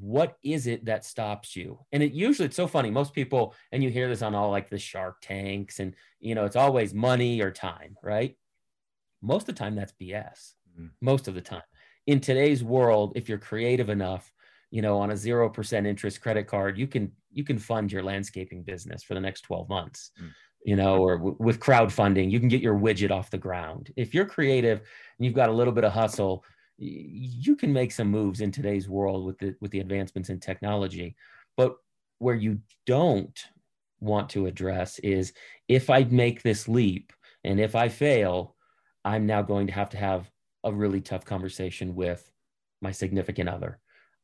what 0.00 0.38
is 0.42 0.66
it 0.66 0.86
that 0.86 1.04
stops 1.04 1.54
you? 1.54 1.78
And 1.92 2.02
it 2.02 2.12
usually 2.12 2.46
it's 2.46 2.56
so 2.56 2.66
funny. 2.66 2.90
Most 2.90 3.12
people 3.12 3.54
and 3.72 3.82
you 3.82 3.90
hear 3.90 4.08
this 4.08 4.22
on 4.22 4.34
all 4.34 4.50
like 4.50 4.70
the 4.70 4.78
shark 4.78 5.18
tanks 5.20 5.80
and 5.80 5.94
you 6.20 6.34
know 6.34 6.44
it's 6.44 6.56
always 6.56 6.94
money 6.94 7.40
or 7.40 7.50
time 7.50 7.96
right? 8.02 8.36
Most 9.20 9.48
of 9.48 9.54
the 9.54 9.58
time 9.58 9.76
that's 9.76 9.92
bs 9.92 10.54
Mhm. 10.78 10.90
most 11.00 11.28
of 11.28 11.34
the 11.34 11.40
time 11.40 11.62
in 12.06 12.20
today's 12.20 12.64
world 12.64 13.12
if 13.16 13.28
you're 13.28 13.38
creative 13.38 13.88
enough 13.88 14.32
you 14.70 14.82
know 14.82 14.98
on 14.98 15.10
a 15.10 15.16
0% 15.16 15.86
interest 15.86 16.20
credit 16.20 16.46
card 16.46 16.78
you 16.78 16.86
can 16.86 17.12
you 17.30 17.44
can 17.44 17.58
fund 17.58 17.90
your 17.92 18.02
landscaping 18.02 18.62
business 18.62 19.02
for 19.02 19.14
the 19.14 19.20
next 19.20 19.42
12 19.42 19.68
months 19.68 20.10
Mm. 20.20 20.34
you 20.64 20.76
know 20.76 20.98
or 21.02 21.16
w- 21.18 21.36
with 21.40 21.60
crowdfunding 21.60 22.30
you 22.30 22.40
can 22.40 22.48
get 22.48 22.62
your 22.62 22.78
widget 22.78 23.10
off 23.10 23.30
the 23.30 23.38
ground 23.38 23.92
if 23.96 24.14
you're 24.14 24.26
creative 24.26 24.78
and 24.80 25.24
you've 25.26 25.34
got 25.34 25.48
a 25.48 25.52
little 25.52 25.72
bit 25.72 25.84
of 25.84 25.92
hustle 25.92 26.44
y- 26.78 26.86
you 27.46 27.56
can 27.56 27.72
make 27.72 27.92
some 27.92 28.08
moves 28.10 28.40
in 28.40 28.50
today's 28.52 28.88
world 28.88 29.26
with 29.26 29.38
the 29.38 29.54
with 29.60 29.70
the 29.72 29.80
advancements 29.80 30.30
in 30.30 30.38
technology 30.40 31.16
but 31.56 31.76
where 32.18 32.34
you 32.36 32.60
don't 32.86 33.46
want 34.00 34.28
to 34.30 34.46
address 34.46 34.98
is 35.00 35.32
if 35.68 35.90
i 35.90 36.04
make 36.04 36.42
this 36.42 36.68
leap 36.68 37.12
and 37.44 37.60
if 37.60 37.74
i 37.74 37.88
fail 37.88 38.56
i'm 39.04 39.26
now 39.26 39.42
going 39.42 39.66
to 39.66 39.72
have 39.72 39.90
to 39.90 39.96
have 39.96 40.30
a 40.64 40.72
really 40.72 41.00
tough 41.00 41.24
conversation 41.24 41.94
with 41.94 42.30
my 42.80 42.90
significant 42.90 43.48
other. 43.48 43.78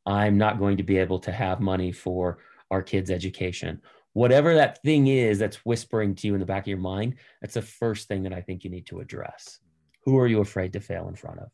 I'm 0.05 0.37
not 0.37 0.59
going 0.59 0.77
to 0.77 0.83
be 0.83 0.97
able 0.97 1.19
to 1.19 1.31
have 1.31 1.59
money 1.59 1.91
for 1.91 2.39
our 2.71 2.81
kids 2.81 3.09
education. 3.11 3.81
Whatever 4.13 4.55
that 4.55 4.81
thing 4.81 5.07
is 5.07 5.39
that's 5.39 5.65
whispering 5.65 6.15
to 6.15 6.27
you 6.27 6.33
in 6.33 6.39
the 6.39 6.45
back 6.45 6.63
of 6.63 6.67
your 6.67 6.77
mind 6.77 7.15
that's 7.41 7.53
the 7.53 7.61
first 7.61 8.07
thing 8.07 8.23
that 8.23 8.33
i 8.33 8.41
think 8.41 8.63
you 8.63 8.69
need 8.69 8.85
to 8.87 8.99
address. 8.99 9.59
Who 10.05 10.17
are 10.17 10.27
you 10.27 10.39
afraid 10.41 10.73
to 10.73 10.79
fail 10.79 11.07
in 11.07 11.15
front 11.15 11.39
of? 11.39 11.49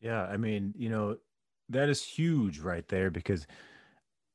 Yeah, 0.00 0.22
I 0.22 0.36
mean, 0.36 0.74
you 0.76 0.90
know, 0.90 1.16
that 1.70 1.88
is 1.88 2.04
huge 2.04 2.60
right 2.60 2.86
there 2.88 3.10
because 3.10 3.46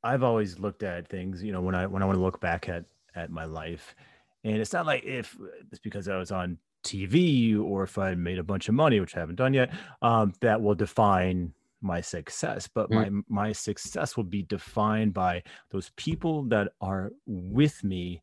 I've 0.03 0.23
always 0.23 0.59
looked 0.59 0.83
at 0.83 1.07
things, 1.07 1.43
you 1.43 1.51
know, 1.51 1.61
when 1.61 1.75
I 1.75 1.85
when 1.85 2.01
I 2.01 2.05
want 2.05 2.17
to 2.17 2.23
look 2.23 2.39
back 2.39 2.67
at 2.69 2.85
at 3.15 3.29
my 3.29 3.45
life, 3.45 3.95
and 4.43 4.57
it's 4.57 4.73
not 4.73 4.85
like 4.85 5.03
if 5.03 5.37
it's 5.71 5.79
because 5.79 6.07
I 6.07 6.17
was 6.17 6.31
on 6.31 6.57
TV 6.83 7.57
or 7.57 7.83
if 7.83 7.97
I 7.97 8.15
made 8.15 8.39
a 8.39 8.43
bunch 8.43 8.69
of 8.69 8.75
money, 8.75 8.99
which 8.99 9.15
I 9.15 9.19
haven't 9.19 9.35
done 9.35 9.53
yet, 9.53 9.73
um, 10.01 10.33
that 10.41 10.61
will 10.61 10.75
define 10.75 11.53
my 11.81 12.01
success. 12.01 12.67
But 12.67 12.89
my 12.91 13.09
my 13.27 13.51
success 13.53 14.15
will 14.17 14.23
be 14.25 14.43
defined 14.43 15.13
by 15.13 15.43
those 15.71 15.91
people 15.95 16.43
that 16.49 16.73
are 16.81 17.11
with 17.25 17.83
me. 17.83 18.21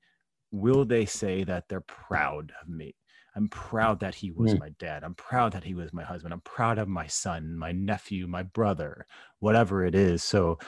Will 0.53 0.85
they 0.85 1.05
say 1.07 1.45
that 1.45 1.69
they're 1.69 1.81
proud 1.83 2.53
of 2.63 2.69
me? 2.69 2.95
I'm 3.35 3.49
proud 3.49 4.01
that 4.01 4.15
he 4.15 4.31
was 4.31 4.55
Mm. 4.55 4.61
my 4.61 4.69
dad. 4.79 5.05
I'm 5.05 5.15
proud 5.15 5.53
that 5.53 5.65
he 5.65 5.75
was 5.75 5.93
my 5.93 6.03
husband. 6.05 6.33
I'm 6.33 6.41
proud 6.41 6.79
of 6.79 6.89
my 6.89 7.07
son, 7.07 7.57
my 7.57 7.73
nephew, 7.73 8.27
my 8.27 8.43
brother, 8.43 9.07
whatever 9.41 9.85
it 9.85 9.95
is. 9.95 10.23
So 10.25 10.59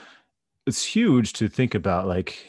it's 0.67 0.83
huge 0.85 1.33
to 1.33 1.49
think 1.49 1.75
about 1.75 2.07
like 2.07 2.45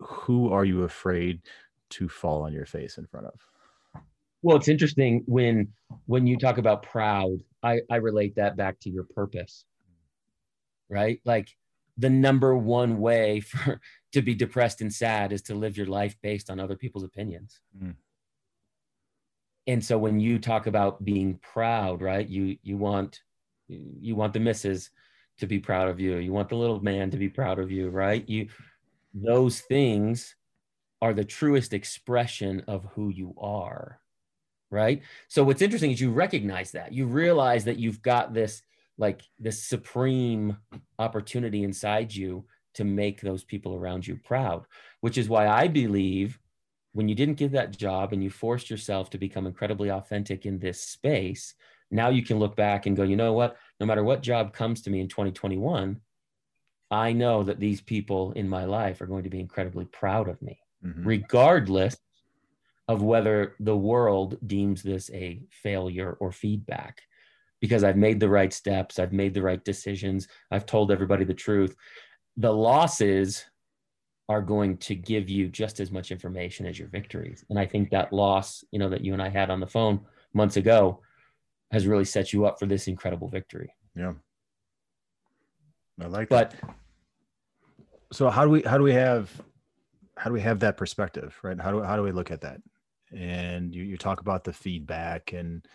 who 0.00 0.52
are 0.52 0.64
you 0.64 0.82
afraid 0.84 1.42
to 1.90 2.08
fall 2.08 2.42
on 2.42 2.52
your 2.52 2.66
face 2.66 2.98
in 2.98 3.06
front 3.06 3.26
of? 3.26 3.47
Well 4.42 4.56
it's 4.56 4.68
interesting 4.68 5.22
when 5.26 5.68
when 6.06 6.26
you 6.26 6.36
talk 6.36 6.58
about 6.58 6.82
proud 6.82 7.38
i 7.62 7.80
i 7.90 7.96
relate 7.96 8.36
that 8.36 8.56
back 8.56 8.78
to 8.80 8.90
your 8.90 9.04
purpose 9.04 9.64
right? 10.88 11.20
Like 11.24 11.48
the 11.96 12.10
number 12.10 12.56
one 12.56 12.98
way 12.98 13.40
for 13.40 13.80
to 14.12 14.22
be 14.22 14.34
depressed 14.34 14.80
and 14.80 14.92
sad 14.92 15.32
is 15.32 15.42
to 15.42 15.54
live 15.54 15.76
your 15.76 15.86
life 15.86 16.16
based 16.22 16.50
on 16.50 16.60
other 16.60 16.76
people's 16.76 17.04
opinions. 17.04 17.60
Mm. 17.80 17.94
and 19.66 19.84
so 19.84 19.98
when 19.98 20.18
you 20.18 20.38
talk 20.38 20.66
about 20.66 21.04
being 21.04 21.38
proud 21.42 22.00
right 22.00 22.28
you 22.28 22.56
you 22.62 22.78
want 22.78 23.20
you 23.68 24.16
want 24.16 24.32
the 24.32 24.40
missus 24.40 24.90
to 25.38 25.46
be 25.46 25.60
proud 25.60 25.88
of 25.88 26.00
you. 26.00 26.16
You 26.16 26.32
want 26.32 26.48
the 26.48 26.56
little 26.56 26.80
man 26.80 27.10
to 27.10 27.16
be 27.16 27.28
proud 27.28 27.58
of 27.58 27.70
you 27.70 27.90
right? 27.90 28.26
You 28.28 28.48
those 29.12 29.60
things 29.60 30.34
are 31.02 31.14
the 31.14 31.24
truest 31.24 31.72
expression 31.74 32.62
of 32.66 32.84
who 32.94 33.10
you 33.10 33.34
are 33.38 34.00
right? 34.70 35.02
So 35.28 35.44
what's 35.44 35.62
interesting 35.62 35.90
is 35.90 36.00
you 36.00 36.10
recognize 36.10 36.72
that. 36.72 36.92
You 36.92 37.06
realize 37.06 37.64
that 37.64 37.78
you've 37.78 38.02
got 38.02 38.34
this 38.34 38.62
like 38.98 39.22
this 39.38 39.62
supreme 39.62 40.56
opportunity 40.98 41.62
inside 41.62 42.12
you 42.14 42.44
to 42.74 42.84
make 42.84 43.20
those 43.20 43.44
people 43.44 43.74
around 43.74 44.06
you 44.06 44.16
proud 44.16 44.64
which 45.00 45.16
is 45.16 45.28
why 45.28 45.46
i 45.48 45.66
believe 45.68 46.38
when 46.92 47.08
you 47.08 47.14
didn't 47.14 47.36
give 47.36 47.52
that 47.52 47.76
job 47.76 48.12
and 48.12 48.22
you 48.22 48.30
forced 48.30 48.68
yourself 48.68 49.08
to 49.08 49.18
become 49.18 49.46
incredibly 49.46 49.90
authentic 49.90 50.44
in 50.44 50.58
this 50.58 50.80
space 50.82 51.54
now 51.90 52.08
you 52.08 52.22
can 52.22 52.38
look 52.38 52.56
back 52.56 52.84
and 52.86 52.96
go 52.96 53.02
you 53.04 53.16
know 53.16 53.32
what? 53.32 53.56
No 53.80 53.86
matter 53.86 54.04
what 54.04 54.22
job 54.22 54.52
comes 54.52 54.82
to 54.82 54.90
me 54.90 55.00
in 55.00 55.08
2021 55.08 56.00
i 56.90 57.12
know 57.12 57.42
that 57.42 57.60
these 57.60 57.80
people 57.80 58.32
in 58.32 58.48
my 58.48 58.64
life 58.64 59.00
are 59.00 59.06
going 59.06 59.24
to 59.24 59.30
be 59.30 59.40
incredibly 59.40 59.86
proud 59.86 60.28
of 60.28 60.42
me. 60.42 60.58
Mhm. 60.84 61.06
regardless 61.06 61.96
of 62.88 63.02
whether 63.02 63.54
the 63.60 63.76
world 63.76 64.38
deems 64.46 64.82
this 64.82 65.10
a 65.10 65.42
failure 65.50 66.16
or 66.20 66.32
feedback 66.32 67.02
because 67.60 67.84
I've 67.84 67.96
made 67.96 68.20
the 68.20 68.28
right 68.28 68.52
steps, 68.52 68.98
I've 68.98 69.12
made 69.12 69.34
the 69.34 69.42
right 69.42 69.62
decisions, 69.64 70.28
I've 70.50 70.66
told 70.66 70.90
everybody 70.90 71.24
the 71.24 71.34
truth. 71.34 71.76
The 72.36 72.52
losses 72.52 73.44
are 74.28 74.42
going 74.42 74.76
to 74.78 74.94
give 74.94 75.28
you 75.28 75.48
just 75.48 75.80
as 75.80 75.90
much 75.90 76.10
information 76.10 76.66
as 76.66 76.78
your 76.78 76.88
victories. 76.88 77.44
And 77.50 77.58
I 77.58 77.66
think 77.66 77.90
that 77.90 78.12
loss, 78.12 78.64
you 78.70 78.78
know, 78.78 78.88
that 78.90 79.02
you 79.02 79.12
and 79.12 79.22
I 79.22 79.28
had 79.28 79.50
on 79.50 79.60
the 79.60 79.66
phone 79.66 80.00
months 80.34 80.56
ago 80.56 81.00
has 81.72 81.86
really 81.86 82.04
set 82.04 82.32
you 82.32 82.46
up 82.46 82.58
for 82.58 82.66
this 82.66 82.86
incredible 82.86 83.28
victory. 83.28 83.74
Yeah. 83.96 84.12
I 86.00 86.06
like 86.06 86.28
that. 86.28 86.54
But 86.60 86.74
so 88.12 88.30
how 88.30 88.44
do 88.44 88.50
we 88.50 88.62
how 88.62 88.78
do 88.78 88.84
we 88.84 88.92
have 88.92 89.30
how 90.16 90.30
do 90.30 90.34
we 90.34 90.40
have 90.40 90.60
that 90.60 90.76
perspective 90.76 91.38
right 91.42 91.60
how 91.60 91.70
do, 91.70 91.82
how 91.82 91.96
do 91.96 92.02
we 92.02 92.12
look 92.12 92.30
at 92.30 92.40
that 92.40 92.60
and 93.16 93.74
you, 93.74 93.82
you 93.82 93.96
talk 93.96 94.20
about 94.20 94.44
the 94.44 94.52
feedback 94.52 95.32
and 95.32 95.66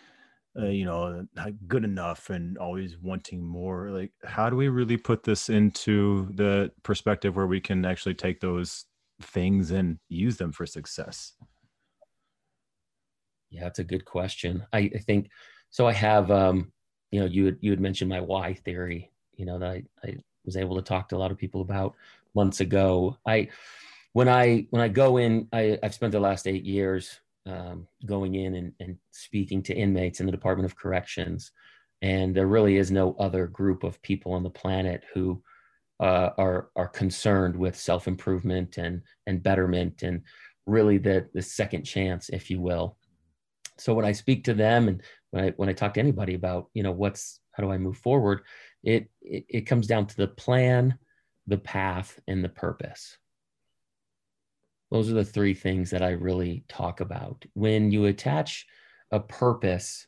uh, 0.58 0.66
you 0.66 0.84
know 0.84 1.26
how 1.36 1.48
good 1.66 1.84
enough 1.84 2.30
and 2.30 2.56
always 2.58 2.96
wanting 2.98 3.42
more 3.44 3.90
like 3.90 4.12
how 4.24 4.48
do 4.48 4.56
we 4.56 4.68
really 4.68 4.96
put 4.96 5.24
this 5.24 5.48
into 5.48 6.28
the 6.34 6.70
perspective 6.82 7.34
where 7.34 7.46
we 7.46 7.60
can 7.60 7.84
actually 7.84 8.14
take 8.14 8.40
those 8.40 8.84
things 9.20 9.72
and 9.72 9.98
use 10.08 10.36
them 10.36 10.52
for 10.52 10.64
success 10.64 11.34
Yeah, 13.50 13.62
that's 13.64 13.78
a 13.78 13.84
good 13.84 14.04
question. 14.04 14.66
I, 14.72 14.90
I 14.94 14.98
think 14.98 15.30
so. 15.70 15.86
I 15.86 15.92
have, 15.92 16.30
um, 16.30 16.72
you 17.10 17.20
know, 17.20 17.26
you 17.26 17.56
you 17.60 17.70
had 17.70 17.80
mentioned 17.80 18.10
my 18.10 18.20
why 18.20 18.54
theory, 18.54 19.12
you 19.36 19.46
know, 19.46 19.58
that 19.60 19.68
I, 19.70 19.82
I 20.02 20.16
was 20.44 20.56
able 20.56 20.74
to 20.76 20.82
talk 20.82 21.08
to 21.08 21.16
a 21.16 21.18
lot 21.18 21.30
of 21.30 21.38
people 21.38 21.60
about 21.60 21.94
months 22.34 22.60
ago. 22.60 23.16
I, 23.26 23.48
when 24.12 24.28
I, 24.28 24.66
when 24.70 24.82
I 24.82 24.88
go 24.88 25.18
in, 25.18 25.48
I, 25.52 25.78
I've 25.82 25.94
spent 25.94 26.12
the 26.12 26.20
last 26.20 26.48
eight 26.48 26.64
years 26.64 27.20
um, 27.46 27.86
going 28.06 28.34
in 28.34 28.54
and, 28.54 28.72
and 28.80 28.96
speaking 29.10 29.62
to 29.64 29.74
inmates 29.74 30.20
in 30.20 30.26
the 30.26 30.32
Department 30.32 30.66
of 30.66 30.76
Corrections. 30.76 31.52
And 32.02 32.34
there 32.34 32.46
really 32.46 32.76
is 32.76 32.90
no 32.90 33.14
other 33.18 33.46
group 33.46 33.84
of 33.84 34.00
people 34.02 34.32
on 34.32 34.42
the 34.42 34.50
planet 34.50 35.04
who 35.12 35.42
uh, 36.00 36.30
are 36.38 36.70
are 36.74 36.88
concerned 36.88 37.56
with 37.56 37.76
self 37.76 38.08
improvement 38.08 38.78
and 38.78 39.02
and 39.26 39.42
betterment 39.42 40.02
and 40.02 40.22
really 40.66 40.98
the 40.98 41.28
the 41.34 41.42
second 41.42 41.84
chance, 41.84 42.28
if 42.30 42.50
you 42.50 42.60
will. 42.60 42.96
So 43.78 43.94
when 43.94 44.04
I 44.04 44.12
speak 44.12 44.44
to 44.44 44.54
them 44.54 44.88
and 44.88 45.02
when 45.30 45.44
I 45.44 45.50
when 45.56 45.68
I 45.68 45.72
talk 45.72 45.94
to 45.94 46.00
anybody 46.00 46.34
about 46.34 46.68
you 46.74 46.82
know 46.82 46.92
what's 46.92 47.40
how 47.52 47.62
do 47.62 47.70
I 47.70 47.78
move 47.78 47.96
forward, 47.98 48.42
it 48.82 49.08
it, 49.22 49.44
it 49.48 49.60
comes 49.62 49.86
down 49.86 50.06
to 50.06 50.16
the 50.16 50.28
plan, 50.28 50.98
the 51.46 51.58
path, 51.58 52.18
and 52.26 52.42
the 52.42 52.48
purpose. 52.48 53.16
Those 54.90 55.10
are 55.10 55.14
the 55.14 55.24
three 55.24 55.54
things 55.54 55.90
that 55.90 56.02
I 56.02 56.10
really 56.10 56.64
talk 56.68 57.00
about. 57.00 57.44
When 57.54 57.90
you 57.90 58.06
attach 58.06 58.66
a 59.10 59.20
purpose 59.20 60.06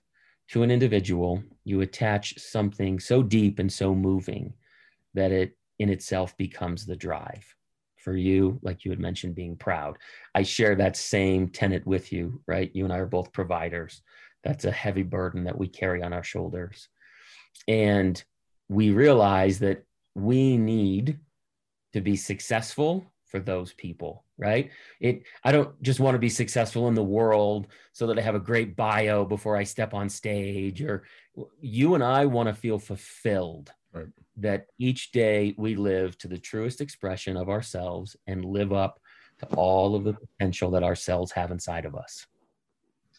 to 0.48 0.62
an 0.62 0.70
individual, 0.70 1.42
you 1.64 1.80
attach 1.80 2.38
something 2.38 3.00
so 3.00 3.22
deep 3.22 3.58
and 3.58 3.72
so 3.72 3.94
moving 3.94 4.54
that 5.14 5.32
it 5.32 5.56
in 5.78 5.88
itself 5.88 6.36
becomes 6.36 6.86
the 6.86 6.96
drive 6.96 7.44
for 7.96 8.16
you 8.16 8.58
like 8.62 8.84
you 8.84 8.90
had 8.92 9.00
mentioned 9.00 9.34
being 9.34 9.56
proud. 9.56 9.98
I 10.34 10.42
share 10.42 10.76
that 10.76 10.96
same 10.96 11.48
tenet 11.48 11.84
with 11.86 12.12
you 12.12 12.40
right? 12.46 12.70
You 12.72 12.84
and 12.84 12.92
i 12.92 12.98
are 12.98 13.06
both 13.06 13.32
providers. 13.32 14.02
That's 14.44 14.64
a 14.64 14.70
heavy 14.70 15.02
burden 15.02 15.44
that 15.44 15.58
we 15.58 15.66
carry 15.66 16.02
on 16.02 16.12
our 16.12 16.22
shoulders. 16.22 16.88
And 17.66 18.22
we 18.68 18.90
realize 18.90 19.58
that 19.58 19.84
we 20.14 20.56
need 20.56 21.18
to 21.92 22.00
be 22.00 22.14
successful 22.14 23.12
for 23.26 23.40
those 23.40 23.72
people 23.72 24.25
right 24.38 24.70
it 25.00 25.22
i 25.44 25.52
don't 25.52 25.80
just 25.82 26.00
want 26.00 26.14
to 26.14 26.18
be 26.18 26.28
successful 26.28 26.88
in 26.88 26.94
the 26.94 27.02
world 27.02 27.68
so 27.92 28.06
that 28.06 28.18
i 28.18 28.22
have 28.22 28.34
a 28.34 28.40
great 28.40 28.76
bio 28.76 29.24
before 29.24 29.56
i 29.56 29.64
step 29.64 29.94
on 29.94 30.08
stage 30.08 30.82
or 30.82 31.04
you 31.60 31.94
and 31.94 32.04
i 32.04 32.26
want 32.26 32.48
to 32.48 32.54
feel 32.54 32.78
fulfilled 32.78 33.72
right. 33.92 34.06
that 34.36 34.66
each 34.78 35.12
day 35.12 35.54
we 35.56 35.74
live 35.74 36.16
to 36.18 36.28
the 36.28 36.38
truest 36.38 36.80
expression 36.80 37.36
of 37.36 37.48
ourselves 37.48 38.16
and 38.26 38.44
live 38.44 38.72
up 38.72 39.00
to 39.38 39.46
all 39.56 39.94
of 39.94 40.04
the 40.04 40.14
potential 40.14 40.70
that 40.70 40.84
ourselves 40.84 41.32
have 41.32 41.50
inside 41.50 41.86
of 41.86 41.94
us 41.94 42.26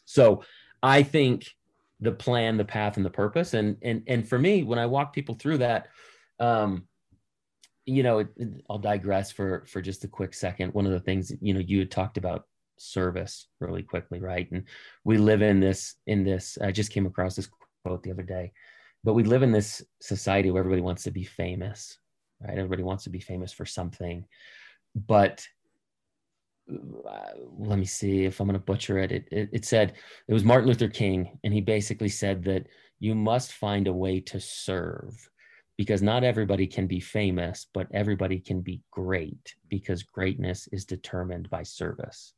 so 0.06 0.44
i 0.84 1.02
think 1.02 1.48
the 2.00 2.12
plan 2.12 2.58
the 2.58 2.66
path 2.66 2.98
and 2.98 3.06
the 3.06 3.10
purpose 3.10 3.56
and 3.56 3.78
and 3.82 4.04
and 4.06 4.28
for 4.28 4.38
me 4.38 4.62
when 4.62 4.78
i 4.78 4.86
walk 4.86 5.14
people 5.14 5.34
through 5.34 5.58
that 5.58 5.88
um 6.40 6.88
you 7.88 8.04
know 8.04 8.26
i'll 8.70 8.78
digress 8.78 9.32
for 9.32 9.66
for 9.66 9.82
just 9.82 10.04
a 10.04 10.08
quick 10.08 10.34
second. 10.34 10.74
One 10.74 10.86
of 10.86 10.92
the 10.92 11.00
things 11.00 11.32
you 11.42 11.54
know 11.54 11.62
you 11.62 11.80
had 11.80 11.90
talked 11.90 12.18
about 12.18 12.46
service 12.78 13.48
really 13.60 13.82
quickly 13.82 14.20
right? 14.20 14.52
And 14.52 14.66
we 15.04 15.18
live 15.18 15.42
in 15.42 15.60
this 15.60 15.96
in 16.06 16.24
this 16.24 16.58
i 16.62 16.72
just 16.72 16.92
came 16.92 17.08
across 17.08 17.36
this 17.36 17.50
quote 17.84 18.04
the 18.04 18.12
other 18.12 18.24
day 18.24 18.52
but 19.04 19.14
we 19.14 19.24
live 19.24 19.42
in 19.42 19.52
this 19.52 19.82
society 20.02 20.52
where 20.52 20.60
everybody 20.60 20.82
wants 20.82 21.04
to 21.04 21.12
be 21.12 21.24
famous 21.24 21.98
right? 22.46 22.58
Everybody 22.58 22.84
wants 22.84 23.06
to 23.06 23.10
be 23.10 23.22
famous 23.22 23.54
for 23.54 23.66
something 23.66 24.26
but 24.94 25.48
uh, 26.70 27.32
let 27.58 27.80
me 27.80 27.86
see 27.86 28.26
if 28.26 28.42
i'm 28.42 28.48
going 28.48 28.60
to 28.60 28.66
butcher 28.66 28.98
it. 28.98 29.14
It, 29.14 29.28
it 29.32 29.50
it 29.54 29.66
said 29.66 29.94
it 30.28 30.34
was 30.34 30.44
martin 30.44 30.68
luther 30.68 30.90
king 30.90 31.40
and 31.46 31.54
he 31.54 31.62
basically 31.62 32.10
said 32.10 32.44
that 32.44 32.68
you 33.00 33.16
must 33.16 33.54
find 33.54 33.88
a 33.88 33.94
way 33.94 34.20
to 34.20 34.40
serve 34.42 35.30
because 35.78 36.02
not 36.02 36.24
everybody 36.24 36.68
can 36.68 36.88
be 36.88 37.00
famous 37.00 37.68
but 37.74 37.88
everybody 37.92 38.40
can 38.40 38.62
be 38.62 38.82
great 38.92 39.56
because 39.70 40.04
greatness 40.04 40.68
is 40.72 40.86
determined 40.86 41.50
by 41.50 41.64
service 41.64 42.34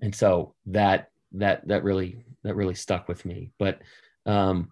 and 0.00 0.14
so 0.14 0.54
that 0.66 1.10
that 1.32 1.66
that 1.68 1.84
really 1.84 2.24
that 2.42 2.54
really 2.54 2.74
stuck 2.74 3.08
with 3.08 3.24
me 3.24 3.50
but 3.58 3.80
um 4.26 4.70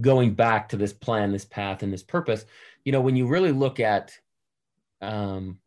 going 0.00 0.34
back 0.34 0.68
to 0.70 0.76
this 0.76 0.92
plan, 0.92 1.32
this 1.32 1.44
path, 1.44 1.82
and 1.82 1.92
this 1.92 2.02
purpose, 2.02 2.44
you 2.84 2.92
know, 2.92 3.00
when 3.00 3.16
you 3.16 3.26
really 3.26 3.52
look 3.52 3.80
at 3.80 4.18
um, 5.00 5.58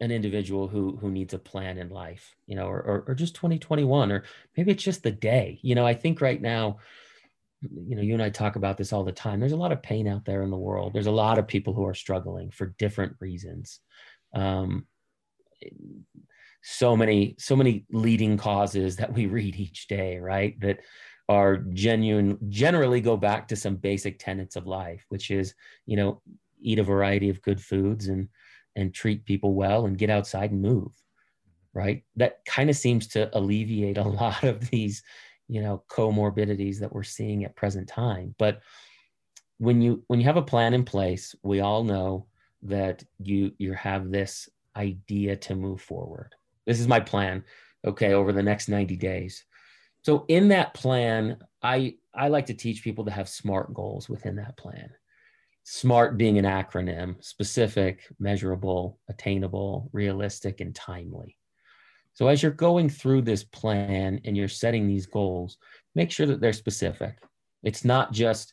an 0.00 0.10
individual 0.10 0.68
who 0.68 0.96
who 0.96 1.10
needs 1.10 1.34
a 1.34 1.38
plan 1.38 1.78
in 1.78 1.88
life, 1.90 2.34
you 2.46 2.56
know, 2.56 2.66
or, 2.66 2.80
or, 2.80 3.04
or 3.08 3.14
just 3.14 3.34
2021, 3.34 4.10
or 4.10 4.24
maybe 4.56 4.72
it's 4.72 4.82
just 4.82 5.02
the 5.02 5.10
day. 5.10 5.58
You 5.62 5.74
know, 5.74 5.86
I 5.86 5.94
think 5.94 6.20
right 6.20 6.40
now, 6.40 6.78
you 7.62 7.96
know, 7.96 8.02
you 8.02 8.14
and 8.14 8.22
I 8.22 8.30
talk 8.30 8.56
about 8.56 8.76
this 8.76 8.92
all 8.92 9.04
the 9.04 9.12
time. 9.12 9.40
There's 9.40 9.52
a 9.52 9.56
lot 9.56 9.72
of 9.72 9.82
pain 9.82 10.08
out 10.08 10.24
there 10.24 10.42
in 10.42 10.50
the 10.50 10.56
world. 10.56 10.92
There's 10.92 11.06
a 11.06 11.12
lot 11.12 11.38
of 11.38 11.46
people 11.46 11.74
who 11.74 11.86
are 11.86 11.94
struggling 11.94 12.50
for 12.50 12.74
different 12.78 13.16
reasons. 13.20 13.80
Um, 14.34 14.86
so 16.62 16.96
many, 16.96 17.36
so 17.38 17.56
many 17.56 17.84
leading 17.90 18.36
causes 18.36 18.96
that 18.96 19.12
we 19.12 19.26
read 19.38 19.56
each 19.56 19.88
day, 19.88 20.18
right? 20.18 20.58
That 20.60 20.80
are 21.30 21.58
genuine 21.58 22.36
generally 22.48 23.00
go 23.00 23.16
back 23.16 23.46
to 23.46 23.54
some 23.54 23.76
basic 23.76 24.18
tenets 24.18 24.56
of 24.56 24.66
life 24.66 25.06
which 25.10 25.30
is 25.30 25.54
you 25.86 25.96
know 25.96 26.20
eat 26.60 26.80
a 26.80 26.82
variety 26.82 27.28
of 27.30 27.40
good 27.40 27.60
foods 27.60 28.08
and 28.08 28.28
and 28.74 28.92
treat 28.92 29.24
people 29.24 29.54
well 29.54 29.86
and 29.86 29.96
get 29.96 30.10
outside 30.10 30.50
and 30.50 30.60
move 30.60 30.90
right 31.72 32.02
that 32.16 32.44
kind 32.44 32.68
of 32.68 32.74
seems 32.74 33.06
to 33.06 33.30
alleviate 33.38 33.96
a 33.96 34.02
lot 34.20 34.42
of 34.42 34.68
these 34.70 35.04
you 35.50 35.62
know 35.62 35.82
comorbidities 35.90 36.78
that 36.78 36.92
we're 36.92 37.02
seeing 37.02 37.44
at 37.44 37.56
present 37.56 37.88
time 37.88 38.34
but 38.38 38.60
when 39.58 39.82
you 39.82 40.02
when 40.06 40.20
you 40.20 40.26
have 40.26 40.36
a 40.36 40.42
plan 40.42 40.74
in 40.74 40.84
place 40.84 41.34
we 41.42 41.60
all 41.60 41.84
know 41.84 42.26
that 42.62 43.02
you 43.18 43.52
you 43.58 43.72
have 43.72 44.10
this 44.10 44.48
idea 44.76 45.36
to 45.36 45.54
move 45.54 45.80
forward 45.80 46.34
this 46.66 46.80
is 46.80 46.88
my 46.88 47.00
plan 47.00 47.42
okay 47.84 48.12
over 48.12 48.32
the 48.32 48.42
next 48.42 48.68
90 48.68 48.96
days 48.96 49.44
so 50.02 50.24
in 50.28 50.48
that 50.48 50.74
plan, 50.74 51.38
I 51.62 51.96
I 52.14 52.28
like 52.28 52.46
to 52.46 52.54
teach 52.54 52.82
people 52.82 53.04
to 53.04 53.10
have 53.10 53.28
SMART 53.28 53.74
goals 53.74 54.08
within 54.08 54.36
that 54.36 54.56
plan. 54.56 54.90
SMART 55.64 56.16
being 56.16 56.38
an 56.38 56.44
acronym, 56.44 57.22
specific, 57.22 58.02
measurable, 58.18 58.98
attainable, 59.08 59.90
realistic, 59.92 60.60
and 60.60 60.74
timely. 60.74 61.36
So 62.20 62.28
as 62.28 62.42
you're 62.42 62.52
going 62.52 62.90
through 62.90 63.22
this 63.22 63.44
plan 63.44 64.20
and 64.26 64.36
you're 64.36 64.46
setting 64.46 64.86
these 64.86 65.06
goals, 65.06 65.56
make 65.94 66.10
sure 66.10 66.26
that 66.26 66.38
they're 66.38 66.52
specific. 66.52 67.16
It's 67.62 67.82
not 67.82 68.12
just, 68.12 68.52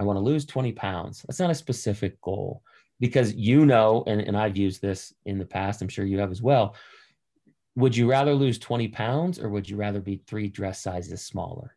I 0.00 0.02
want 0.02 0.16
to 0.16 0.20
lose 0.20 0.44
20 0.44 0.72
pounds. 0.72 1.22
That's 1.22 1.38
not 1.38 1.52
a 1.52 1.54
specific 1.54 2.20
goal 2.20 2.64
because 2.98 3.32
you 3.32 3.66
know, 3.66 4.02
and, 4.08 4.20
and 4.20 4.36
I've 4.36 4.56
used 4.56 4.82
this 4.82 5.14
in 5.26 5.38
the 5.38 5.44
past, 5.44 5.80
I'm 5.80 5.88
sure 5.88 6.04
you 6.04 6.18
have 6.18 6.32
as 6.32 6.42
well 6.42 6.74
would 7.76 7.96
you 7.96 8.08
rather 8.08 8.34
lose 8.34 8.58
20 8.58 8.88
pounds 8.88 9.38
or 9.38 9.48
would 9.48 9.68
you 9.68 9.76
rather 9.76 10.00
be 10.00 10.16
three 10.16 10.48
dress 10.48 10.80
sizes 10.80 11.22
smaller? 11.22 11.76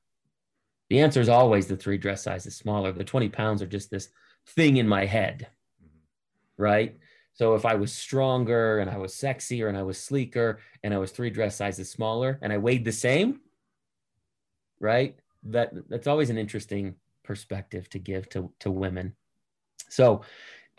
The 0.90 1.02
answer 1.02 1.22
is 1.22 1.30
always 1.30 1.68
the 1.68 1.76
three 1.76 1.98
dress 1.98 2.24
sizes 2.24 2.56
smaller. 2.56 2.92
The 2.92 3.04
20 3.04 3.30
pounds 3.30 3.62
are 3.62 3.68
just 3.68 3.90
this 3.90 4.10
thing 4.50 4.78
in 4.78 4.88
my 4.88 5.06
head, 5.06 5.48
mm-hmm. 5.84 6.62
right? 6.62 6.98
So 7.38 7.54
if 7.54 7.66
I 7.66 7.76
was 7.76 7.94
stronger 7.94 8.80
and 8.80 8.90
I 8.90 8.98
was 8.98 9.14
sexier 9.14 9.70
and 9.70 9.78
I 9.78 9.84
was 9.84 10.00
sleeker 10.00 10.60
and 10.84 10.92
I 10.92 10.98
was 10.98 11.12
three 11.12 11.30
dress 11.30 11.56
sizes 11.56 11.90
smaller 11.90 12.40
and 12.42 12.52
I 12.52 12.58
weighed 12.58 12.84
the 12.84 12.92
same, 12.92 13.42
right? 14.80 15.16
That 15.44 15.72
that's 15.88 16.08
always 16.08 16.32
an 16.32 16.40
interesting 16.40 16.96
perspective 17.24 17.90
to 17.92 18.00
give 18.00 18.28
to 18.30 18.52
to 18.60 18.72
women. 18.72 19.16
So 19.88 20.22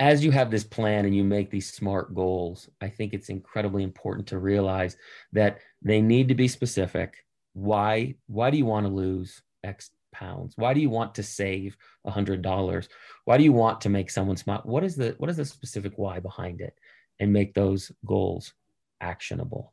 as 0.00 0.24
you 0.24 0.32
have 0.32 0.50
this 0.50 0.64
plan 0.64 1.04
and 1.04 1.14
you 1.14 1.22
make 1.22 1.50
these 1.50 1.72
smart 1.72 2.12
goals, 2.12 2.68
I 2.80 2.88
think 2.88 3.14
it's 3.14 3.28
incredibly 3.28 3.84
important 3.84 4.26
to 4.28 4.38
realize 4.38 4.96
that 5.32 5.59
they 5.80 6.00
need 6.00 6.26
to 6.28 6.34
be 6.34 6.48
specific. 6.48 7.24
Why? 7.52 8.16
Why 8.26 8.50
do 8.50 8.59
you 8.59 8.66
want 8.66 8.86
to 8.86 8.92
lose 8.92 9.42
X 9.62 9.90
pounds? 10.12 10.54
Why 10.56 10.74
do 10.74 10.80
you 10.80 10.90
want 10.90 11.14
to 11.16 11.22
save 11.22 11.76
a 12.04 12.11
hundred 12.11 12.42
dollars? 12.42 12.88
Why 13.24 13.38
do 13.38 13.44
you 13.44 13.52
want 13.52 13.80
to 13.82 13.88
make 13.88 14.11
someone 14.11 14.36
smile? 14.36 14.62
What 14.64 14.84
is 14.84 14.96
the 14.96 15.14
what 15.18 15.30
is 15.30 15.36
the 15.36 15.44
specific 15.44 15.92
why 15.96 16.20
behind 16.20 16.61
it? 16.61 16.74
And 17.20 17.32
make 17.32 17.54
those 17.54 17.90
goals 18.06 18.52
actionable. 19.00 19.72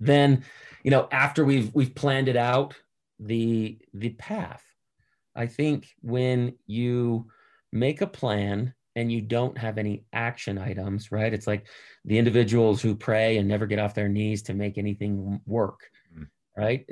Then, 0.00 0.44
you 0.84 0.90
know, 0.90 1.08
after 1.10 1.44
we've 1.44 1.74
we've 1.74 1.94
planned 1.94 2.28
it 2.28 2.36
out, 2.36 2.74
the 3.18 3.78
the 3.94 4.10
path. 4.10 4.62
I 5.34 5.46
think 5.46 5.88
when 6.00 6.54
you 6.66 7.26
make 7.72 8.00
a 8.00 8.06
plan 8.06 8.74
and 8.96 9.12
you 9.12 9.20
don't 9.20 9.56
have 9.56 9.78
any 9.78 10.04
action 10.12 10.58
items, 10.58 11.12
right? 11.12 11.32
It's 11.32 11.46
like 11.46 11.66
the 12.04 12.18
individuals 12.18 12.82
who 12.82 12.96
pray 12.96 13.38
and 13.38 13.46
never 13.46 13.66
get 13.66 13.78
off 13.78 13.94
their 13.94 14.08
knees 14.08 14.42
to 14.44 14.54
make 14.54 14.78
anything 14.78 15.40
work, 15.46 15.80
mm. 16.16 16.26
right? 16.56 16.84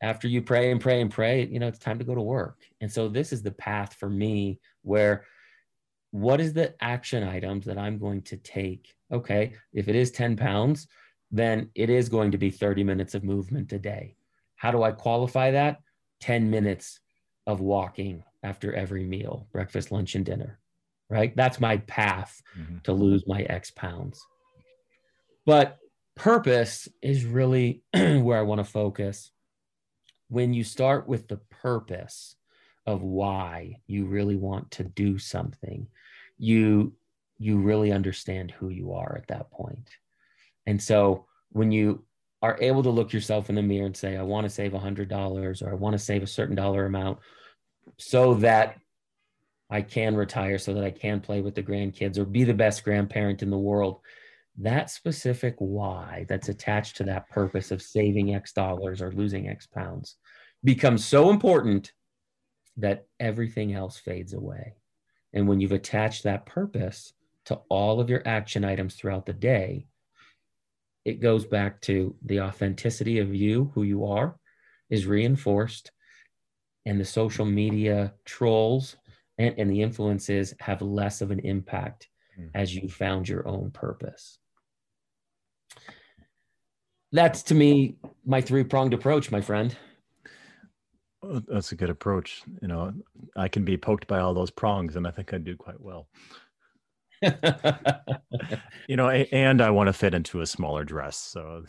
After 0.00 0.28
you 0.28 0.42
pray 0.42 0.70
and 0.70 0.80
pray 0.80 1.00
and 1.00 1.10
pray, 1.10 1.46
you 1.46 1.58
know, 1.58 1.66
it's 1.66 1.78
time 1.78 1.98
to 1.98 2.04
go 2.04 2.14
to 2.14 2.20
work. 2.20 2.58
And 2.80 2.90
so 2.90 3.08
this 3.08 3.32
is 3.32 3.42
the 3.42 3.50
path 3.50 3.94
for 3.94 4.08
me 4.08 4.60
where 4.82 5.24
what 6.10 6.40
is 6.40 6.52
the 6.52 6.74
action 6.80 7.22
items 7.22 7.66
that 7.66 7.78
I'm 7.78 7.98
going 7.98 8.22
to 8.22 8.36
take? 8.36 8.94
Okay, 9.12 9.54
if 9.72 9.88
it 9.88 9.96
is 9.96 10.10
10 10.10 10.36
pounds, 10.36 10.86
then 11.30 11.70
it 11.74 11.90
is 11.90 12.08
going 12.08 12.30
to 12.30 12.38
be 12.38 12.50
30 12.50 12.84
minutes 12.84 13.14
of 13.14 13.24
movement 13.24 13.72
a 13.72 13.78
day. 13.78 14.16
How 14.56 14.70
do 14.70 14.82
I 14.82 14.92
qualify 14.92 15.50
that? 15.52 15.80
10 16.20 16.50
minutes 16.50 17.00
of 17.46 17.60
walking 17.60 18.22
after 18.42 18.72
every 18.74 19.04
meal, 19.04 19.46
breakfast, 19.52 19.90
lunch, 19.90 20.14
and 20.14 20.24
dinner, 20.24 20.58
right? 21.10 21.34
That's 21.36 21.60
my 21.60 21.78
path 21.78 22.40
mm-hmm. 22.58 22.78
to 22.84 22.92
lose 22.92 23.24
my 23.26 23.42
X 23.42 23.70
pounds. 23.70 24.20
But 25.44 25.78
purpose 26.14 26.88
is 27.02 27.24
really 27.24 27.82
where 27.92 28.38
I 28.38 28.42
want 28.42 28.58
to 28.58 28.64
focus. 28.64 29.30
When 30.28 30.52
you 30.52 30.64
start 30.64 31.08
with 31.08 31.28
the 31.28 31.40
purpose 31.50 32.36
of 32.86 33.02
why 33.02 33.80
you 33.86 34.06
really 34.06 34.36
want 34.36 34.70
to 34.72 34.84
do 34.84 35.18
something, 35.18 35.86
you 36.38 36.94
you 37.38 37.58
really 37.58 37.92
understand 37.92 38.50
who 38.50 38.68
you 38.68 38.92
are 38.94 39.16
at 39.16 39.28
that 39.28 39.50
point. 39.50 39.88
And 40.66 40.82
so 40.82 41.26
when 41.50 41.70
you 41.70 42.04
are 42.42 42.58
able 42.60 42.82
to 42.82 42.90
look 42.90 43.12
yourself 43.12 43.48
in 43.48 43.54
the 43.54 43.62
mirror 43.62 43.86
and 43.86 43.96
say, 43.96 44.16
I 44.16 44.22
want 44.22 44.44
to 44.44 44.50
save 44.50 44.74
a 44.74 44.78
hundred 44.78 45.08
dollars 45.08 45.62
or 45.62 45.70
I 45.70 45.74
want 45.74 45.94
to 45.94 45.98
save 45.98 46.22
a 46.22 46.26
certain 46.26 46.56
dollar 46.56 46.84
amount 46.84 47.18
so 47.96 48.34
that 48.34 48.76
I 49.70 49.82
can 49.82 50.16
retire, 50.16 50.58
so 50.58 50.74
that 50.74 50.84
I 50.84 50.90
can 50.90 51.20
play 51.20 51.40
with 51.42 51.54
the 51.54 51.62
grandkids 51.62 52.18
or 52.18 52.24
be 52.24 52.44
the 52.44 52.54
best 52.54 52.84
grandparent 52.84 53.42
in 53.42 53.50
the 53.50 53.58
world. 53.58 54.00
That 54.60 54.90
specific 54.90 55.54
why 55.58 56.26
that's 56.28 56.48
attached 56.48 56.96
to 56.96 57.04
that 57.04 57.28
purpose 57.30 57.70
of 57.70 57.80
saving 57.80 58.34
X 58.34 58.52
dollars 58.52 59.00
or 59.00 59.12
losing 59.12 59.48
X 59.48 59.66
pounds 59.66 60.16
becomes 60.64 61.04
so 61.04 61.30
important 61.30 61.92
that 62.76 63.06
everything 63.20 63.74
else 63.74 63.98
fades 63.98 64.32
away. 64.32 64.74
And 65.32 65.46
when 65.46 65.60
you've 65.60 65.72
attached 65.72 66.24
that 66.24 66.46
purpose 66.46 67.12
to 67.46 67.60
all 67.68 68.00
of 68.00 68.10
your 68.10 68.22
action 68.26 68.64
items 68.64 68.94
throughout 68.94 69.26
the 69.26 69.32
day, 69.32 69.86
it 71.04 71.20
goes 71.20 71.44
back 71.44 71.80
to 71.82 72.16
the 72.24 72.40
authenticity 72.40 73.18
of 73.18 73.34
you, 73.34 73.70
who 73.74 73.82
you 73.82 74.06
are, 74.06 74.38
is 74.90 75.06
reinforced 75.06 75.92
and 76.86 76.98
the 76.98 77.04
social 77.04 77.44
media 77.44 78.14
trolls 78.24 78.96
and, 79.36 79.54
and 79.58 79.70
the 79.70 79.82
influences 79.82 80.54
have 80.60 80.82
less 80.82 81.20
of 81.20 81.30
an 81.30 81.38
impact 81.40 82.08
mm. 82.38 82.50
as 82.54 82.74
you 82.74 82.88
found 82.88 83.28
your 83.28 83.46
own 83.46 83.70
purpose. 83.70 84.38
That's 87.12 87.42
to 87.44 87.54
me 87.54 87.96
my 88.24 88.40
three 88.40 88.64
pronged 88.64 88.94
approach, 88.94 89.30
my 89.30 89.40
friend. 89.40 89.76
that's 91.48 91.72
a 91.72 91.76
good 91.76 91.90
approach. 91.90 92.42
You 92.62 92.68
know, 92.68 92.92
I 93.36 93.48
can 93.48 93.64
be 93.64 93.76
poked 93.76 94.06
by 94.06 94.20
all 94.20 94.34
those 94.34 94.50
prongs, 94.50 94.96
and 94.96 95.06
I 95.06 95.10
think 95.10 95.32
I 95.32 95.38
do 95.38 95.56
quite 95.56 95.80
well. 95.80 96.08
you 98.88 98.96
know, 98.96 99.08
and 99.08 99.60
I 99.60 99.70
want 99.70 99.88
to 99.88 99.92
fit 99.92 100.14
into 100.14 100.40
a 100.40 100.46
smaller 100.46 100.84
dress. 100.84 101.16
So, 101.16 101.64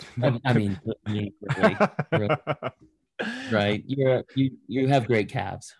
I 0.45 0.53
mean, 0.53 0.79
really, 1.07 1.33
really 2.11 2.35
right? 3.51 3.83
You're 3.85 4.23
you 4.35 4.51
you 4.67 4.87
have 4.87 5.07
great 5.07 5.29
calves. 5.29 5.75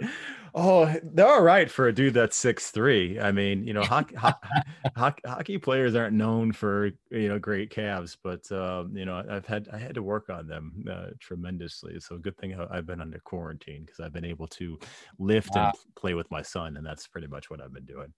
Oh, 0.53 0.93
they're 1.03 1.27
all 1.27 1.41
right 1.41 1.69
for 1.69 1.87
a 1.87 1.93
dude 1.93 2.13
that's 2.13 2.35
six 2.35 2.71
three. 2.71 3.19
I 3.19 3.31
mean, 3.31 3.65
you 3.65 3.73
know, 3.73 3.83
hockey, 3.83 4.15
hockey, 4.15 4.47
hockey 5.25 5.57
players 5.57 5.95
aren't 5.95 6.15
known 6.15 6.51
for 6.51 6.91
you 7.11 7.29
know 7.29 7.39
great 7.39 7.69
calves, 7.69 8.17
but 8.23 8.51
um, 8.51 8.95
you 8.95 9.05
know, 9.05 9.23
I've 9.29 9.45
had 9.45 9.67
I 9.71 9.77
had 9.77 9.95
to 9.95 10.03
work 10.03 10.29
on 10.29 10.47
them 10.47 10.85
uh, 10.91 11.07
tremendously. 11.19 11.99
So 11.99 12.17
good 12.17 12.37
thing 12.37 12.59
I've 12.71 12.85
been 12.85 13.01
under 13.01 13.19
quarantine 13.19 13.83
because 13.85 13.99
I've 13.99 14.13
been 14.13 14.25
able 14.25 14.47
to 14.47 14.79
lift 15.17 15.51
wow. 15.55 15.65
and 15.65 15.95
play 15.95 16.13
with 16.13 16.29
my 16.31 16.41
son, 16.41 16.77
and 16.77 16.85
that's 16.85 17.07
pretty 17.07 17.27
much 17.27 17.49
what 17.49 17.61
I've 17.61 17.73
been 17.73 17.85
doing. 17.85 18.13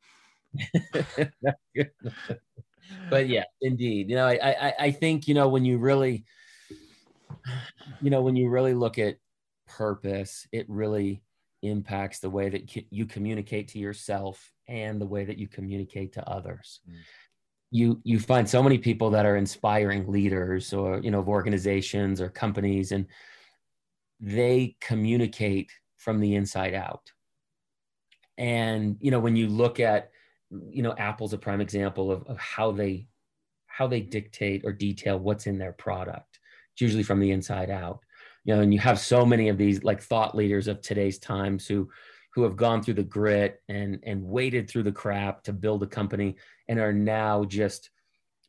but 3.10 3.28
yeah, 3.28 3.44
indeed, 3.62 4.10
you 4.10 4.16
know, 4.16 4.28
I, 4.28 4.68
I 4.68 4.74
I 4.80 4.92
think 4.92 5.28
you 5.28 5.34
know 5.34 5.48
when 5.50 5.66
you 5.66 5.78
really 5.78 6.26
you 8.02 8.10
know, 8.10 8.22
when 8.22 8.36
you 8.36 8.50
really 8.50 8.74
look 8.74 8.98
at 8.98 9.18
purpose, 9.68 10.48
it 10.52 10.66
really 10.70 11.22
impacts 11.62 12.20
the 12.20 12.30
way 12.30 12.50
that 12.50 12.76
you 12.92 13.06
communicate 13.06 13.68
to 13.70 13.80
yourself 13.80 14.52
and 14.68 15.00
the 15.00 15.06
way 15.06 15.26
that 15.26 15.38
you 15.38 15.48
communicate 15.48 16.14
to 16.14 16.30
others. 16.30 16.82
Mm. 16.90 16.96
You 17.74 18.02
you 18.04 18.20
find 18.20 18.50
so 18.50 18.62
many 18.62 18.78
people 18.78 19.10
that 19.12 19.26
are 19.26 19.38
inspiring 19.38 20.12
leaders 20.12 20.74
or 20.74 21.00
you 21.00 21.12
know 21.12 21.20
of 21.20 21.30
organizations 21.30 22.20
or 22.20 22.30
companies 22.30 22.92
and 22.92 23.06
they 24.20 24.76
communicate 24.82 25.72
from 25.98 26.20
the 26.20 26.36
inside 26.36 26.74
out. 26.74 27.12
And 28.38 28.98
you 29.00 29.12
know 29.12 29.20
when 29.20 29.36
you 29.36 29.48
look 29.48 29.80
at 29.80 30.12
you 30.50 30.84
know 30.84 30.94
Apple's 30.98 31.34
a 31.34 31.38
prime 31.38 31.62
example 31.62 32.12
of, 32.12 32.24
of 32.28 32.38
how 32.38 32.72
they 32.72 33.08
how 33.68 33.88
they 33.88 34.02
dictate 34.02 34.64
or 34.66 34.74
detail 34.74 35.18
what's 35.18 35.48
in 35.48 35.58
their 35.58 35.72
product 35.72 36.32
it's 36.74 36.82
usually 36.82 37.04
from 37.04 37.20
the 37.20 37.32
inside 37.32 37.70
out. 37.70 38.00
You 38.44 38.56
know, 38.56 38.62
and 38.62 38.74
you 38.74 38.80
have 38.80 39.00
so 39.00 39.26
many 39.26 39.50
of 39.50 39.58
these 39.58 39.84
like 39.84 40.02
thought 40.02 40.36
leaders 40.36 40.68
of 40.68 40.82
today's 40.82 41.20
times 41.20 41.68
who 41.68 41.90
who 42.34 42.44
have 42.44 42.56
gone 42.56 42.82
through 42.82 42.96
the 42.96 43.04
grit 43.04 43.62
and 43.70 44.00
and 44.04 44.24
waded 44.24 44.70
through 44.70 44.84
the 44.84 44.92
crap 44.92 45.44
to 45.44 45.54
build 45.54 45.84
a 45.84 45.88
company 45.88 46.36
and 46.68 46.80
are 46.80 46.94
now 46.94 47.44
just 47.44 47.90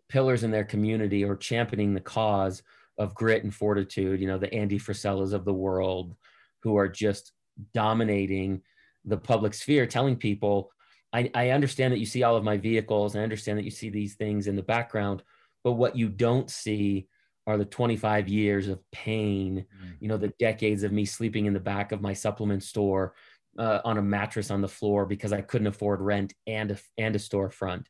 pillars 0.08 0.44
in 0.44 0.50
their 0.50 0.64
community 0.64 1.24
or 1.24 1.36
championing 1.36 1.94
the 1.94 2.00
cause 2.00 2.62
of 2.98 3.14
grit 3.14 3.44
and 3.44 3.54
fortitude. 3.54 4.20
You 4.20 4.28
know, 4.28 4.38
the 4.38 4.52
Andy 4.52 4.78
Frisellas 4.78 5.32
of 5.32 5.44
the 5.44 5.52
world 5.52 6.14
who 6.62 6.76
are 6.76 6.88
just 6.88 7.32
dominating 7.74 8.62
the 9.04 9.16
public 9.16 9.54
sphere, 9.54 9.86
telling 9.86 10.16
people, 10.16 10.70
I, 11.12 11.30
I 11.34 11.50
understand 11.50 11.92
that 11.92 11.98
you 11.98 12.06
see 12.06 12.22
all 12.22 12.36
of 12.36 12.44
my 12.44 12.56
vehicles, 12.56 13.16
I 13.16 13.20
understand 13.20 13.58
that 13.58 13.64
you 13.64 13.70
see 13.70 13.90
these 13.90 14.14
things 14.14 14.46
in 14.46 14.56
the 14.56 14.62
background, 14.62 15.22
but 15.64 15.72
what 15.72 15.96
you 15.96 16.08
don't 16.08 16.50
see 16.50 17.08
are 17.46 17.58
the 17.58 17.64
25 17.64 18.28
years 18.28 18.68
of 18.68 18.78
pain, 18.92 19.64
you 20.00 20.08
know, 20.08 20.16
the 20.16 20.32
decades 20.38 20.82
of 20.82 20.92
me 20.92 21.04
sleeping 21.04 21.46
in 21.46 21.52
the 21.52 21.60
back 21.60 21.92
of 21.92 22.00
my 22.00 22.12
supplement 22.12 22.62
store 22.62 23.14
uh, 23.58 23.80
on 23.84 23.98
a 23.98 24.02
mattress 24.02 24.50
on 24.50 24.60
the 24.60 24.68
floor 24.68 25.06
because 25.06 25.32
I 25.32 25.40
couldn't 25.40 25.66
afford 25.66 26.00
rent 26.00 26.34
and 26.46 26.70
a, 26.72 26.78
and 26.96 27.14
a 27.16 27.18
storefront. 27.18 27.86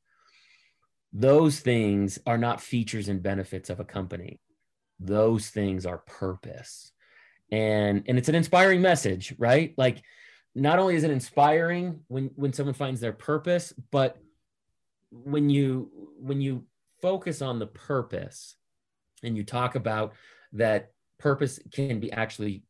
Those 1.12 1.60
things 1.60 2.18
are 2.26 2.38
not 2.38 2.60
features 2.60 3.08
and 3.08 3.22
benefits 3.22 3.68
of 3.68 3.78
a 3.78 3.84
company. 3.84 4.40
Those 4.98 5.50
things 5.50 5.84
are 5.84 5.98
purpose. 5.98 6.92
And 7.50 8.04
and 8.08 8.16
it's 8.16 8.30
an 8.30 8.34
inspiring 8.34 8.80
message, 8.80 9.34
right? 9.38 9.74
Like 9.76 10.02
not 10.54 10.78
only 10.78 10.96
is 10.96 11.04
it 11.04 11.10
inspiring 11.10 12.00
when 12.08 12.30
when 12.34 12.54
someone 12.54 12.74
finds 12.74 13.00
their 13.00 13.12
purpose, 13.12 13.74
but 13.90 14.16
when 15.10 15.50
you 15.50 15.90
when 16.18 16.40
you 16.40 16.64
focus 17.02 17.42
on 17.42 17.58
the 17.58 17.66
purpose, 17.66 18.56
and 19.22 19.36
you 19.36 19.44
talk 19.44 19.74
about 19.74 20.14
that 20.52 20.92
purpose 21.18 21.60
can 21.72 22.00
be 22.00 22.12
actually 22.12 22.62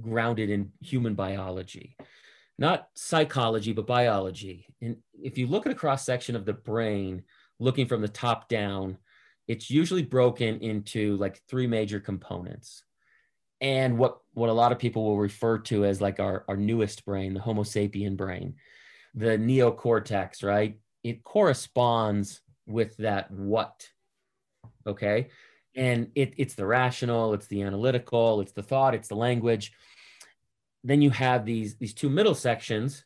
grounded 0.00 0.50
in 0.50 0.70
human 0.80 1.14
biology 1.14 1.96
not 2.58 2.88
psychology 2.94 3.72
but 3.72 3.86
biology. 3.86 4.66
And 4.82 4.96
if 5.22 5.38
you 5.38 5.46
look 5.46 5.66
at 5.66 5.72
a 5.72 5.76
cross 5.76 6.04
section 6.04 6.34
of 6.34 6.44
the 6.44 6.52
brain 6.52 7.22
looking 7.60 7.86
from 7.86 8.02
the 8.02 8.08
top 8.08 8.48
down 8.48 8.98
it's 9.46 9.70
usually 9.70 10.02
broken 10.02 10.58
into 10.58 11.16
like 11.16 11.40
three 11.48 11.66
major 11.66 12.00
components. 12.00 12.84
And 13.62 13.96
what 13.96 14.18
what 14.34 14.50
a 14.50 14.52
lot 14.52 14.72
of 14.72 14.78
people 14.78 15.04
will 15.04 15.18
refer 15.18 15.58
to 15.58 15.84
as 15.84 16.00
like 16.00 16.20
our, 16.20 16.44
our 16.48 16.56
newest 16.56 17.04
brain 17.04 17.34
the 17.34 17.40
homo 17.40 17.62
sapien 17.62 18.16
brain 18.16 18.54
the 19.14 19.38
neocortex 19.38 20.44
right? 20.44 20.78
It 21.02 21.24
corresponds 21.24 22.40
with 22.66 22.96
that 22.98 23.30
what 23.30 23.88
okay 24.86 25.28
and 25.74 26.10
it, 26.14 26.34
it's 26.36 26.54
the 26.54 26.66
rational 26.66 27.34
it's 27.34 27.46
the 27.46 27.62
analytical 27.62 28.40
it's 28.40 28.52
the 28.52 28.62
thought 28.62 28.94
it's 28.94 29.08
the 29.08 29.14
language. 29.14 29.72
Then 30.84 31.02
you 31.02 31.10
have 31.10 31.44
these 31.44 31.76
these 31.76 31.94
two 31.94 32.10
middle 32.10 32.34
sections 32.34 33.04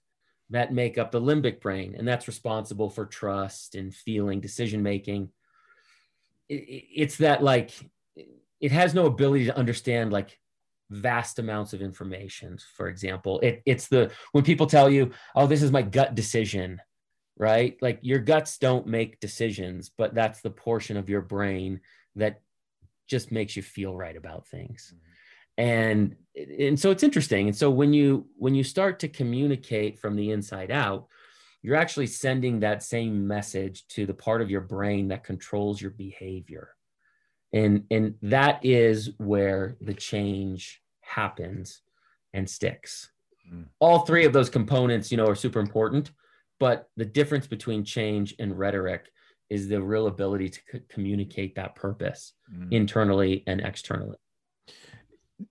that 0.50 0.72
make 0.72 0.98
up 0.98 1.10
the 1.10 1.20
limbic 1.20 1.60
brain 1.60 1.94
and 1.96 2.06
that's 2.06 2.28
responsible 2.28 2.90
for 2.90 3.06
trust 3.06 3.74
and 3.74 3.94
feeling 3.94 4.40
decision 4.40 4.82
making 4.82 5.30
it, 6.48 6.84
it's 6.94 7.16
that 7.18 7.42
like 7.42 7.72
it 8.60 8.70
has 8.70 8.94
no 8.94 9.06
ability 9.06 9.46
to 9.46 9.56
understand 9.56 10.12
like 10.12 10.38
vast 10.90 11.38
amounts 11.38 11.72
of 11.72 11.80
information 11.80 12.58
for 12.76 12.88
example. 12.88 13.40
It, 13.40 13.62
it's 13.64 13.88
the 13.88 14.12
when 14.32 14.44
people 14.44 14.66
tell 14.66 14.90
you 14.90 15.10
oh 15.34 15.46
this 15.46 15.62
is 15.62 15.72
my 15.72 15.82
gut 15.82 16.14
decision 16.14 16.80
right? 17.38 17.76
Like 17.80 17.98
your 18.02 18.18
guts 18.18 18.58
don't 18.58 18.86
make 18.86 19.20
decisions 19.20 19.90
but 19.96 20.14
that's 20.14 20.42
the 20.42 20.50
portion 20.50 20.96
of 20.96 21.08
your 21.08 21.22
brain 21.22 21.80
that 22.16 22.42
just 23.06 23.32
makes 23.32 23.56
you 23.56 23.62
feel 23.62 23.96
right 23.96 24.16
about 24.16 24.46
things 24.46 24.94
mm-hmm. 24.94 25.68
and 25.68 26.16
and 26.58 26.78
so 26.78 26.90
it's 26.90 27.02
interesting 27.02 27.48
and 27.48 27.56
so 27.56 27.70
when 27.70 27.92
you 27.92 28.26
when 28.36 28.54
you 28.54 28.64
start 28.64 28.98
to 28.98 29.08
communicate 29.08 29.98
from 29.98 30.16
the 30.16 30.30
inside 30.30 30.70
out 30.70 31.06
you're 31.62 31.76
actually 31.76 32.06
sending 32.06 32.60
that 32.60 32.82
same 32.82 33.26
message 33.26 33.86
to 33.86 34.04
the 34.04 34.14
part 34.14 34.42
of 34.42 34.50
your 34.50 34.60
brain 34.60 35.08
that 35.08 35.24
controls 35.24 35.80
your 35.80 35.90
behavior 35.92 36.70
and 37.52 37.84
and 37.90 38.14
that 38.22 38.64
is 38.64 39.10
where 39.18 39.76
the 39.80 39.94
change 39.94 40.80
happens 41.00 41.82
and 42.32 42.48
sticks 42.48 43.10
mm. 43.52 43.64
all 43.78 44.00
three 44.00 44.24
of 44.24 44.32
those 44.32 44.50
components 44.50 45.10
you 45.10 45.16
know 45.16 45.26
are 45.26 45.34
super 45.34 45.60
important 45.60 46.12
but 46.58 46.88
the 46.96 47.04
difference 47.04 47.46
between 47.46 47.84
change 47.84 48.34
and 48.38 48.58
rhetoric 48.58 49.10
is 49.52 49.68
the 49.68 49.82
real 49.82 50.06
ability 50.06 50.48
to 50.48 50.60
c- 50.72 50.80
communicate 50.88 51.54
that 51.54 51.74
purpose 51.74 52.32
mm. 52.50 52.72
internally 52.72 53.44
and 53.46 53.60
externally. 53.60 54.16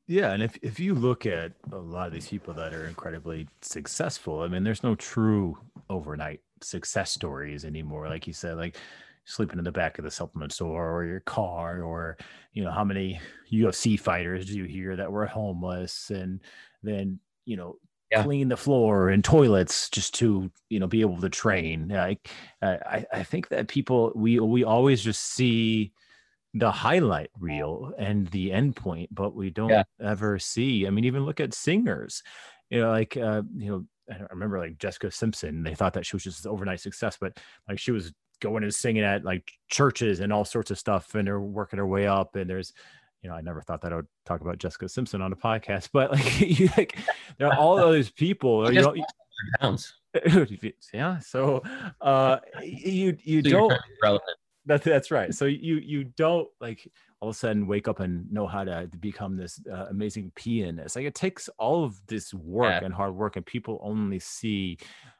Yeah, 0.07 0.31
and 0.31 0.41
if 0.41 0.57
if 0.63 0.79
you 0.79 0.95
look 0.95 1.27
at 1.27 1.51
a 1.71 1.77
lot 1.77 2.07
of 2.07 2.13
these 2.13 2.27
people 2.27 2.53
that 2.55 2.73
are 2.73 2.87
incredibly 2.87 3.47
successful, 3.61 4.41
I 4.41 4.47
mean, 4.47 4.63
there's 4.63 4.83
no 4.83 4.95
true 4.95 5.55
overnight 5.87 6.39
success 6.61 7.11
stories 7.11 7.63
anymore. 7.63 8.07
Like 8.07 8.25
you 8.25 8.33
said, 8.33 8.57
like 8.57 8.77
sleeping 9.25 9.59
in 9.59 9.65
the 9.65 9.71
back 9.71 9.99
of 9.99 10.03
the 10.03 10.09
supplement 10.09 10.51
store 10.51 10.91
or 10.91 11.05
your 11.05 11.19
car, 11.19 11.83
or 11.83 12.17
you 12.53 12.63
know, 12.63 12.71
how 12.71 12.83
many 12.83 13.19
UFC 13.53 13.99
fighters 13.99 14.47
do 14.47 14.57
you 14.57 14.63
hear 14.63 14.95
that 14.95 15.11
were 15.11 15.27
homeless 15.27 16.09
and 16.09 16.39
then 16.81 17.19
you 17.45 17.55
know 17.55 17.75
yeah. 18.11 18.23
clean 18.23 18.49
the 18.49 18.57
floor 18.57 19.09
and 19.09 19.23
toilets 19.23 19.89
just 19.89 20.13
to 20.15 20.51
you 20.69 20.79
know 20.79 20.87
be 20.87 21.01
able 21.01 21.19
to 21.21 21.29
train. 21.29 21.87
Like 21.87 22.29
I 22.61 23.05
I 23.11 23.23
think 23.23 23.49
that 23.49 23.67
people 23.67 24.11
we 24.15 24.39
we 24.39 24.63
always 24.63 25.01
just 25.01 25.33
see 25.33 25.93
the 26.53 26.71
highlight 26.71 27.29
reel 27.39 27.93
and 27.97 28.27
the 28.27 28.51
end 28.51 28.75
point, 28.75 29.13
but 29.13 29.33
we 29.33 29.49
don't 29.49 29.69
yeah. 29.69 29.83
ever 30.01 30.37
see. 30.37 30.85
I 30.85 30.89
mean, 30.89 31.05
even 31.05 31.25
look 31.25 31.39
at 31.39 31.53
singers, 31.53 32.23
you 32.69 32.81
know, 32.81 32.89
like 32.91 33.15
uh, 33.15 33.43
you 33.55 33.71
know, 33.71 33.85
I 34.11 34.25
remember 34.31 34.59
like 34.59 34.77
Jessica 34.77 35.11
Simpson. 35.11 35.63
They 35.63 35.75
thought 35.75 35.93
that 35.93 36.05
she 36.05 36.15
was 36.15 36.23
just 36.23 36.45
overnight 36.45 36.81
success, 36.81 37.17
but 37.19 37.37
like 37.69 37.79
she 37.79 37.91
was 37.91 38.11
going 38.41 38.63
and 38.63 38.73
singing 38.73 39.03
at 39.03 39.23
like 39.23 39.49
churches 39.69 40.19
and 40.19 40.33
all 40.33 40.43
sorts 40.43 40.71
of 40.71 40.79
stuff, 40.79 41.15
and 41.15 41.27
they're 41.27 41.39
working 41.39 41.79
her 41.79 41.87
way 41.87 42.07
up. 42.07 42.35
And 42.35 42.49
there's, 42.49 42.73
you 43.21 43.29
know, 43.29 43.35
I 43.35 43.41
never 43.41 43.61
thought 43.61 43.81
that 43.81 43.93
I 43.93 43.97
would 43.97 44.07
talk 44.25 44.41
about 44.41 44.57
Jessica 44.57 44.89
Simpson 44.89 45.21
on 45.21 45.31
a 45.31 45.35
podcast, 45.35 45.89
but 45.93 46.11
like 46.11 46.41
you 46.59 46.69
like 46.77 46.97
there 47.37 47.47
are 47.47 47.57
all 47.57 47.75
those 47.75 48.09
people. 48.09 48.71
you 48.71 48.81
know, 48.81 48.95
pounds. 49.59 49.93
yeah. 50.93 51.19
So 51.19 51.61
uh 52.01 52.37
you 52.61 53.17
you 53.23 53.41
so 53.43 53.49
don't 53.49 53.73
relevant 54.03 54.37
that's 54.65 54.85
that's 54.85 55.11
right. 55.11 55.33
So 55.33 55.45
you 55.45 55.75
you 55.75 56.03
don't 56.03 56.47
like 56.59 56.87
all 57.19 57.29
of 57.29 57.35
a 57.35 57.37
sudden 57.37 57.67
wake 57.67 57.87
up 57.87 57.99
and 57.99 58.31
know 58.31 58.47
how 58.47 58.63
to 58.63 58.89
become 58.99 59.35
this 59.35 59.59
uh, 59.71 59.87
amazing 59.89 60.31
pianist. 60.35 60.95
Like 60.95 61.05
it 61.05 61.15
takes 61.15 61.49
all 61.57 61.83
of 61.83 61.99
this 62.07 62.33
work 62.33 62.81
yeah. 62.81 62.85
and 62.85 62.93
hard 62.93 63.15
work, 63.15 63.35
and 63.37 63.45
people 63.45 63.79
only 63.81 64.19
see 64.19 64.77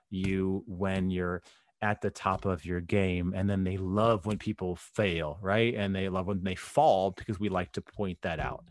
you 0.10 0.64
when 0.68 1.10
you're 1.10 1.42
at 1.82 2.02
the 2.02 2.10
top 2.10 2.46
of 2.46 2.66
your 2.66 2.82
game 2.82 3.34
and 3.36 3.50
then 3.50 3.64
they 3.64 3.78
love 3.78 4.26
when 4.26 4.38
people 4.38 4.76
fail 4.76 5.38
right 5.42 5.74
and 5.76 5.96
they 5.96 6.10
love 6.10 6.28
when 6.28 6.44
they 6.44 6.56
fall 6.56 7.12
because 7.12 7.40
we 7.40 7.50
like 7.50 7.72
to 7.72 7.82
point 7.82 8.18
that 8.22 8.40
out 8.40 8.64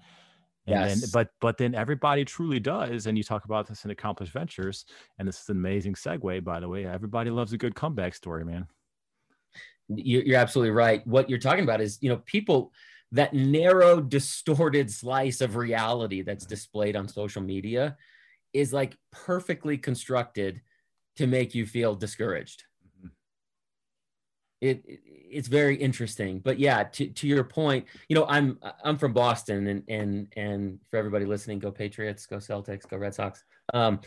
and 0.67 0.81
yes. 0.81 1.01
then 1.01 1.11
but 1.13 1.31
but 1.41 1.59
then 1.59 1.75
everybody 1.75 2.25
truly 2.25 2.61
does 2.61 3.07
and 3.07 3.19
you 3.19 3.25
talk 3.25 3.45
about 3.45 3.67
this 3.67 3.85
in 3.85 3.91
AccomplishED 3.91 4.33
Ventures 4.33 4.85
and 5.19 5.27
this 5.27 5.41
is 5.41 5.49
an 5.49 5.57
amazing 5.57 5.95
segue 5.95 6.45
by 6.45 6.61
the 6.61 6.69
way 6.69 6.87
everybody 6.87 7.31
loves 7.31 7.53
a 7.53 7.59
good 7.59 7.75
comeback 7.75 8.15
story 8.15 8.45
man 8.45 8.67
you're 9.97 10.39
absolutely 10.39 10.71
right. 10.71 11.07
What 11.07 11.29
you're 11.29 11.39
talking 11.39 11.65
about 11.65 11.81
is, 11.81 11.99
you 12.01 12.09
know, 12.09 12.19
people 12.19 12.73
that 13.13 13.35
narrow, 13.35 14.01
distorted 14.01 14.91
slice 14.91 15.41
of 15.41 15.57
reality 15.57 16.23
that's 16.23 16.47
displayed 16.47 16.97
on 16.97 17.09
social 17.09 17.43
media 17.43 17.97
is 18.53 18.73
like 18.73 18.97
perfectly 19.11 19.77
constructed 19.77 20.61
to 21.17 21.27
make 21.27 21.55
you 21.55 21.67
feel 21.67 21.95
discouraged. 21.95 22.65
It, 24.61 24.85
it, 24.87 25.01
it's 25.31 25.49
very 25.49 25.77
interesting, 25.77 26.41
but 26.41 26.59
yeah, 26.59 26.83
to, 26.83 27.07
to 27.07 27.27
your 27.27 27.45
point, 27.45 27.87
you 28.09 28.17
know, 28.17 28.27
I'm 28.27 28.59
I'm 28.85 28.99
from 28.99 29.13
Boston, 29.13 29.69
and 29.69 29.83
and 29.89 30.27
and 30.37 30.79
for 30.91 30.97
everybody 30.97 31.25
listening, 31.25 31.61
go 31.61 31.71
Patriots, 31.71 32.27
go 32.27 32.37
Celtics, 32.37 32.89
go 32.89 32.97
Red 32.97 33.15
Sox. 33.15 33.45
Um, 33.73 34.01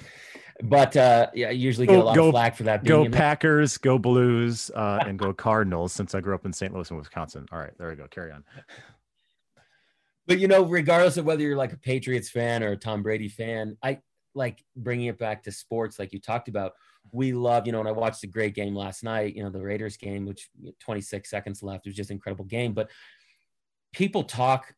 but 0.64 0.96
uh, 0.98 1.28
yeah, 1.34 1.48
I 1.48 1.52
usually 1.52 1.88
get 1.88 1.98
a 1.98 2.04
lot 2.04 2.16
go, 2.16 2.28
of 2.28 2.34
flack 2.34 2.56
for 2.56 2.64
that. 2.64 2.84
Go 2.84 3.10
Packers, 3.10 3.78
go 3.78 3.98
Blues, 3.98 4.70
uh, 4.76 5.04
and 5.08 5.18
go 5.18 5.34
Cardinals. 5.34 5.94
Since 5.94 6.14
I 6.14 6.20
grew 6.20 6.36
up 6.36 6.46
in 6.46 6.54
St. 6.54 6.74
Louis 6.74 6.90
and 6.90 7.00
Wisconsin. 7.00 7.48
All 7.52 7.60
right, 7.60 7.72
there 7.78 7.90
we 7.90 7.96
go. 7.96 8.08
Carry 8.08 8.32
on. 8.32 8.44
But 10.28 10.40
you 10.40 10.48
know, 10.48 10.64
regardless 10.64 11.18
of 11.18 11.26
whether 11.26 11.42
you're 11.42 11.58
like 11.58 11.74
a 11.74 11.78
Patriots 11.78 12.30
fan 12.30 12.64
or 12.64 12.72
a 12.72 12.78
Tom 12.78 13.04
Brady 13.04 13.30
fan, 13.30 13.78
I 13.82 14.00
like 14.36 14.64
bringing 14.76 15.08
it 15.08 15.18
back 15.18 15.44
to 15.44 15.52
sports, 15.52 16.00
like 16.00 16.14
you 16.14 16.20
talked 16.20 16.48
about. 16.48 16.74
We 17.12 17.34
love, 17.34 17.66
you 17.66 17.72
know, 17.72 17.80
and 17.80 17.88
I 17.88 17.92
watched 17.92 18.24
a 18.24 18.28
great 18.28 18.56
game 18.56 18.76
last 18.76 19.04
night. 19.04 19.36
You 19.36 19.44
know, 19.44 19.50
the 19.50 19.62
Raiders 19.62 19.98
game, 19.98 20.26
which 20.26 20.50
26 20.80 21.30
seconds 21.30 21.62
left, 21.62 21.86
it 21.86 21.90
was 21.90 21.96
just 21.96 22.10
an 22.10 22.16
incredible 22.16 22.46
game. 22.46 22.74
But 22.74 22.90
people 23.94 24.24
talk 24.24 24.74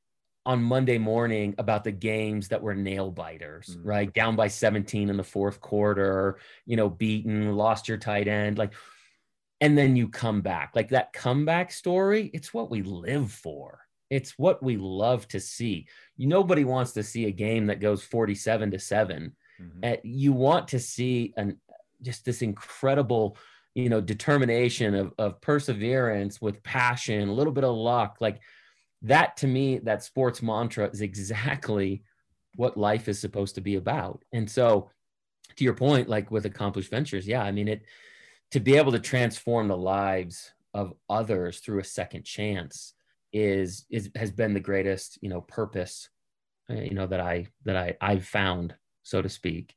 on 0.45 0.61
Monday 0.61 0.97
morning 0.97 1.55
about 1.57 1.84
the 1.84 1.91
games 1.91 2.49
that 2.49 2.61
were 2.61 2.76
nail 2.76 3.09
biters, 3.09 3.67
mm-hmm. 3.71 3.88
right? 3.88 4.13
Down 4.13 4.36
by 4.36 4.47
17 4.47 5.09
in 5.09 5.17
the 5.17 5.23
fourth 5.23 5.59
quarter, 5.59 6.39
you 6.65 6.76
know, 6.76 6.89
beaten, 6.89 7.55
lost 7.55 7.88
your 7.88 7.97
tight 7.97 8.28
end, 8.28 8.57
like, 8.57 8.73
and 9.59 9.78
then 9.78 9.95
you 9.95 10.09
come 10.09 10.41
back. 10.41 10.73
Like 10.76 10.89
that 10.89 11.13
comeback 11.13 11.71
story, 11.71 12.30
it's 12.34 12.53
what 12.53 12.69
we 12.69 12.84
live 12.84 13.32
for. 13.32 13.80
It's 14.11 14.38
what 14.38 14.61
we 14.61 14.78
love 14.78 15.28
to 15.30 15.39
see. 15.39 15.88
Nobody 16.17 16.63
wants 16.63 16.91
to 16.91 17.03
see 17.03 17.26
a 17.26 17.32
game 17.32 17.67
that 17.67 17.80
goes 17.80 18.03
47 18.03 18.71
to 18.71 18.80
7. 18.80 19.36
Mm-hmm. 19.59 19.80
Uh, 19.84 19.95
you 20.03 20.34
want 20.34 20.67
to 20.69 20.80
see 20.80 21.34
an 21.38 21.59
just 22.01 22.25
this 22.25 22.41
incredible, 22.41 23.37
you 23.73 23.89
know, 23.89 24.01
determination 24.01 24.95
of, 24.95 25.13
of 25.17 25.41
perseverance 25.41 26.41
with 26.41 26.63
passion, 26.63 27.29
a 27.29 27.33
little 27.33 27.53
bit 27.53 27.63
of 27.63 27.75
luck. 27.75 28.17
Like 28.19 28.39
that 29.03 29.37
to 29.37 29.47
me, 29.47 29.79
that 29.79 30.03
sports 30.03 30.41
mantra 30.41 30.89
is 30.89 31.01
exactly 31.01 32.03
what 32.55 32.77
life 32.77 33.07
is 33.07 33.19
supposed 33.19 33.55
to 33.55 33.61
be 33.61 33.75
about. 33.75 34.23
And 34.33 34.49
so, 34.49 34.89
to 35.55 35.63
your 35.63 35.73
point, 35.73 36.09
like 36.09 36.31
with 36.31 36.45
AccomplishED 36.45 36.89
Ventures, 36.89 37.27
yeah, 37.27 37.43
I 37.43 37.51
mean, 37.51 37.67
it 37.67 37.83
to 38.51 38.59
be 38.59 38.75
able 38.75 38.91
to 38.91 38.99
transform 38.99 39.67
the 39.67 39.77
lives 39.77 40.51
of 40.73 40.93
others 41.09 41.59
through 41.59 41.79
a 41.79 41.83
second 41.83 42.25
chance 42.25 42.93
is 43.33 43.85
is 43.89 44.09
has 44.15 44.31
been 44.31 44.53
the 44.53 44.59
greatest 44.59 45.17
you 45.21 45.29
know 45.29 45.41
purpose 45.41 46.09
uh, 46.69 46.75
you 46.75 46.93
know 46.93 47.07
that 47.07 47.19
i 47.19 47.45
that 47.65 47.75
i 47.75 47.95
i've 47.99 48.25
found 48.25 48.73
so 49.03 49.21
to 49.21 49.29
speak 49.29 49.75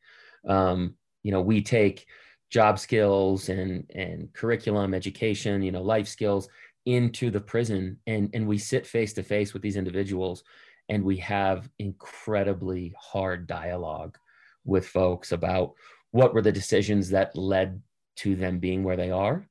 um 0.48 0.94
you 1.22 1.32
know 1.32 1.40
we 1.40 1.62
take 1.62 2.06
job 2.50 2.78
skills 2.78 3.48
and 3.48 3.90
and 3.94 4.32
curriculum 4.32 4.94
education 4.94 5.62
you 5.62 5.72
know 5.72 5.82
life 5.82 6.08
skills 6.08 6.48
into 6.86 7.30
the 7.30 7.40
prison 7.40 7.98
and 8.06 8.30
and 8.34 8.46
we 8.46 8.56
sit 8.58 8.86
face 8.86 9.12
to 9.12 9.22
face 9.22 9.52
with 9.52 9.62
these 9.62 9.76
individuals 9.76 10.42
and 10.88 11.04
we 11.04 11.16
have 11.16 11.68
incredibly 11.78 12.94
hard 12.98 13.46
dialogue 13.46 14.16
with 14.64 14.86
folks 14.86 15.32
about 15.32 15.74
what 16.10 16.32
were 16.32 16.42
the 16.42 16.52
decisions 16.52 17.10
that 17.10 17.36
led 17.36 17.82
to 18.16 18.34
them 18.34 18.58
being 18.58 18.82
where 18.82 18.96
they 18.96 19.10
are 19.10 19.46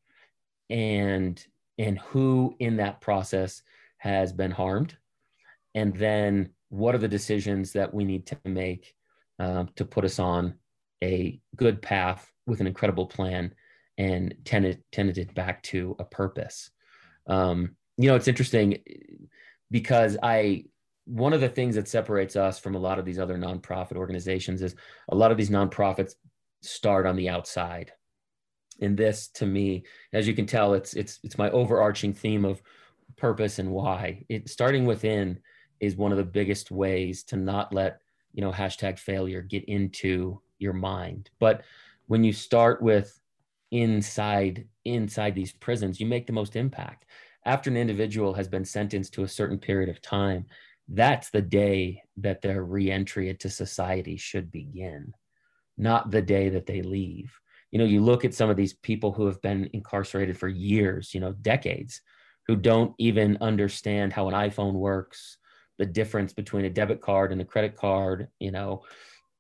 and 0.70 1.46
and 1.78 2.00
who 2.00 2.56
in 2.60 2.78
that 2.78 3.02
process 3.02 3.62
has 3.98 4.34
been 4.34 4.52
harmed. 4.52 4.96
And 5.76 5.96
then 5.96 6.50
what 6.70 6.96
are 6.96 7.00
the 7.00 7.08
decisions 7.08 7.74
that 7.74 7.94
we 7.94 8.04
need 8.04 8.26
to 8.28 8.38
make 8.46 8.96
um, 9.40 9.70
to 9.76 9.86
put 9.86 10.06
us 10.06 10.20
on 10.20 10.56
a 11.04 11.40
good 11.56 11.82
path 11.82 12.32
with 12.46 12.62
an 12.62 12.68
incredible 12.68 13.06
plan 13.06 13.54
and 13.98 14.36
tended 14.46 14.84
tended 14.92 15.18
it 15.18 15.34
back 15.34 15.64
to 15.64 15.96
a 16.00 16.04
purpose 16.06 16.70
um, 17.28 17.76
you 17.98 18.10
know, 18.10 18.16
it's 18.16 18.28
interesting 18.28 18.80
because 19.70 20.18
I 20.22 20.66
one 21.06 21.34
of 21.34 21.42
the 21.42 21.50
things 21.50 21.76
that 21.76 21.88
separates 21.88 22.36
us 22.36 22.60
from 22.60 22.76
a 22.76 22.80
lot 22.80 23.00
of 23.00 23.06
these 23.06 23.20
other 23.20 23.38
nonprofit 23.38 23.96
organizations 23.96 24.62
is 24.62 24.76
a 25.10 25.16
lot 25.16 25.32
of 25.32 25.38
these 25.38 25.50
nonprofits 25.50 26.16
start 26.62 27.06
on 27.06 27.16
the 27.16 27.30
outside. 27.30 27.94
And 28.82 28.98
this 28.98 29.30
to 29.36 29.46
me, 29.46 29.86
as 30.14 30.28
you 30.28 30.34
can 30.34 30.46
tell, 30.46 30.74
it's 30.74 30.94
it's 30.94 31.20
it's 31.24 31.38
my 31.38 31.50
overarching 31.50 32.14
theme 32.14 32.46
of 32.46 32.62
purpose 33.16 33.60
and 33.60 33.72
why. 33.72 34.26
It 34.30 34.50
starting 34.50 34.86
within 34.86 35.40
is 35.80 35.96
one 35.96 36.12
of 36.12 36.18
the 36.18 36.24
biggest 36.24 36.72
ways 36.72 37.24
to 37.26 37.38
not 37.38 37.74
let, 37.74 38.02
you 38.34 38.42
know, 38.42 38.52
hashtag 38.52 39.00
failure 39.00 39.42
get 39.42 39.66
into 39.66 40.42
your 40.60 40.74
mind. 40.74 41.30
But 41.40 41.64
when 42.08 42.24
you 42.24 42.34
start 42.34 42.82
with 42.82 43.20
inside 43.72 44.66
inside 44.86 45.36
these 45.36 45.52
prisons, 45.52 46.00
you 46.00 46.06
make 46.06 46.28
the 46.28 46.34
most 46.34 46.56
impact. 46.56 47.06
After 47.46 47.70
an 47.70 47.78
individual 47.78 48.34
has 48.34 48.48
been 48.48 48.66
sentenced 48.66 49.14
to 49.14 49.24
a 49.24 49.28
certain 49.28 49.58
period 49.58 49.90
of 49.90 50.02
time, 50.02 50.46
that's 50.90 51.30
the 51.30 51.42
day 51.42 52.02
that 52.18 52.42
their 52.42 52.64
reentry 52.64 53.30
into 53.30 53.50
society 53.50 54.18
should 54.18 54.52
begin, 54.52 55.14
not 55.78 56.12
the 56.12 56.22
day 56.22 56.50
that 56.50 56.66
they 56.66 56.82
leave. 56.82 57.38
You 57.72 57.80
know, 57.80 57.86
you 57.86 58.02
look 58.02 58.24
at 58.24 58.34
some 58.34 58.50
of 58.50 58.56
these 58.56 58.74
people 58.74 59.12
who 59.12 59.26
have 59.26 59.42
been 59.42 59.70
incarcerated 59.74 60.38
for 60.38 60.48
years, 60.48 61.14
you 61.14 61.20
know, 61.20 61.34
decades, 61.34 62.02
who 62.48 62.56
don't 62.56 62.94
even 62.98 63.38
understand 63.42 64.14
how 64.14 64.30
an 64.30 64.34
iPhone 64.34 64.74
works, 64.74 65.38
the 65.78 65.86
difference 65.86 66.32
between 66.32 66.66
a 66.66 66.70
debit 66.70 67.02
card 67.02 67.32
and 67.32 67.42
a 67.42 67.46
credit 67.46 67.76
card, 67.76 68.30
you 68.40 68.52
know, 68.52 68.84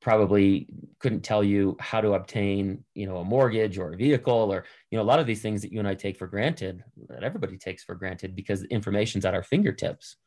probably 0.01 0.67
couldn't 0.99 1.21
tell 1.21 1.43
you 1.43 1.75
how 1.79 1.99
to 1.99 2.13
obtain 2.13 2.83
you 2.93 3.07
know 3.07 3.17
a 3.17 3.23
mortgage 3.23 3.77
or 3.77 3.93
a 3.93 3.97
vehicle 3.97 4.53
or 4.53 4.63
you 4.91 4.97
know 4.97 5.03
a 5.03 5.05
lot 5.05 5.19
of 5.19 5.25
these 5.25 5.41
things 5.41 5.61
that 5.61 5.71
you 5.71 5.79
and 5.79 5.87
i 5.87 5.93
take 5.93 6.17
for 6.17 6.27
granted 6.27 6.83
that 7.09 7.23
everybody 7.23 7.57
takes 7.57 7.83
for 7.83 7.95
granted 7.95 8.35
because 8.35 8.63
information's 8.65 9.25
at 9.25 9.33
our 9.33 9.43
fingertips. 9.43 10.17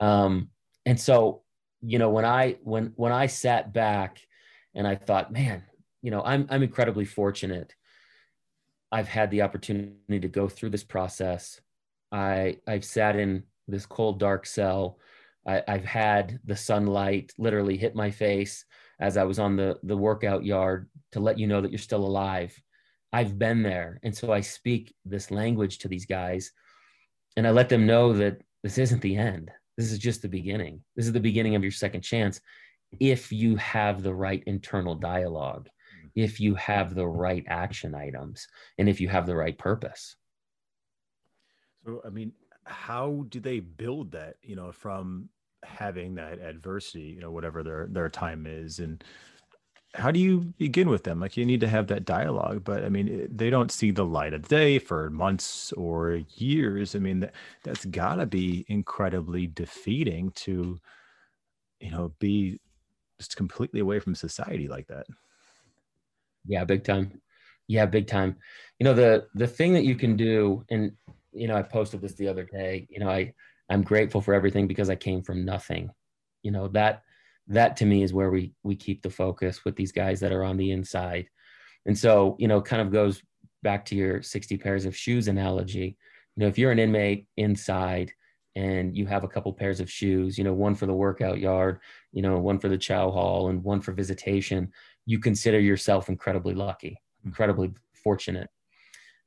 Um, 0.00 0.50
and 0.86 0.98
so 0.98 1.42
you 1.82 1.98
know 1.98 2.10
when 2.10 2.24
i 2.24 2.56
when 2.62 2.92
when 2.96 3.12
i 3.12 3.26
sat 3.26 3.72
back 3.72 4.20
and 4.74 4.86
i 4.86 4.94
thought 4.94 5.32
man 5.32 5.62
you 6.02 6.10
know 6.10 6.22
i'm 6.22 6.46
i'm 6.50 6.62
incredibly 6.62 7.04
fortunate. 7.04 7.74
I've 8.92 9.08
had 9.08 9.30
the 9.30 9.42
opportunity 9.42 10.18
to 10.18 10.26
go 10.26 10.48
through 10.48 10.70
this 10.70 10.84
process. 10.84 11.60
I 12.12 12.58
i've 12.66 12.84
sat 12.84 13.16
in 13.16 13.44
this 13.66 13.86
cold 13.86 14.18
dark 14.18 14.46
cell. 14.46 14.98
I, 15.46 15.62
I've 15.66 15.84
had 15.84 16.38
the 16.44 16.56
sunlight 16.56 17.32
literally 17.38 17.78
hit 17.78 17.94
my 17.94 18.10
face 18.10 18.64
as 19.00 19.16
I 19.16 19.24
was 19.24 19.38
on 19.38 19.56
the 19.56 19.78
the 19.82 19.96
workout 19.96 20.44
yard 20.44 20.88
to 21.12 21.20
let 21.20 21.38
you 21.38 21.46
know 21.46 21.60
that 21.60 21.70
you're 21.70 21.78
still 21.78 22.04
alive. 22.04 22.56
I've 23.12 23.38
been 23.38 23.62
there, 23.62 23.98
and 24.04 24.16
so 24.16 24.32
I 24.32 24.40
speak 24.40 24.94
this 25.04 25.30
language 25.30 25.78
to 25.78 25.88
these 25.88 26.06
guys, 26.06 26.52
and 27.36 27.46
I 27.46 27.50
let 27.50 27.68
them 27.68 27.86
know 27.86 28.12
that 28.12 28.42
this 28.62 28.78
isn't 28.78 29.02
the 29.02 29.16
end. 29.16 29.50
This 29.76 29.90
is 29.90 29.98
just 29.98 30.22
the 30.22 30.28
beginning. 30.28 30.82
This 30.94 31.06
is 31.06 31.12
the 31.12 31.20
beginning 31.20 31.56
of 31.56 31.62
your 31.62 31.72
second 31.72 32.02
chance, 32.02 32.40
if 32.98 33.32
you 33.32 33.56
have 33.56 34.02
the 34.02 34.14
right 34.14 34.42
internal 34.46 34.94
dialogue, 34.94 35.68
if 36.14 36.40
you 36.40 36.54
have 36.56 36.94
the 36.94 37.06
right 37.06 37.44
action 37.48 37.94
items, 37.94 38.46
and 38.78 38.88
if 38.88 39.00
you 39.00 39.08
have 39.08 39.26
the 39.26 39.36
right 39.36 39.56
purpose. 39.56 40.16
So, 41.84 42.02
I 42.06 42.10
mean, 42.10 42.32
how 42.64 43.24
do 43.28 43.40
they 43.40 43.60
build 43.60 44.12
that? 44.12 44.36
You 44.42 44.56
know, 44.56 44.72
from 44.72 45.28
having 45.64 46.14
that 46.16 46.40
adversity, 46.40 47.02
you 47.02 47.20
know, 47.20 47.30
whatever 47.30 47.62
their 47.62 47.86
their 47.90 48.08
time 48.08 48.46
is, 48.46 48.78
and 48.78 49.02
how 49.94 50.10
do 50.10 50.20
you 50.20 50.54
begin 50.58 50.88
with 50.88 51.02
them? 51.04 51.20
Like 51.20 51.36
you 51.36 51.44
need 51.44 51.60
to 51.60 51.68
have 51.68 51.88
that 51.88 52.04
dialogue, 52.04 52.62
but 52.64 52.84
I 52.84 52.88
mean, 52.88 53.22
eh, 53.22 53.26
they 53.30 53.50
don't 53.50 53.72
see 53.72 53.90
the 53.90 54.04
light 54.04 54.34
of 54.34 54.48
day 54.48 54.78
for 54.78 55.10
months 55.10 55.72
or 55.72 56.20
years. 56.36 56.94
I 56.94 57.00
mean, 57.00 57.20
that 57.20 57.34
that's 57.64 57.84
got 57.86 58.16
to 58.16 58.26
be 58.26 58.64
incredibly 58.68 59.48
defeating 59.48 60.30
to, 60.36 60.78
you 61.80 61.90
know, 61.90 62.12
be 62.20 62.60
just 63.18 63.36
completely 63.36 63.80
away 63.80 64.00
from 64.00 64.14
society 64.14 64.68
like 64.68 64.86
that. 64.88 65.06
Yeah, 66.46 66.64
big 66.64 66.84
time. 66.84 67.20
Yeah, 67.66 67.86
big 67.86 68.06
time. 68.06 68.36
You 68.78 68.84
know, 68.84 68.94
the 68.94 69.26
the 69.34 69.46
thing 69.46 69.72
that 69.74 69.84
you 69.84 69.94
can 69.94 70.16
do, 70.16 70.64
and 70.70 70.92
you 71.32 71.48
know, 71.48 71.56
I 71.56 71.62
posted 71.62 72.00
this 72.00 72.14
the 72.14 72.28
other 72.28 72.44
day. 72.44 72.86
You 72.90 73.00
know, 73.00 73.08
I 73.10 73.34
I'm 73.70 73.82
grateful 73.82 74.20
for 74.20 74.34
everything 74.34 74.66
because 74.66 74.90
I 74.90 74.96
came 74.96 75.22
from 75.22 75.44
nothing. 75.44 75.90
You 76.42 76.50
know, 76.50 76.68
that 76.68 77.02
that 77.46 77.76
to 77.76 77.86
me 77.86 78.02
is 78.02 78.12
where 78.12 78.30
we 78.30 78.52
we 78.62 78.76
keep 78.76 79.02
the 79.02 79.10
focus 79.10 79.64
with 79.64 79.76
these 79.76 79.92
guys 79.92 80.20
that 80.20 80.32
are 80.32 80.44
on 80.44 80.56
the 80.56 80.72
inside. 80.72 81.28
And 81.86 81.96
so, 81.96 82.36
you 82.38 82.48
know, 82.48 82.60
kind 82.60 82.82
of 82.82 82.92
goes 82.92 83.22
back 83.62 83.84
to 83.86 83.96
your 83.96 84.22
60 84.22 84.58
pairs 84.58 84.84
of 84.84 84.96
shoes 84.96 85.28
analogy. 85.28 85.96
You 86.36 86.42
know, 86.42 86.46
if 86.46 86.58
you're 86.58 86.72
an 86.72 86.78
inmate 86.78 87.26
inside 87.36 88.12
and 88.56 88.96
you 88.96 89.06
have 89.06 89.24
a 89.24 89.28
couple 89.28 89.52
pairs 89.52 89.80
of 89.80 89.90
shoes, 89.90 90.36
you 90.36 90.44
know, 90.44 90.52
one 90.52 90.74
for 90.74 90.86
the 90.86 90.94
workout 90.94 91.38
yard, 91.38 91.80
you 92.12 92.22
know, 92.22 92.38
one 92.38 92.58
for 92.58 92.68
the 92.68 92.78
chow 92.78 93.10
hall 93.10 93.48
and 93.48 93.62
one 93.62 93.80
for 93.80 93.92
visitation, 93.92 94.72
you 95.06 95.18
consider 95.18 95.60
yourself 95.60 96.08
incredibly 96.08 96.54
lucky, 96.54 97.00
incredibly 97.24 97.72
fortunate. 97.94 98.50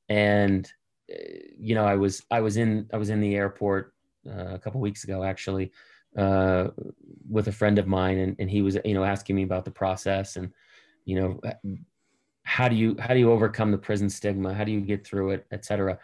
And 0.09 0.71
eh, 1.09 1.39
you 1.57 1.75
know, 1.75 1.85
I 1.85 1.95
was 1.95 2.23
I 2.29 2.41
was 2.41 2.57
in 2.57 2.89
I 2.93 2.97
was 2.97 3.09
in 3.09 3.21
the 3.21 3.35
airport 3.35 3.93
uh, 4.27 4.53
a 4.53 4.59
couple 4.59 4.79
weeks 4.81 5.03
ago 5.03 5.23
actually 5.23 5.71
uh, 6.17 6.67
with 7.29 7.47
a 7.47 7.51
friend 7.51 7.79
of 7.79 7.87
mine 7.87 8.17
and, 8.19 8.35
and 8.39 8.49
he 8.49 8.61
was 8.61 8.77
you 8.85 8.93
know 8.93 9.03
asking 9.03 9.35
me 9.35 9.43
about 9.43 9.65
the 9.65 9.71
process 9.71 10.35
and 10.35 10.51
you 11.05 11.19
know 11.19 11.39
how 12.43 12.67
do 12.67 12.75
you 12.75 12.95
how 12.99 13.13
do 13.13 13.19
you 13.19 13.31
overcome 13.31 13.71
the 13.71 13.77
prison 13.77 14.09
stigma? 14.09 14.53
How 14.53 14.63
do 14.63 14.71
you 14.71 14.81
get 14.81 15.05
through 15.05 15.31
it 15.31 15.45
etc 15.51 15.97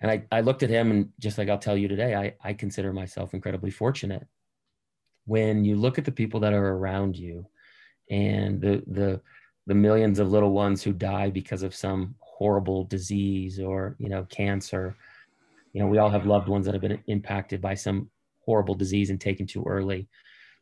and 0.00 0.10
I, 0.10 0.24
I 0.30 0.40
looked 0.42 0.62
at 0.62 0.70
him 0.70 0.90
and 0.90 1.08
just 1.18 1.38
like 1.38 1.48
i'll 1.48 1.58
tell 1.58 1.76
you 1.76 1.88
today 1.88 2.14
I, 2.14 2.34
I 2.48 2.52
consider 2.52 2.92
myself 2.92 3.34
incredibly 3.34 3.70
fortunate. 3.70 4.26
When 5.26 5.64
you 5.64 5.76
look 5.76 5.96
at 5.96 6.04
the 6.04 6.12
people 6.12 6.40
that 6.40 6.52
are 6.52 6.76
around 6.76 7.16
you 7.16 7.46
and 8.10 8.60
the 8.60 8.82
the 8.86 9.20
the 9.66 9.74
millions 9.74 10.18
of 10.18 10.30
little 10.30 10.52
ones 10.52 10.82
who 10.82 10.92
die 10.92 11.30
because 11.30 11.62
of 11.62 11.74
some 11.74 12.16
horrible 12.20 12.84
disease 12.84 13.58
or 13.58 13.96
you 13.98 14.08
know 14.08 14.24
cancer 14.24 14.96
you 15.74 15.80
know 15.80 15.86
we 15.86 15.98
all 15.98 16.08
have 16.08 16.26
loved 16.26 16.48
ones 16.48 16.64
that 16.64 16.74
have 16.74 16.80
been 16.80 17.02
impacted 17.06 17.60
by 17.60 17.74
some 17.74 18.10
horrible 18.46 18.74
disease 18.74 19.10
and 19.10 19.20
taken 19.20 19.46
too 19.46 19.64
early. 19.66 20.08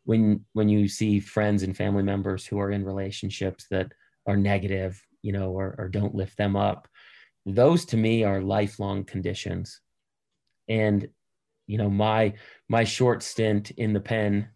When 0.04 0.44
when 0.52 0.68
you 0.68 0.88
see 0.88 1.20
friends 1.20 1.62
and 1.62 1.76
family 1.76 2.02
members 2.02 2.44
who 2.44 2.58
are 2.58 2.72
in 2.72 2.84
relationships 2.84 3.66
that 3.70 3.92
are 4.26 4.36
negative 4.36 5.00
you 5.22 5.32
know 5.32 5.52
or, 5.52 5.76
or 5.78 5.88
don't 5.88 6.16
lift 6.16 6.36
them 6.36 6.56
up 6.56 6.88
those 7.46 7.84
to 7.86 7.96
me 7.96 8.24
are 8.24 8.40
lifelong 8.40 9.04
conditions. 9.04 9.80
And 10.68 11.08
you 11.66 11.78
know 11.78 11.90
my 11.90 12.34
my 12.68 12.84
short 12.84 13.22
stint 13.22 13.70
in 13.72 13.92
the 13.92 14.00
pen 14.00 14.48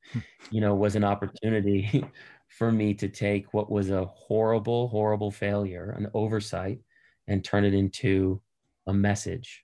you 0.50 0.60
know 0.60 0.74
was 0.74 0.96
an 0.96 1.04
opportunity 1.04 2.04
for 2.48 2.70
me 2.70 2.94
to 2.94 3.08
take 3.08 3.52
what 3.52 3.70
was 3.70 3.90
a 3.90 4.06
horrible 4.06 4.88
horrible 4.88 5.30
failure 5.30 5.90
an 5.96 6.08
oversight 6.14 6.78
and 7.26 7.44
turn 7.44 7.64
it 7.64 7.74
into 7.74 8.40
a 8.86 8.94
message 8.94 9.63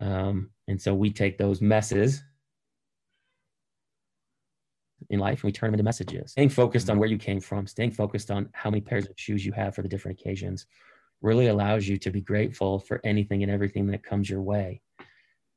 um, 0.00 0.50
and 0.68 0.80
so 0.80 0.94
we 0.94 1.10
take 1.10 1.38
those 1.38 1.60
messes 1.60 2.22
in 5.10 5.18
life 5.18 5.42
and 5.42 5.48
we 5.48 5.52
turn 5.52 5.68
them 5.68 5.74
into 5.74 5.84
messages. 5.84 6.32
Staying 6.32 6.50
focused 6.50 6.90
on 6.90 6.98
where 6.98 7.08
you 7.08 7.18
came 7.18 7.40
from, 7.40 7.66
staying 7.66 7.92
focused 7.92 8.30
on 8.30 8.48
how 8.52 8.70
many 8.70 8.80
pairs 8.80 9.06
of 9.06 9.12
shoes 9.16 9.44
you 9.44 9.52
have 9.52 9.74
for 9.74 9.82
the 9.82 9.88
different 9.88 10.20
occasions 10.20 10.66
really 11.20 11.48
allows 11.48 11.88
you 11.88 11.96
to 11.98 12.10
be 12.10 12.20
grateful 12.20 12.78
for 12.78 13.00
anything 13.04 13.42
and 13.42 13.50
everything 13.50 13.86
that 13.86 14.04
comes 14.04 14.30
your 14.30 14.42
way, 14.42 14.80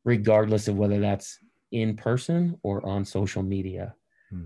regardless 0.04 0.68
of 0.68 0.78
whether 0.78 1.00
that's 1.00 1.38
in 1.72 1.96
person 1.96 2.58
or 2.64 2.86
on 2.86 3.06
social 3.06 3.44
media. 3.44 3.94
Hmm. 4.30 4.46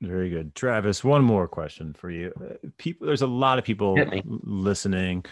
Very 0.00 0.30
good. 0.30 0.54
Travis, 0.54 1.02
one 1.02 1.24
more 1.24 1.48
question 1.48 1.92
for 1.94 2.10
you. 2.10 2.32
Uh, 2.40 2.68
people 2.76 3.06
there's 3.06 3.22
a 3.22 3.26
lot 3.26 3.58
of 3.58 3.64
people 3.64 3.96
listening 4.24 5.24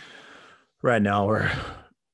right 0.83 1.03
now 1.03 1.29
or 1.29 1.51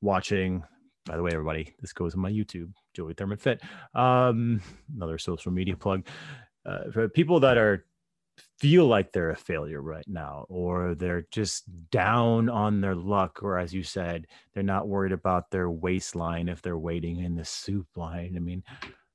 watching. 0.03 0.62
By 1.07 1.16
the 1.16 1.22
way, 1.22 1.30
everybody, 1.32 1.74
this 1.80 1.92
goes 1.92 2.14
on 2.14 2.20
my 2.20 2.30
YouTube, 2.30 2.72
Joey 2.94 3.14
Thurman 3.14 3.38
Fit. 3.38 3.62
Um, 3.94 4.61
another 4.94 5.18
social 5.18 5.50
media 5.50 5.76
plug. 5.76 6.07
Uh, 6.64 6.90
for 6.92 7.09
people 7.09 7.40
that 7.40 7.59
are 7.59 7.84
feel 8.59 8.86
like 8.86 9.12
they're 9.12 9.30
a 9.30 9.36
failure 9.36 9.82
right 9.82 10.07
now, 10.07 10.46
or 10.48 10.94
they're 10.94 11.26
just 11.32 11.64
down 11.90 12.48
on 12.48 12.80
their 12.80 12.94
luck, 12.94 13.42
or 13.42 13.59
as 13.59 13.74
you 13.74 13.82
said, 13.82 14.26
they're 14.55 14.62
not 14.62 14.86
worried 14.88 15.12
about 15.12 15.50
their 15.50 15.70
waistline 15.70 16.48
if 16.48 16.62
they're 16.62 16.78
waiting 16.78 17.24
in 17.24 17.34
the 17.34 17.44
soup 17.44 17.88
line. 17.96 18.34
I 18.36 18.40
mean, 18.40 18.62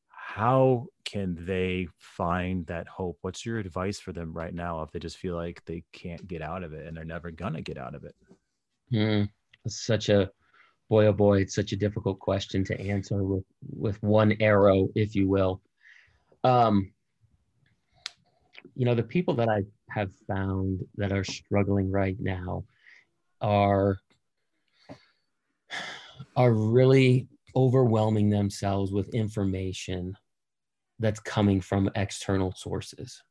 how 0.10 0.88
can 1.06 1.38
they 1.46 1.88
find 1.98 2.66
that 2.68 2.88
hope? 2.88 3.18
What's 3.22 3.46
your 3.46 3.60
advice 3.60 4.00
for 4.00 4.12
them 4.12 4.34
right 4.34 4.54
now 4.54 4.82
if 4.82 4.92
they 4.92 5.00
just 5.00 5.18
feel 5.18 5.36
like 5.36 5.64
they 5.66 5.84
can't 5.94 6.28
get 6.28 6.42
out 6.42 6.64
of 6.64 6.74
it 6.74 6.86
and 6.86 6.96
they're 6.96 7.06
never 7.06 7.32
gonna 7.32 7.62
get 7.62 7.78
out 7.78 7.96
of 7.96 8.04
it? 8.04 8.16
Mm, 8.92 9.30
such 9.68 10.10
a 10.10 10.30
boy 10.90 11.06
oh 11.08 11.14
boy 11.14 11.42
it's 11.42 11.56
such 11.56 11.72
a 11.72 11.78
difficult 11.78 12.20
question 12.20 12.64
to 12.64 12.80
answer 12.80 13.24
with 13.24 13.44
with 13.70 14.02
one 14.04 14.36
arrow 14.40 14.88
if 14.96 15.16
you 15.16 15.28
will. 15.28 15.62
Um 16.44 16.92
you 18.76 18.86
know 18.86 18.96
the 18.96 19.04
people 19.04 19.34
that 19.34 19.50
i 19.50 19.64
have 19.90 20.12
found 20.28 20.82
that 20.98 21.12
are 21.12 21.24
struggling 21.24 21.90
right 21.90 22.18
now 22.20 22.64
are 23.42 23.98
are 26.36 26.54
really 26.54 27.28
overwhelming 27.56 28.30
themselves 28.30 28.92
with 28.92 29.14
information 29.14 30.16
that's 31.00 31.20
coming 31.20 31.62
from 31.62 31.90
external 31.96 32.54
sources. 32.56 33.24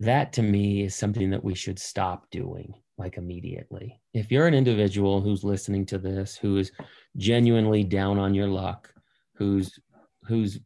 That 0.00 0.34
to 0.34 0.42
me 0.42 0.82
is 0.82 0.94
something 0.94 1.30
that 1.30 1.44
we 1.44 1.54
should 1.54 1.78
stop 1.78 2.30
doing 2.30 2.74
like 2.98 3.16
immediately. 3.16 4.00
If 4.14 4.30
you're 4.30 4.46
an 4.46 4.54
individual 4.54 5.20
who's 5.20 5.44
listening 5.44 5.86
to 5.86 5.98
this, 5.98 6.36
who 6.36 6.56
is 6.58 6.72
genuinely 7.16 7.84
down 7.84 8.18
on 8.18 8.34
your 8.34 8.48
luck, 8.48 8.92
who's 9.34 9.78
who's 10.24 10.60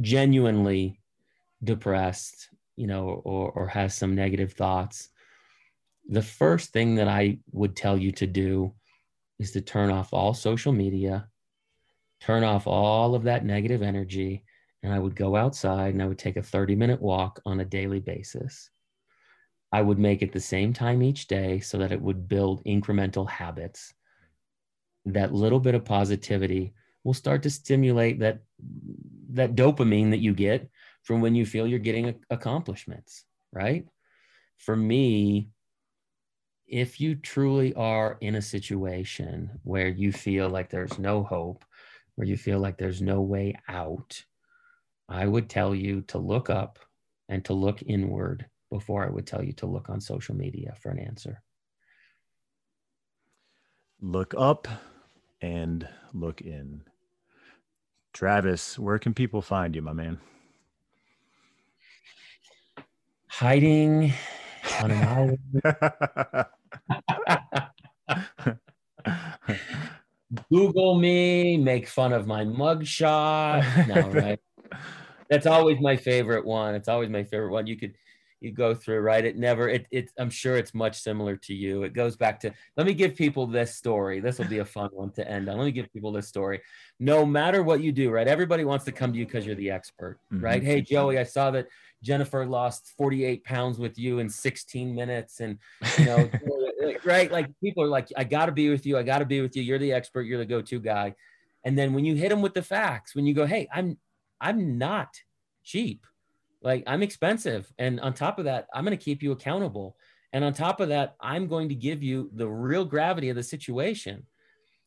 genuinely 0.00 1.00
depressed, 1.62 2.48
you 2.76 2.86
know, 2.86 3.20
or 3.24 3.50
or 3.52 3.66
has 3.68 3.94
some 3.94 4.14
negative 4.14 4.52
thoughts, 4.52 5.10
the 6.08 6.22
first 6.22 6.72
thing 6.72 6.94
that 6.96 7.08
I 7.08 7.38
would 7.52 7.76
tell 7.76 7.96
you 7.96 8.12
to 8.12 8.26
do 8.26 8.74
is 9.38 9.52
to 9.52 9.60
turn 9.60 9.90
off 9.90 10.12
all 10.12 10.34
social 10.34 10.72
media, 10.72 11.28
turn 12.20 12.44
off 12.44 12.66
all 12.66 13.14
of 13.14 13.24
that 13.24 13.44
negative 13.44 13.82
energy, 13.82 14.44
and 14.82 14.92
I 14.92 14.98
would 14.98 15.16
go 15.16 15.36
outside 15.36 15.94
and 15.94 16.02
I 16.02 16.06
would 16.06 16.18
take 16.18 16.36
a 16.36 16.42
30 16.42 16.74
minute 16.74 17.00
walk 17.00 17.40
on 17.44 17.60
a 17.60 17.64
daily 17.64 18.00
basis. 18.00 18.70
I 19.72 19.82
would 19.82 19.98
make 19.98 20.22
it 20.22 20.32
the 20.32 20.40
same 20.40 20.72
time 20.72 21.02
each 21.02 21.26
day 21.28 21.60
so 21.60 21.78
that 21.78 21.92
it 21.92 22.00
would 22.00 22.28
build 22.28 22.64
incremental 22.64 23.28
habits. 23.28 23.94
That 25.04 25.32
little 25.32 25.60
bit 25.60 25.74
of 25.74 25.84
positivity 25.84 26.72
will 27.04 27.14
start 27.14 27.42
to 27.44 27.50
stimulate 27.50 28.18
that 28.20 28.40
that 29.32 29.54
dopamine 29.54 30.10
that 30.10 30.18
you 30.18 30.34
get 30.34 30.68
from 31.02 31.20
when 31.20 31.34
you 31.34 31.46
feel 31.46 31.66
you're 31.66 31.78
getting 31.78 32.14
accomplishments, 32.30 33.24
right? 33.52 33.86
For 34.58 34.74
me, 34.76 35.50
if 36.66 37.00
you 37.00 37.14
truly 37.14 37.72
are 37.74 38.18
in 38.20 38.34
a 38.34 38.42
situation 38.42 39.50
where 39.62 39.88
you 39.88 40.12
feel 40.12 40.48
like 40.48 40.68
there's 40.68 40.98
no 40.98 41.22
hope, 41.22 41.64
where 42.16 42.26
you 42.26 42.36
feel 42.36 42.58
like 42.58 42.76
there's 42.76 43.00
no 43.00 43.20
way 43.20 43.54
out, 43.68 44.24
I 45.08 45.26
would 45.26 45.48
tell 45.48 45.74
you 45.74 46.02
to 46.08 46.18
look 46.18 46.50
up 46.50 46.78
and 47.28 47.44
to 47.46 47.54
look 47.54 47.82
inward 47.82 48.46
before 48.70 49.04
I 49.04 49.10
would 49.10 49.26
tell 49.26 49.42
you 49.42 49.52
to 49.54 49.66
look 49.66 49.90
on 49.90 50.00
social 50.00 50.34
media 50.34 50.74
for 50.80 50.90
an 50.90 50.98
answer. 50.98 51.42
Look 54.00 54.34
up 54.38 54.68
and 55.42 55.86
look 56.14 56.40
in. 56.40 56.82
Travis, 58.12 58.78
where 58.78 58.98
can 58.98 59.14
people 59.14 59.42
find 59.42 59.74
you, 59.74 59.82
my 59.82 59.92
man? 59.92 60.18
Hiding 63.28 64.12
on 64.80 64.90
an 64.90 65.04
island. 65.08 65.38
Google 70.50 70.98
me, 70.98 71.56
make 71.56 71.88
fun 71.88 72.12
of 72.12 72.26
my 72.26 72.44
mugshot. 72.44 73.86
No, 73.86 74.08
right? 74.10 74.40
That's 75.30 75.46
always 75.46 75.80
my 75.80 75.96
favorite 75.96 76.44
one. 76.44 76.74
It's 76.74 76.88
always 76.88 77.08
my 77.08 77.22
favorite 77.24 77.52
one. 77.52 77.66
You 77.66 77.76
could 77.76 77.94
you 78.40 78.52
go 78.52 78.74
through, 78.74 79.00
right? 79.00 79.24
It 79.24 79.36
never 79.36 79.68
it 79.68 79.86
it 79.90 80.10
I'm 80.18 80.30
sure 80.30 80.56
it's 80.56 80.74
much 80.74 81.00
similar 81.00 81.36
to 81.36 81.54
you. 81.54 81.82
It 81.82 81.92
goes 81.92 82.16
back 82.16 82.40
to 82.40 82.52
let 82.76 82.86
me 82.86 82.94
give 82.94 83.14
people 83.14 83.46
this 83.46 83.74
story. 83.74 84.20
This 84.20 84.38
will 84.38 84.46
be 84.46 84.58
a 84.58 84.64
fun 84.64 84.90
one 84.92 85.10
to 85.12 85.30
end 85.30 85.48
on. 85.48 85.58
Let 85.58 85.64
me 85.64 85.72
give 85.72 85.92
people 85.92 86.12
this 86.12 86.28
story. 86.28 86.62
No 86.98 87.26
matter 87.26 87.62
what 87.62 87.80
you 87.80 87.92
do, 87.92 88.10
right? 88.10 88.26
Everybody 88.26 88.64
wants 88.64 88.84
to 88.86 88.92
come 88.92 89.12
to 89.12 89.18
you 89.18 89.26
because 89.26 89.46
you're 89.46 89.54
the 89.54 89.70
expert, 89.70 90.18
mm-hmm. 90.32 90.44
right? 90.44 90.62
Hey 90.62 90.80
Joey, 90.80 91.18
I 91.18 91.24
saw 91.24 91.50
that 91.50 91.68
Jennifer 92.02 92.46
lost 92.46 92.92
48 92.96 93.44
pounds 93.44 93.78
with 93.78 93.98
you 93.98 94.18
in 94.20 94.28
16 94.28 94.94
minutes. 94.94 95.40
And, 95.40 95.58
you 95.98 96.04
know, 96.06 96.30
right? 97.04 97.30
Like 97.30 97.48
people 97.62 97.82
are 97.82 97.88
like, 97.88 98.08
I 98.16 98.24
got 98.24 98.46
to 98.46 98.52
be 98.52 98.70
with 98.70 98.86
you. 98.86 98.96
I 98.96 99.02
got 99.02 99.18
to 99.18 99.26
be 99.26 99.40
with 99.40 99.56
you. 99.56 99.62
You're 99.62 99.78
the 99.78 99.92
expert. 99.92 100.22
You're 100.22 100.38
the 100.38 100.46
go 100.46 100.62
to 100.62 100.80
guy. 100.80 101.14
And 101.64 101.78
then 101.78 101.92
when 101.92 102.04
you 102.04 102.14
hit 102.14 102.30
them 102.30 102.40
with 102.40 102.54
the 102.54 102.62
facts, 102.62 103.14
when 103.14 103.26
you 103.26 103.34
go, 103.34 103.44
hey, 103.44 103.68
I'm, 103.72 103.98
I'm 104.40 104.78
not 104.78 105.14
cheap. 105.62 106.06
Like 106.62 106.84
I'm 106.86 107.02
expensive. 107.02 107.72
And 107.78 108.00
on 108.00 108.14
top 108.14 108.38
of 108.38 108.44
that, 108.44 108.68
I'm 108.74 108.84
going 108.84 108.96
to 108.96 109.04
keep 109.04 109.22
you 109.22 109.32
accountable. 109.32 109.96
And 110.32 110.44
on 110.44 110.52
top 110.52 110.80
of 110.80 110.88
that, 110.90 111.16
I'm 111.20 111.48
going 111.48 111.68
to 111.70 111.74
give 111.74 112.02
you 112.02 112.30
the 112.34 112.48
real 112.48 112.84
gravity 112.84 113.30
of 113.30 113.36
the 113.36 113.42
situation. 113.42 114.26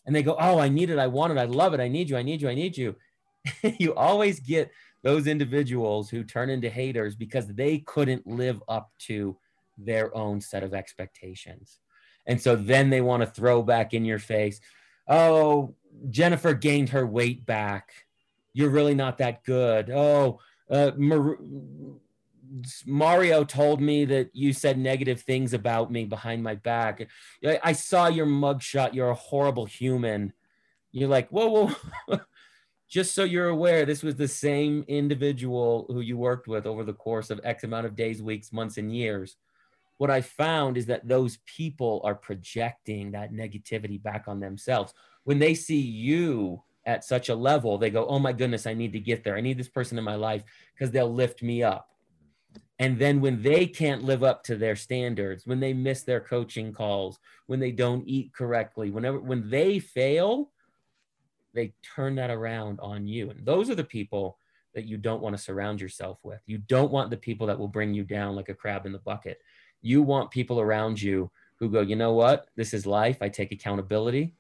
And 0.06 0.16
they 0.16 0.24
go, 0.24 0.36
Oh, 0.40 0.60
I 0.60 0.70
need 0.70 0.90
it. 0.90 1.00
I 1.00 1.08
want 1.08 1.34
it. 1.34 1.38
I 1.38 1.46
love 1.46 1.74
it. 1.74 1.80
I 1.80 1.88
need 1.88 2.10
you. 2.10 2.18
I 2.18 2.24
need 2.24 2.42
you. 2.42 2.50
I 2.50 2.56
need 2.56 2.78
you. 2.78 2.96
you 3.80 3.94
always 3.96 4.40
get 4.40 4.72
those 5.04 5.28
individuals 5.28 6.10
who 6.10 6.24
turn 6.24 6.50
into 6.50 6.70
haters 6.70 7.16
because 7.16 7.48
they 7.48 7.80
couldn't 7.80 8.26
live 8.26 8.64
up 8.68 8.92
to 8.98 9.38
their 9.78 10.16
own 10.16 10.40
set 10.40 10.64
of 10.64 10.74
expectations. 10.74 11.80
And 12.26 12.42
so 12.42 12.56
then 12.56 12.90
they 12.90 13.02
want 13.02 13.22
to 13.22 13.28
throw 13.28 13.62
back 13.62 13.94
in 13.94 14.06
your 14.06 14.20
face, 14.20 14.62
oh, 15.10 15.76
Jennifer 16.10 16.54
gained 16.54 16.90
her 16.90 17.06
weight 17.06 17.46
back. 17.46 17.92
You're 18.54 18.70
really 18.70 18.96
not 18.96 19.18
that 19.18 19.44
good. 19.44 19.90
Oh, 19.90 20.40
uh, 20.70 20.92
Mar- 20.98 21.38
Mario 22.86 23.44
told 23.44 23.82
me 23.82 24.06
that 24.06 24.30
you 24.34 24.54
said 24.54 24.78
negative 24.78 25.22
things 25.22 25.54
about 25.54 25.92
me 25.92 26.06
behind 26.06 26.44
my 26.44 26.56
back. 26.56 27.08
I, 27.46 27.60
I 27.64 27.74
saw 27.74 28.08
your 28.08 28.26
mugshot. 28.26 28.94
You're 28.94 29.10
a 29.10 29.16
horrible 29.16 29.66
human. 29.66 30.34
You're 30.92 31.10
like, 31.10 31.30
whoa, 31.30 31.72
whoa. 32.08 32.20
just 32.94 33.16
so 33.16 33.24
you're 33.24 33.48
aware, 33.48 33.86
this 33.86 34.04
was 34.04 34.16
the 34.16 34.28
same 34.28 34.86
individual 34.88 35.88
who 35.90 36.02
you 36.02 36.16
worked 36.16 36.48
with 36.48 36.68
over 36.68 36.84
the 36.84 36.94
course 36.94 37.32
of 37.32 37.42
X 37.44 37.64
amount 37.64 37.88
of 37.88 37.96
days, 37.96 38.22
weeks, 38.22 38.54
months, 38.54 38.78
and 38.78 38.96
years. 38.96 39.36
What 39.98 40.12
I 40.12 40.22
found 40.22 40.78
is 40.78 40.86
that 40.88 41.08
those 41.08 41.40
people 41.46 42.02
are 42.04 42.14
projecting 42.14 43.12
that 43.12 43.34
negativity 43.34 44.02
back 44.02 44.26
on 44.28 44.40
themselves. 44.40 44.94
When 45.24 45.40
they 45.40 45.56
see 45.56 45.80
you 45.80 46.62
at 46.86 47.04
such 47.04 47.30
a 47.30 47.36
level, 47.36 47.78
they 47.78 47.90
go, 47.90 48.06
Oh 48.08 48.20
my 48.20 48.34
goodness, 48.34 48.68
I 48.68 48.74
need 48.74 48.94
to 48.94 49.00
get 49.00 49.24
there. 49.24 49.36
I 49.36 49.42
need 49.42 49.58
this 49.58 49.70
person 49.70 49.98
in 49.98 50.04
my 50.04 50.16
life 50.16 50.44
because 50.74 50.92
they'll 50.92 51.14
lift 51.14 51.42
me 51.42 51.64
up. 51.64 51.90
And 52.80 53.00
then 53.00 53.22
when 53.22 53.42
they 53.42 53.66
can't 53.66 54.04
live 54.04 54.24
up 54.24 54.44
to 54.46 54.56
their 54.56 54.76
standards, 54.76 55.46
when 55.46 55.60
they 55.60 55.74
miss 55.74 56.04
their 56.04 56.20
coaching 56.20 56.74
calls, 56.74 57.20
when 57.46 57.60
they 57.60 57.72
don't 57.72 58.08
eat 58.08 58.34
correctly, 58.34 58.90
whenever 58.90 59.20
when 59.20 59.50
they 59.50 59.80
fail, 59.80 60.52
they 61.54 61.74
turn 61.96 62.16
that 62.16 62.32
around 62.32 62.80
on 62.82 63.08
you. 63.08 63.30
And 63.30 63.46
those 63.46 63.70
are 63.70 63.76
the 63.76 63.84
people 63.84 64.38
that 64.74 64.86
you 64.86 64.98
don't 64.98 65.22
want 65.22 65.38
to 65.38 65.42
surround 65.42 65.80
yourself 65.80 66.18
with. 66.24 66.42
You 66.46 66.58
don't 66.58 66.92
want 66.92 67.12
the 67.12 67.18
people 67.18 67.48
that 67.48 67.60
will 67.60 67.68
bring 67.68 67.94
you 67.94 68.04
down 68.04 68.36
like 68.36 68.50
a 68.50 68.56
crab 68.56 68.86
in 68.86 68.92
the 68.92 69.00
bucket. 69.00 69.40
You 69.82 70.02
want 70.02 70.32
people 70.32 70.60
around 70.60 71.00
you 71.02 71.32
who 71.60 71.70
go, 71.70 71.82
you 71.82 71.96
know 71.96 72.14
what? 72.14 72.48
This 72.56 72.74
is 72.74 72.86
life. 72.86 73.18
I 73.22 73.30
take 73.30 73.52
accountability. 73.52 74.34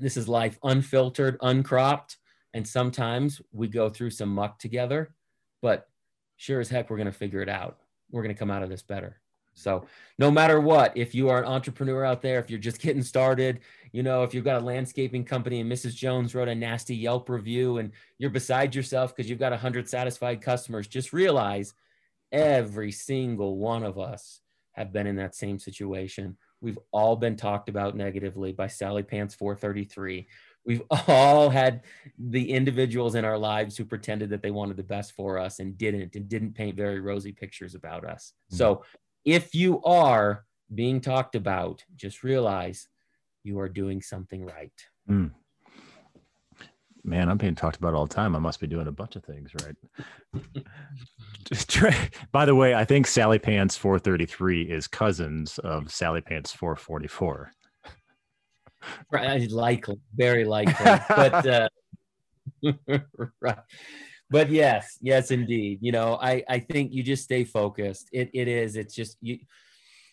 This 0.00 0.16
is 0.16 0.28
life 0.28 0.58
unfiltered, 0.62 1.36
uncropped. 1.40 2.16
And 2.54 2.66
sometimes 2.66 3.40
we 3.52 3.68
go 3.68 3.88
through 3.88 4.10
some 4.10 4.30
muck 4.30 4.58
together, 4.58 5.14
but 5.62 5.88
sure 6.36 6.60
as 6.60 6.68
heck, 6.68 6.90
we're 6.90 6.96
going 6.96 7.06
to 7.06 7.12
figure 7.12 7.42
it 7.42 7.48
out. 7.48 7.78
We're 8.10 8.22
going 8.22 8.34
to 8.34 8.38
come 8.38 8.50
out 8.50 8.62
of 8.62 8.68
this 8.68 8.82
better. 8.82 9.20
So, 9.54 9.86
no 10.18 10.30
matter 10.30 10.60
what, 10.60 10.96
if 10.96 11.14
you 11.14 11.28
are 11.28 11.38
an 11.42 11.44
entrepreneur 11.44 12.04
out 12.04 12.22
there, 12.22 12.38
if 12.38 12.50
you're 12.50 12.58
just 12.58 12.80
getting 12.80 13.02
started, 13.02 13.60
you 13.92 14.02
know, 14.02 14.22
if 14.22 14.32
you've 14.32 14.44
got 14.44 14.60
a 14.60 14.64
landscaping 14.64 15.24
company 15.24 15.60
and 15.60 15.70
Mrs. 15.70 15.94
Jones 15.94 16.34
wrote 16.34 16.48
a 16.48 16.54
nasty 16.54 16.96
Yelp 16.96 17.28
review 17.28 17.78
and 17.78 17.92
you're 18.18 18.30
beside 18.30 18.74
yourself 18.74 19.14
because 19.14 19.28
you've 19.28 19.38
got 19.38 19.52
100 19.52 19.88
satisfied 19.88 20.40
customers, 20.40 20.88
just 20.88 21.12
realize 21.12 21.74
every 22.32 22.92
single 22.92 23.58
one 23.58 23.82
of 23.82 23.98
us 23.98 24.40
have 24.72 24.92
been 24.92 25.06
in 25.06 25.16
that 25.16 25.34
same 25.34 25.58
situation. 25.58 26.36
We've 26.60 26.78
all 26.92 27.16
been 27.16 27.36
talked 27.36 27.68
about 27.68 27.96
negatively 27.96 28.52
by 28.52 28.66
Sally 28.66 29.02
Pants 29.02 29.34
433. 29.34 30.28
We've 30.66 30.82
all 31.08 31.50
had 31.50 31.82
the 32.18 32.50
individuals 32.50 33.14
in 33.14 33.24
our 33.24 33.38
lives 33.38 33.76
who 33.76 33.84
pretended 33.84 34.30
that 34.30 34.42
they 34.42 34.50
wanted 34.50 34.76
the 34.76 34.82
best 34.82 35.12
for 35.12 35.38
us 35.38 35.58
and 35.58 35.76
didn't, 35.76 36.14
and 36.16 36.28
didn't 36.28 36.54
paint 36.54 36.76
very 36.76 37.00
rosy 37.00 37.32
pictures 37.32 37.74
about 37.74 38.04
us. 38.04 38.32
Mm-hmm. 38.50 38.56
So 38.56 38.84
if 39.24 39.54
you 39.54 39.82
are 39.82 40.44
being 40.74 41.00
talked 41.00 41.34
about, 41.34 41.84
just 41.96 42.22
realize 42.22 42.88
you 43.42 43.58
are 43.58 43.68
doing 43.68 44.02
something 44.02 44.44
right. 44.44 44.72
Mm. 45.08 45.32
Man, 47.02 47.28
I'm 47.28 47.38
being 47.38 47.54
talked 47.54 47.76
about 47.76 47.94
all 47.94 48.06
the 48.06 48.14
time. 48.14 48.36
I 48.36 48.38
must 48.38 48.60
be 48.60 48.66
doing 48.66 48.86
a 48.86 48.92
bunch 48.92 49.16
of 49.16 49.24
things 49.24 49.52
right. 49.62 49.76
By 52.32 52.44
the 52.44 52.54
way, 52.54 52.74
I 52.74 52.84
think 52.84 53.06
Sally 53.06 53.38
Pants 53.38 53.76
433 53.76 54.62
is 54.62 54.86
cousins 54.86 55.58
of 55.58 55.90
Sally 55.90 56.20
Pants 56.20 56.52
444. 56.52 57.52
Right, 59.12 59.50
likely, 59.50 60.00
very 60.16 60.46
likely, 60.46 60.74
but 61.10 61.46
uh, 61.46 61.68
right 63.42 63.58
but 64.30 64.48
yes, 64.48 64.96
yes, 65.02 65.32
indeed. 65.32 65.80
You 65.82 65.92
know, 65.92 66.18
I 66.22 66.42
I 66.48 66.60
think 66.60 66.92
you 66.92 67.02
just 67.02 67.24
stay 67.24 67.44
focused. 67.44 68.08
It 68.12 68.30
it 68.32 68.46
is. 68.46 68.76
It's 68.76 68.94
just 68.94 69.18
you 69.20 69.38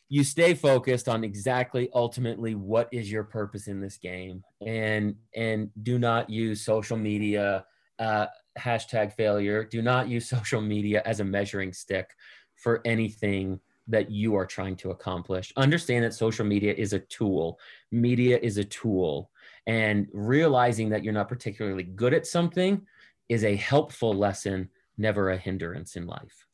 you 0.10 0.24
stay 0.24 0.54
focused 0.54 1.10
on 1.10 1.24
exactly 1.24 1.90
ultimately 1.94 2.56
what 2.56 2.88
is 2.92 3.12
your 3.12 3.24
purpose 3.24 3.68
in 3.68 3.82
this 3.82 3.98
game 3.98 4.42
and 4.66 5.16
and 5.36 5.70
do 5.84 6.00
not 6.00 6.30
use 6.30 6.64
social 6.64 6.96
media 6.96 7.66
uh, 8.00 8.28
hashtag 8.58 9.14
failure. 9.14 9.64
Do 9.64 9.82
not 9.82 10.08
use 10.08 10.30
social 10.30 10.62
media 10.62 11.02
as 11.06 11.20
a 11.20 11.26
measuring 11.26 11.74
stick 11.74 12.10
for 12.56 12.82
anything 12.86 13.60
that 13.90 14.12
you 14.12 14.36
are 14.36 14.46
trying 14.46 14.76
to 14.76 14.92
accomplish. 14.92 15.54
Understand 15.56 16.04
that 16.04 16.14
social 16.14 16.46
media 16.46 16.74
is 16.74 16.92
a 16.92 17.00
tool. 17.00 17.58
Media 17.92 18.38
is 18.42 18.58
a 18.58 18.64
tool. 18.66 19.32
And 19.66 20.08
realizing 20.12 20.90
that 20.90 21.04
you're 21.04 21.14
not 21.14 21.30
particularly 21.30 21.84
good 21.84 22.14
at 22.14 22.28
something 22.28 22.86
is 23.30 23.44
a 23.44 23.56
helpful 23.56 24.14
lesson, 24.14 24.70
never 24.98 25.30
a 25.30 25.38
hindrance 25.38 25.96
in 25.96 26.06
life. 26.06 26.47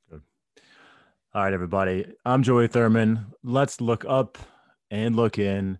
All 1.35 1.43
right, 1.43 1.51
everybody. 1.51 2.05
I'm 2.25 2.43
Joey 2.43 2.67
Thurman. 2.67 3.25
Let's 3.43 3.81
look 3.81 4.05
up 4.07 4.37
and 4.91 5.15
look 5.15 5.39
in 5.39 5.79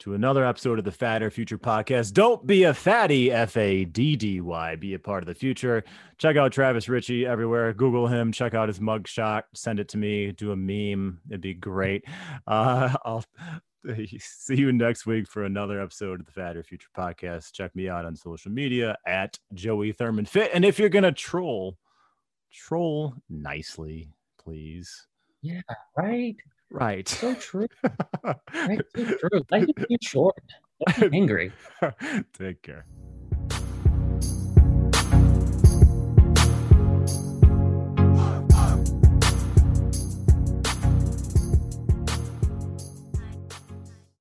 to 0.00 0.12
another 0.12 0.44
episode 0.44 0.78
of 0.78 0.84
the 0.84 0.92
Fatter 0.92 1.30
Future 1.30 1.56
podcast. 1.56 2.12
Don't 2.12 2.46
be 2.46 2.64
a 2.64 2.74
fatty, 2.74 3.32
F 3.32 3.56
A 3.56 3.86
D 3.86 4.14
D 4.14 4.42
Y. 4.42 4.76
Be 4.76 4.92
a 4.92 4.98
part 4.98 5.22
of 5.22 5.26
the 5.26 5.34
future. 5.34 5.84
Check 6.18 6.36
out 6.36 6.52
Travis 6.52 6.86
Richey 6.90 7.24
everywhere. 7.24 7.72
Google 7.72 8.08
him. 8.08 8.30
Check 8.30 8.52
out 8.52 8.68
his 8.68 8.78
mugshot. 8.78 9.44
Send 9.54 9.80
it 9.80 9.88
to 9.88 9.96
me. 9.96 10.32
Do 10.32 10.52
a 10.52 10.56
meme. 10.56 11.22
It'd 11.30 11.40
be 11.40 11.54
great. 11.54 12.04
Uh, 12.46 12.94
I'll 13.06 13.24
see 14.18 14.54
you 14.54 14.70
next 14.70 15.06
week 15.06 15.26
for 15.26 15.44
another 15.44 15.80
episode 15.80 16.20
of 16.20 16.26
the 16.26 16.32
Fatter 16.32 16.62
Future 16.62 16.90
podcast. 16.94 17.52
Check 17.52 17.74
me 17.74 17.88
out 17.88 18.04
on 18.04 18.14
social 18.16 18.52
media 18.52 18.98
at 19.06 19.38
Joey 19.54 19.92
Thurman 19.92 20.26
Fit. 20.26 20.50
And 20.52 20.62
if 20.62 20.78
you're 20.78 20.90
gonna 20.90 21.10
troll, 21.10 21.78
troll 22.52 23.14
nicely, 23.30 24.12
please. 24.42 25.06
Yeah, 25.42 25.62
right. 25.96 26.36
Right. 26.70 27.08
So 27.08 27.34
true. 27.34 27.66
right, 28.54 28.80
so 28.96 29.04
true. 29.04 29.42
Life 29.50 29.64
is 29.76 29.86
too 29.88 29.96
short. 30.02 30.36
Angry. 31.12 31.52
Take 32.32 32.62
care. 32.62 32.86